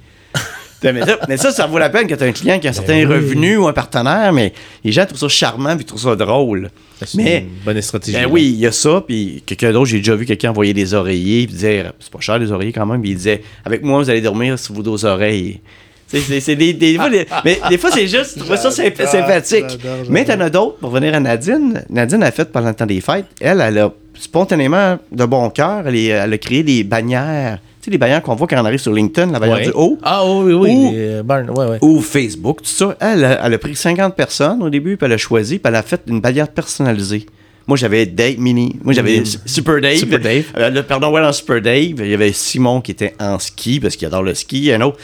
Mais, 0.84 1.02
ça, 1.06 1.20
mais 1.30 1.38
ça, 1.38 1.52
ça 1.52 1.68
vaut 1.68 1.78
la 1.78 1.90
peine 1.90 2.08
quand 2.08 2.18
tu 2.18 2.24
as 2.24 2.28
un 2.28 2.32
client 2.32 2.60
qui 2.60 2.68
a 2.68 2.72
un 2.72 2.74
certain 2.74 2.94
Ben 3.04 3.08
oui. 3.08 3.16
revenu 3.16 3.58
ou 3.58 3.68
un 3.68 3.74
partenaire, 3.74 4.34
mais 4.34 4.52
les 4.84 4.92
gens 4.92 5.06
trouvent 5.06 5.20
ça 5.20 5.28
charmant 5.30 5.76
puis 5.76 5.84
ils 5.84 5.86
trouvent 5.86 6.02
ça 6.02 6.16
drôle. 6.16 6.70
C'est 7.06 7.16
Mais- 7.16 7.40
une 7.40 7.64
bonne 7.66 7.82
stratégie. 7.82 8.14
Ben 8.18 8.24
là. 8.24 8.30
oui, 8.30 8.44
il 8.54 8.60
y 8.60 8.68
a 8.68 8.72
ça, 8.72 9.04
puis 9.06 9.44
quelqu'un 9.46 9.72
d'autre, 9.72 9.86
j'ai 9.88 9.98
déjà 9.98 10.16
vu 10.16 10.26
quelqu'un 10.26 10.52
envoyer 10.52 10.74
des 10.74 10.94
oreillers, 10.94 11.48
puis 11.48 11.56
dire, 11.56 11.94
c'est 12.00 12.12
pas 12.12 12.20
cher 12.20 12.38
les 12.40 12.52
oreillers 12.52 12.74
quand 12.74 12.86
même, 12.86 13.02
puis 13.02 13.12
il 13.12 13.16
disait, 13.18 13.42
avec 13.66 13.84
moi, 13.84 14.00
vous 14.04 14.10
allez 14.10 14.22
dormir 14.22 14.58
sur 14.60 14.74
vos 14.76 14.84
deux 14.84 15.06
oreilles. 15.06 15.60
Sais, 16.08 16.20
C'est 16.20 16.40
c'est 16.42 16.56
des, 16.58 16.74
des, 16.74 16.98
mais 17.46 17.60
des 17.70 17.78
fois, 17.78 17.90
c'est 17.90 18.06
juste, 18.08 18.34
je 18.38 18.44
trouve 18.44 18.58
ça 18.58 18.70
symp- 18.70 19.06
sympathique. 19.06 19.66
j'adore, 19.70 20.06
Mais 20.10 20.26
t'en 20.26 20.40
as 20.42 20.50
d'autres, 20.50 20.78
pour 20.80 20.90
venir 20.90 21.14
à 21.16 21.20
Nadine. 21.22 21.86
Nadine 21.90 22.22
a 22.22 22.32
fait 22.32 22.52
pendant 22.52 22.68
le 22.68 22.76
temps 22.76 22.86
des 22.86 23.00
fêtes, 23.00 23.26
elle, 23.40 23.62
elle 23.62 23.78
a 23.78 23.94
spontanément, 24.20 25.00
de 25.12 25.26
bon 25.26 25.50
cœur, 25.50 25.84
elle, 25.88 25.96
elle 25.96 26.34
a 26.34 26.38
créé 26.38 26.64
des 26.64 26.84
bannières. 26.84 27.60
Tu 27.82 27.86
sais, 27.86 27.92
les 27.92 27.98
bannières 27.98 28.22
qu'on 28.22 28.36
voit 28.36 28.46
quand 28.48 28.62
on 28.62 28.66
arrive 28.66 28.80
sur 28.80 28.94
LinkedIn, 28.94 29.32
la 29.32 29.40
bannière 29.40 29.58
Ouais. 29.58 29.64
du 29.66 29.72
haut 29.74 29.98
Ah 30.04 30.24
oui, 30.26 30.54
oui, 30.54 30.54
oui. 30.54 30.70
Ou- 30.70 30.92
les, 30.92 30.98
euh, 31.00 31.24
Barn, 31.24 31.50
ouais, 31.50 31.66
ouais. 31.66 31.78
ou 31.82 32.00
Facebook, 32.00 32.58
tout 32.62 32.70
ça. 32.70 32.96
Elle, 33.00 33.26
a- 33.26 33.46
elle 33.46 33.54
a 33.56 33.58
pris 33.58 33.76
50 33.76 34.16
personnes 34.16 34.62
au 34.62 34.70
début, 34.70 34.98
puis 34.98 35.06
elle 35.08 35.14
a 35.14 35.18
choisi, 35.18 35.58
puis 35.58 35.68
elle 35.68 35.76
a 35.76 35.82
fait 35.82 36.00
une 36.08 36.22
bannière 36.22 36.48
personnalisée. 36.48 37.26
Moi, 37.68 37.78
j'avais 37.78 38.06
Dave 38.06 38.38
Mini. 38.40 38.76
Moi, 38.84 38.94
j'avais 38.94 39.22
Mm. 39.22 39.26
Super 39.46 39.82
Dave. 39.82 39.96
Super 39.98 40.20
Dave. 40.20 40.44
Euh, 40.58 40.70
le- 40.70 40.84
pardon, 40.84 41.12
ouais, 41.12 41.22
dans 41.22 41.32
Super 41.34 41.62
Dave, 41.62 41.94
il 42.00 42.08
y 42.08 42.14
avait 42.14 42.32
Simon 42.34 42.82
qui 42.82 42.92
était 42.92 43.16
en 43.20 43.40
ski, 43.40 43.80
parce 43.80 43.96
qu'il 43.96 44.06
adore 44.08 44.24
le 44.24 44.34
ski. 44.36 44.72
Un 44.72 44.82
autre. 44.82 44.98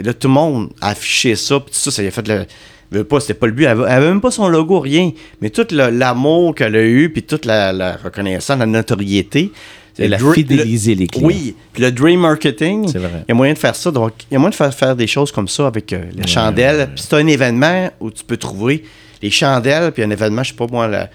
Là, 0.00 0.14
tout 0.14 0.28
le 0.28 0.34
monde 0.34 0.70
a 0.80 0.90
affiché 0.90 1.36
ça, 1.36 1.60
puis 1.60 1.72
tout 1.74 1.78
ça, 1.78 1.90
ça 1.90 2.00
lui 2.02 2.08
a 2.08 2.10
fait 2.10 2.26
le. 2.28 3.04
pas, 3.04 3.20
c'était 3.20 3.34
pas 3.34 3.46
le 3.46 3.52
but. 3.52 3.64
Elle 3.64 3.70
avait, 3.70 3.84
elle 3.84 3.92
avait 3.92 4.08
même 4.08 4.20
pas 4.20 4.30
son 4.30 4.48
logo, 4.48 4.78
rien. 4.80 5.10
Mais 5.42 5.50
tout 5.50 5.66
l'amour 5.72 6.54
qu'elle 6.54 6.76
a 6.76 6.82
eu, 6.84 7.10
puis 7.10 7.22
toute 7.22 7.44
la, 7.44 7.72
la 7.72 7.96
reconnaissance, 7.96 8.58
la 8.58 8.66
notoriété. 8.66 9.50
Elle 9.98 10.14
a 10.14 10.18
le 10.18 10.24
dr- 10.24 10.34
fidélisé 10.34 10.94
le- 10.94 11.00
les 11.02 11.06
clients. 11.06 11.26
Oui. 11.28 11.54
Puis 11.72 11.82
le 11.82 11.92
dream 11.92 12.20
marketing, 12.20 12.88
C'est 12.88 12.98
il 12.98 13.04
y 13.28 13.32
a 13.32 13.34
moyen 13.34 13.52
de 13.52 13.58
faire 13.58 13.76
ça. 13.76 13.90
Donc, 13.90 14.12
il 14.30 14.34
y 14.34 14.36
a 14.36 14.38
moyen 14.38 14.50
de 14.50 14.54
faire, 14.56 14.74
faire 14.74 14.96
des 14.96 15.06
choses 15.06 15.30
comme 15.32 15.48
ça 15.48 15.66
avec 15.66 15.92
euh, 15.92 16.02
la 16.16 16.22
Ouais, 16.22 16.26
chandelle. 16.28 16.76
ouais, 16.76 16.86
Puis 16.86 17.04
c'est 17.08 17.14
un 17.16 17.26
événement 17.26 17.90
où 18.00 18.10
tu 18.10 18.24
peux 18.24 18.36
trouver 18.36 18.84
les 19.22 19.30
chandelles, 19.30 19.92
puis 19.92 20.02
un 20.02 20.10
événement, 20.10 20.42
je 20.42 20.50
sais 20.50 20.56
pas 20.56 20.66
moi, 20.70 20.88
la- 20.88 21.08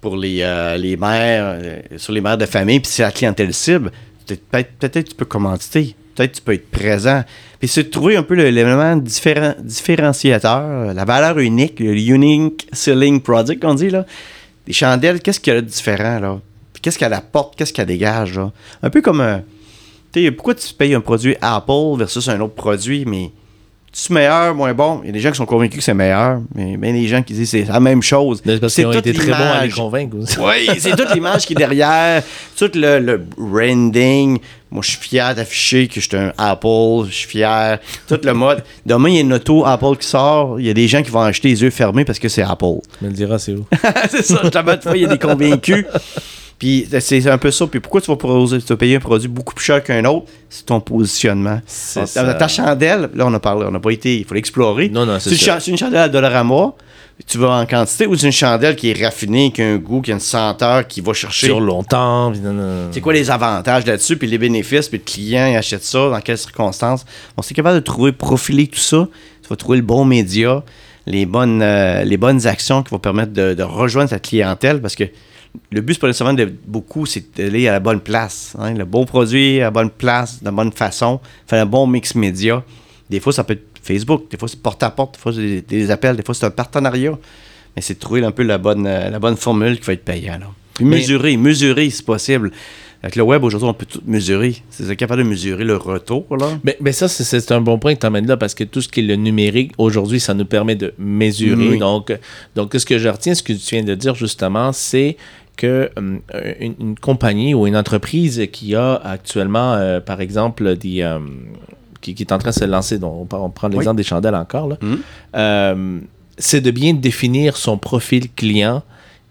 pour 0.00 0.16
les, 0.16 0.38
euh, 0.42 0.76
les 0.76 0.96
mères, 0.96 1.44
euh, 1.62 1.78
sur 1.96 2.12
les 2.12 2.20
mères 2.20 2.38
de 2.38 2.46
famille, 2.46 2.80
puis 2.80 2.90
c'est 2.90 3.02
la 3.02 3.10
clientèle 3.12 3.52
cible. 3.52 3.90
Peut-être 4.26 4.70
peut-être 4.78 5.08
tu 5.08 5.14
peux 5.14 5.24
commanditer. 5.24 5.94
Peut-être 6.14 6.32
tu 6.32 6.40
peux 6.42 6.52
être 6.52 6.70
présent. 6.70 7.22
Puis 7.58 7.68
c'est 7.68 7.84
de 7.84 7.88
trouver 7.88 8.16
un 8.16 8.22
peu 8.22 8.34
l'élément 8.34 8.96
différen- 8.96 9.54
différenciateur, 9.62 10.62
euh, 10.64 10.92
la 10.94 11.04
valeur 11.04 11.38
unique, 11.38 11.80
le 11.80 11.94
unique 11.98 12.66
selling 12.72 13.20
product 13.20 13.60
qu'on 13.62 13.74
dit 13.74 13.90
là. 13.90 14.04
Les 14.66 14.72
chandelles, 14.72 15.20
qu'est-ce 15.20 15.40
qu'il 15.40 15.52
y 15.52 15.56
a 15.56 15.60
de 15.60 15.66
différent 15.66 16.18
là? 16.20 16.40
Puis 16.80 16.84
Qu'est-ce 16.84 16.98
qu'elle 16.98 17.12
apporte, 17.12 17.56
qu'est-ce 17.56 17.74
qu'elle 17.74 17.86
dégage 17.86 18.36
là? 18.36 18.50
Un 18.82 18.88
peu 18.88 19.02
comme 19.02 19.20
un. 19.20 19.42
Tu 20.12 20.24
sais, 20.24 20.30
pourquoi 20.30 20.54
tu 20.54 20.72
payes 20.72 20.94
un 20.94 21.00
produit 21.00 21.36
Apple 21.42 21.96
versus 21.98 22.26
un 22.28 22.40
autre 22.40 22.54
produit, 22.54 23.04
mais 23.06 23.30
c'est 23.92 24.10
meilleur, 24.10 24.54
moins 24.54 24.72
bon? 24.72 25.00
Il 25.02 25.08
y 25.08 25.10
a 25.10 25.12
des 25.12 25.20
gens 25.20 25.30
qui 25.30 25.36
sont 25.36 25.46
convaincus 25.46 25.78
que 25.78 25.84
c'est 25.84 25.94
meilleur, 25.94 26.40
mais 26.54 26.76
bien 26.76 26.92
des 26.92 27.06
gens 27.06 27.22
qui 27.22 27.34
disent 27.34 27.50
que 27.50 27.58
c'est 27.58 27.64
la 27.70 27.80
même 27.80 28.02
chose. 28.02 28.40
C'est 28.44 28.58
parce 28.60 28.74
qu'ils 28.74 28.86
ont 28.86 28.92
été 28.92 29.12
très 29.12 29.26
bons 29.26 29.34
à 29.34 29.66
les 29.66 29.70
convaincre 29.70 30.16
aussi. 30.16 30.36
Oui, 30.40 30.70
c'est 30.78 30.96
toute 30.96 31.12
l'image 31.12 31.44
qui 31.44 31.52
est 31.52 31.56
derrière, 31.56 32.22
tout 32.56 32.70
le, 32.74 32.98
le 32.98 33.18
branding. 33.18 34.38
Moi, 34.70 34.82
je 34.82 34.90
suis 34.90 35.00
fier 35.00 35.34
d'afficher 35.34 35.88
que 35.88 36.00
je 36.00 36.08
suis 36.08 36.16
un 36.16 36.32
Apple, 36.38 37.06
je 37.08 37.14
suis 37.14 37.28
fier. 37.28 37.78
Tout 38.08 38.20
le 38.22 38.32
mode. 38.32 38.62
Demain, 38.86 39.08
il 39.08 39.14
y 39.16 39.18
a 39.18 39.22
une 39.22 39.32
auto 39.34 39.66
Apple 39.66 39.96
qui 39.98 40.06
sort, 40.06 40.58
il 40.60 40.66
y 40.66 40.70
a 40.70 40.74
des 40.74 40.86
gens 40.88 41.02
qui 41.02 41.10
vont 41.10 41.20
acheter 41.20 41.48
les 41.48 41.60
yeux 41.62 41.70
fermés 41.70 42.04
parce 42.04 42.20
que 42.20 42.28
c'est 42.28 42.42
Apple. 42.42 42.78
Tu 42.98 43.04
me 43.04 43.10
le 43.10 43.16
diras, 43.16 43.38
c'est 43.38 43.52
où? 43.52 43.66
c'est 44.08 44.24
ça, 44.24 44.40
je 44.44 44.50
la 44.52 44.62
bonne 44.62 44.80
fois, 44.80 44.96
il 44.96 45.02
y 45.02 45.04
a 45.04 45.08
des 45.08 45.18
convaincus. 45.18 45.84
Puis 46.60 46.86
c'est 47.00 47.26
un 47.26 47.38
peu 47.38 47.50
ça. 47.50 47.66
Puis 47.66 47.80
pourquoi 47.80 48.02
tu 48.02 48.10
vas, 48.12 48.16
tu 48.16 48.58
vas 48.58 48.76
payer 48.76 48.96
un 48.96 49.00
produit 49.00 49.28
beaucoup 49.28 49.54
plus 49.54 49.64
cher 49.64 49.82
qu'un 49.82 50.04
autre? 50.04 50.26
C'est 50.50 50.66
ton 50.66 50.78
positionnement. 50.78 51.60
C'est 51.66 52.00
Ta- 52.00 52.06
ça. 52.06 52.34
Ta 52.34 52.48
chandelle, 52.48 53.08
là, 53.14 53.26
on 53.26 53.32
a 53.34 53.40
parlé, 53.40 53.64
on 53.66 53.70
n'a 53.72 53.80
pas 53.80 53.90
été, 53.90 54.18
il 54.18 54.24
faut 54.26 54.34
l'explorer. 54.34 54.90
Non, 54.90 55.06
non, 55.06 55.18
c'est 55.18 55.34
ça. 55.36 55.58
c'est 55.58 55.70
une 55.70 55.78
chandelle 55.78 56.02
à 56.02 56.08
Dollarama, 56.10 56.74
tu 57.26 57.38
vas 57.38 57.52
en 57.52 57.64
quantité, 57.64 58.06
ou 58.06 58.14
c'est 58.14 58.26
une 58.26 58.32
chandelle 58.32 58.76
qui 58.76 58.90
est 58.90 59.04
raffinée, 59.04 59.50
qui 59.52 59.62
a 59.62 59.68
un 59.68 59.76
goût, 59.78 60.02
qui 60.02 60.10
a 60.10 60.14
une 60.14 60.20
senteur, 60.20 60.86
qui 60.86 61.00
va 61.00 61.14
chercher. 61.14 61.46
Sur 61.46 61.60
longtemps. 61.60 62.30
C'est 62.92 63.00
quoi 63.00 63.14
les 63.14 63.30
avantages 63.30 63.86
là-dessus, 63.86 64.18
puis 64.18 64.28
les 64.28 64.36
bénéfices, 64.38 64.88
puis 64.88 64.98
le 64.98 65.04
client 65.04 65.46
il 65.46 65.56
achète 65.56 65.82
ça, 65.82 66.10
dans 66.10 66.20
quelles 66.20 66.36
circonstances? 66.38 67.06
On 67.38 67.42
s'est 67.42 67.54
capable 67.54 67.76
de 67.76 67.84
trouver, 67.84 68.12
profiler 68.12 68.66
tout 68.66 68.78
ça. 68.78 69.08
Tu 69.42 69.48
vas 69.48 69.56
trouver 69.56 69.78
le 69.78 69.84
bon 69.84 70.04
média, 70.04 70.62
les 71.06 71.24
bonnes, 71.24 71.62
euh, 71.62 72.04
les 72.04 72.18
bonnes 72.18 72.46
actions 72.46 72.82
qui 72.82 72.90
vont 72.90 72.98
permettre 72.98 73.32
de, 73.32 73.54
de 73.54 73.62
rejoindre 73.62 74.10
ta 74.10 74.18
clientèle, 74.18 74.82
parce 74.82 74.94
que 74.94 75.04
le 75.72 75.80
but, 75.80 75.94
c'est 75.94 76.00
pas 76.00 76.06
nécessairement 76.06 76.34
de 76.34 76.52
beaucoup, 76.66 77.06
c'est 77.06 77.36
d'aller 77.36 77.68
à 77.68 77.72
la 77.72 77.80
bonne 77.80 78.00
place. 78.00 78.54
hein. 78.58 78.74
Le 78.74 78.84
bon 78.84 79.04
produit 79.04 79.60
à 79.60 79.64
la 79.64 79.70
bonne 79.70 79.90
place, 79.90 80.40
de 80.40 80.44
la 80.44 80.50
bonne 80.52 80.72
façon, 80.72 81.20
faire 81.46 81.62
un 81.62 81.66
bon 81.66 81.86
mix 81.86 82.14
média. 82.14 82.62
Des 83.08 83.20
fois, 83.20 83.32
ça 83.32 83.44
peut 83.44 83.54
être 83.54 83.64
Facebook, 83.82 84.30
des 84.30 84.36
fois, 84.36 84.48
c'est 84.48 84.60
porte-à-porte, 84.60 85.14
des 85.14 85.20
fois, 85.20 85.32
c'est 85.32 85.62
des, 85.68 85.90
appels, 85.90 86.16
des 86.16 86.22
fois, 86.22 86.34
c'est 86.34 86.46
un 86.46 86.50
partenariat. 86.50 87.18
Mais 87.76 87.82
c'est 87.82 87.94
de 87.94 87.98
trouver 88.00 88.24
un 88.24 88.32
peu 88.32 88.42
la 88.42 88.58
bonne, 88.58 88.84
la 88.84 89.18
bonne 89.18 89.36
formule 89.36 89.78
qui 89.78 89.86
va 89.86 89.92
être 89.92 90.04
payante. 90.04 90.40
là. 90.40 90.46
Puis 90.74 90.84
Mais- 90.84 90.96
mesurer, 90.96 91.36
mesurer, 91.36 91.88
c'est 91.90 92.04
possible. 92.04 92.50
Avec 93.02 93.16
le 93.16 93.22
web, 93.22 93.42
aujourd'hui, 93.44 93.66
on 93.68 93.72
peut 93.72 93.86
tout 93.86 94.02
mesurer. 94.06 94.56
C'est 94.68 94.94
capable 94.94 95.22
de 95.24 95.28
mesurer 95.28 95.64
le 95.64 95.76
retour, 95.76 96.26
là. 96.36 96.58
Ça, 96.92 97.08
c'est- 97.08 97.24
c'est 97.24 97.52
un 97.52 97.60
bon 97.62 97.78
point 97.78 97.94
que 97.94 98.00
tu 98.00 98.06
amènes 98.06 98.26
là 98.26 98.36
parce 98.36 98.54
que 98.54 98.62
tout 98.64 98.82
ce 98.82 98.88
qui 98.88 99.00
est 99.00 99.04
le 99.04 99.16
numérique, 99.16 99.72
aujourd'hui, 99.78 100.20
ça 100.20 100.34
nous 100.34 100.44
permet 100.44 100.74
de 100.74 100.92
mesurer. 100.98 101.68
Oui. 101.70 101.78
Donc, 101.78 102.12
donc, 102.54 102.74
ce 102.76 102.84
que 102.84 102.98
je 102.98 103.08
retiens, 103.08 103.34
ce 103.34 103.42
que 103.42 103.54
tu 103.54 103.74
viens 103.76 103.84
de 103.84 103.94
dire 103.94 104.14
justement, 104.14 104.72
c'est 104.72 105.16
que 105.60 105.90
euh, 105.98 106.52
une, 106.66 106.74
une 106.80 106.98
compagnie 106.98 107.52
ou 107.54 107.66
une 107.66 107.76
entreprise 107.76 108.36
qui 108.52 108.74
a 108.74 108.94
actuellement, 109.16 109.74
euh, 109.74 110.00
par 110.00 110.20
exemple, 110.20 110.76
des, 110.76 111.02
euh, 111.02 111.18
qui, 112.00 112.14
qui 112.14 112.22
est 112.24 112.32
en 112.32 112.38
train 112.38 112.50
de 112.50 112.60
se 112.64 112.64
lancer, 112.76 112.98
donc 112.98 113.14
on, 113.22 113.26
prend- 113.26 113.44
on 113.44 113.50
prend 113.50 113.68
l'exemple 113.68 113.96
des 114.02 114.08
chandelles 114.12 114.34
encore, 114.46 114.66
là, 114.68 114.76
Mhm. 114.82 114.98
euh, 115.36 115.98
c'est 116.38 116.62
de 116.62 116.70
bien 116.70 116.94
définir 116.94 117.56
son 117.56 117.76
profil 117.78 118.24
client. 118.40 118.82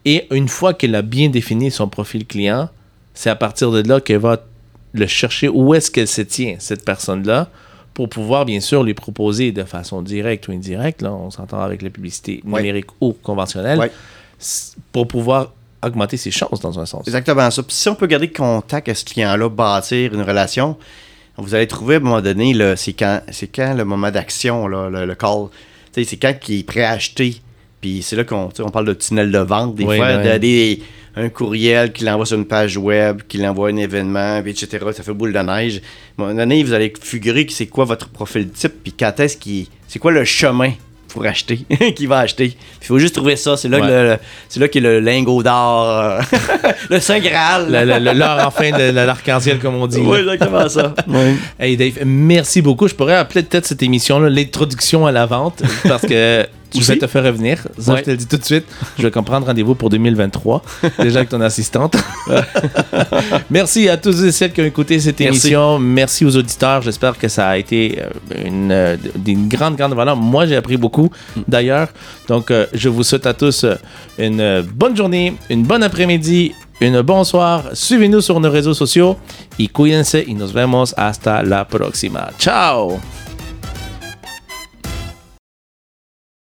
Et 0.06 0.28
une 0.32 0.48
fois 0.48 0.74
qu'elle 0.74 0.96
a 0.96 1.02
bien 1.02 1.30
défini 1.30 1.72
son 1.72 1.88
profil 1.90 2.26
client, 2.26 2.70
c'est 3.14 3.30
à 3.30 3.36
partir 3.36 3.72
de 3.72 3.82
là 3.90 4.00
qu'elle 4.00 4.20
va 4.20 4.38
le 4.94 5.08
chercher 5.08 5.50
où 5.50 5.74
est-ce 5.76 5.90
qu'elle 5.92 6.08
se 6.08 6.22
tient, 6.22 6.56
cette 6.60 6.86
personne-là, 6.86 7.50
pour 7.96 8.08
pouvoir 8.08 8.46
bien 8.46 8.62
sûr 8.62 8.84
lui 8.84 8.94
proposer 8.94 9.52
de 9.52 9.64
façon 9.64 10.02
directe 10.02 10.48
ou 10.48 10.52
indirecte, 10.52 11.02
là, 11.02 11.12
on 11.14 11.32
s'entend 11.32 11.60
avec 11.62 11.82
la 11.82 11.90
publicité 11.90 12.42
numérique 12.46 12.88
ou 13.02 13.14
conventionnelle, 13.14 13.78
pour 14.94 15.08
pouvoir 15.08 15.52
augmenter 15.84 16.18
ses 16.18 16.32
chances 16.32 16.60
dans 16.60 16.80
un 16.80 16.86
sens. 16.86 17.08
Exactement 17.08 17.50
ça. 17.52 17.64
Puis 17.64 17.76
si 17.76 17.88
on 17.90 17.96
peut 17.96 18.08
garder 18.08 18.30
contact 18.32 18.88
avec 18.88 18.98
ce 18.98 19.06
client-là, 19.06 19.50
bâtir 19.50 20.14
une 20.14 20.22
relation, 20.22 20.78
vous 21.38 21.56
allez 21.56 21.68
trouver 21.68 21.96
à 21.96 21.98
un 21.98 22.02
moment 22.02 22.22
donné, 22.22 22.54
c'est 22.76 22.94
quand, 22.94 23.22
quand 23.56 23.74
le 23.74 23.86
moment 23.86 24.12
d'action, 24.12 24.68
le, 24.68 25.06
le 25.06 25.16
call. 25.16 25.48
C'est 25.94 26.18
quand 26.18 26.34
il 26.50 26.60
est 26.60 26.64
prêt 26.64 26.84
à 26.84 26.92
acheter. 26.92 27.42
Puis 27.82 28.02
c'est 28.04 28.16
là 28.18 28.24
qu'on 28.26 28.50
on 28.60 28.70
parle 28.70 28.86
de 28.88 28.94
tunnel 28.94 29.32
de 29.32 29.40
vente, 29.40 29.76
des 29.76 29.86
Oui, 29.86 29.96
fois, 29.98 30.18
ben. 30.18 30.34
de- 30.34 30.38
des- 30.38 30.82
un 31.16 31.28
courriel 31.30 31.92
qu'il 31.92 32.08
envoie 32.10 32.26
sur 32.26 32.38
une 32.38 32.46
page 32.46 32.78
web, 32.78 33.24
qu'il 33.28 33.46
envoie 33.48 33.70
un 33.70 33.76
événement, 33.78 34.42
puis 34.42 34.52
etc. 34.52 34.86
Ça 34.94 35.02
fait 35.04 35.14
boule 35.14 35.34
de 35.34 35.40
neige. 35.40 35.78
À 36.18 36.22
un 36.22 36.26
moment 36.26 36.36
donné, 36.38 36.64
vous 36.64 36.72
allez 36.74 36.94
figurer 37.02 37.46
que 37.46 37.52
c'est 37.54 37.66
quoi 37.68 37.84
votre 37.86 38.10
profil 38.10 38.50
type, 38.52 38.84
puis 38.84 38.94
quand 38.94 39.20
est-ce 39.20 39.36
qu'il. 39.38 39.68
C'est 39.88 40.00
quoi 40.00 40.12
le 40.12 40.24
chemin 40.24 40.72
pour 41.10 41.26
acheter, 41.26 41.66
qui 41.96 42.06
va 42.06 42.20
acheter. 42.20 42.56
Il 42.82 42.86
faut 42.88 43.00
juste 43.00 43.16
trouver 43.16 43.36
ça. 43.36 43.58
C'est 43.58 43.68
là, 43.68 43.80
que 43.80 43.84
Ouais. 43.86 44.04
le- 44.04 44.18
c'est 44.48 44.60
là 44.60 44.68
qu'il 44.68 44.84
y 44.84 44.88
a 44.88 44.90
le 44.92 45.00
lingot 45.00 45.44
d'or, 45.44 45.90
euh, 45.90 46.22
le 46.90 47.00
Saint 47.00 47.20
Graal. 47.20 47.70
L'heure 47.72 48.48
enfin 48.48 48.72
de, 48.72 48.92
l'arc-en-ciel, 48.92 49.60
comme 49.60 49.76
on 49.76 49.88
dit. 49.88 50.00
Oui, 50.00 50.20
exactement 50.20 50.70
ça. 50.70 50.94
Oui. 51.08 51.36
Hey 51.60 51.76
Dave, 51.76 52.00
merci 52.06 52.62
beaucoup. 52.62 52.88
Je 52.88 52.96
pourrais 52.96 53.16
appeler 53.16 53.44
peut-être 53.44 53.66
cette 53.66 53.82
émission-là 53.84 54.30
l'introduction 54.30 55.06
à 55.06 55.12
la 55.12 55.26
vente 55.26 55.62
parce 55.88 56.04
que 56.04 56.46
Tu 56.72 56.82
je 56.82 56.88
vais 56.88 56.94
sais? 56.94 57.00
te 57.00 57.08
faire 57.08 57.24
revenir. 57.24 57.68
Ça, 57.80 57.94
Ouais. 57.94 58.00
je 58.00 58.04
te 58.06 58.10
le 58.12 58.18
dis 58.18 58.28
tout 58.28 58.38
de 58.38 58.44
suite. 58.46 58.66
Je 58.98 59.04
vais 59.04 59.12
comprendre 59.12 59.48
rendez-vous 59.48 59.76
pour 59.76 59.90
2023. 59.90 60.62
Déjà 61.00 61.20
avec 61.20 61.30
ton 61.30 61.42
assistante. 61.42 61.96
merci 63.50 63.90
à 63.90 63.98
tous 63.98 64.24
et 64.24 64.32
celles 64.32 64.52
qui 64.54 64.62
ont 64.62 64.66
écouté 64.66 65.00
cette 65.00 65.20
Merci. 65.20 65.48
émission. 65.48 65.80
Merci 65.80 66.26
aux 66.26 66.36
auditeurs. 66.36 66.82
J'espère 66.82 67.18
que 67.18 67.28
ça 67.28 67.48
a 67.50 67.58
été 67.58 68.00
euh, 68.02 68.46
une, 68.46 68.72
euh, 68.72 68.98
d'une 69.16 69.48
grande, 69.48 69.76
grande 69.76 69.94
valeur. 69.94 70.16
Moi, 70.16 70.46
j'ai 70.46 70.56
appris 70.56 70.78
beaucoup 70.78 71.10
d'ailleurs. 71.48 71.88
Donc, 72.28 72.52
euh, 72.52 72.66
je 72.74 72.90
vous 72.90 73.04
souhaite 73.04 73.26
à 73.26 73.34
tous 73.34 73.66
une 74.18 74.62
bonne 74.74 74.96
journée, 74.96 75.36
une 75.50 75.64
bonne 75.64 75.84
après-midi, 75.84 76.54
une 76.82 77.02
bonsoir. 77.02 77.64
Suivez-nous 77.74 78.22
sur 78.22 78.40
nos 78.40 78.52
réseaux 78.52 78.74
sociaux. 78.74 79.18
Y 79.58 79.68
cuídense 79.70 80.14
y 80.28 80.34
nos 80.34 80.52
vemos 80.52 80.94
hasta 80.98 81.44
la 81.44 81.66
próxima. 81.66 82.30
Ciao! 82.38 83.00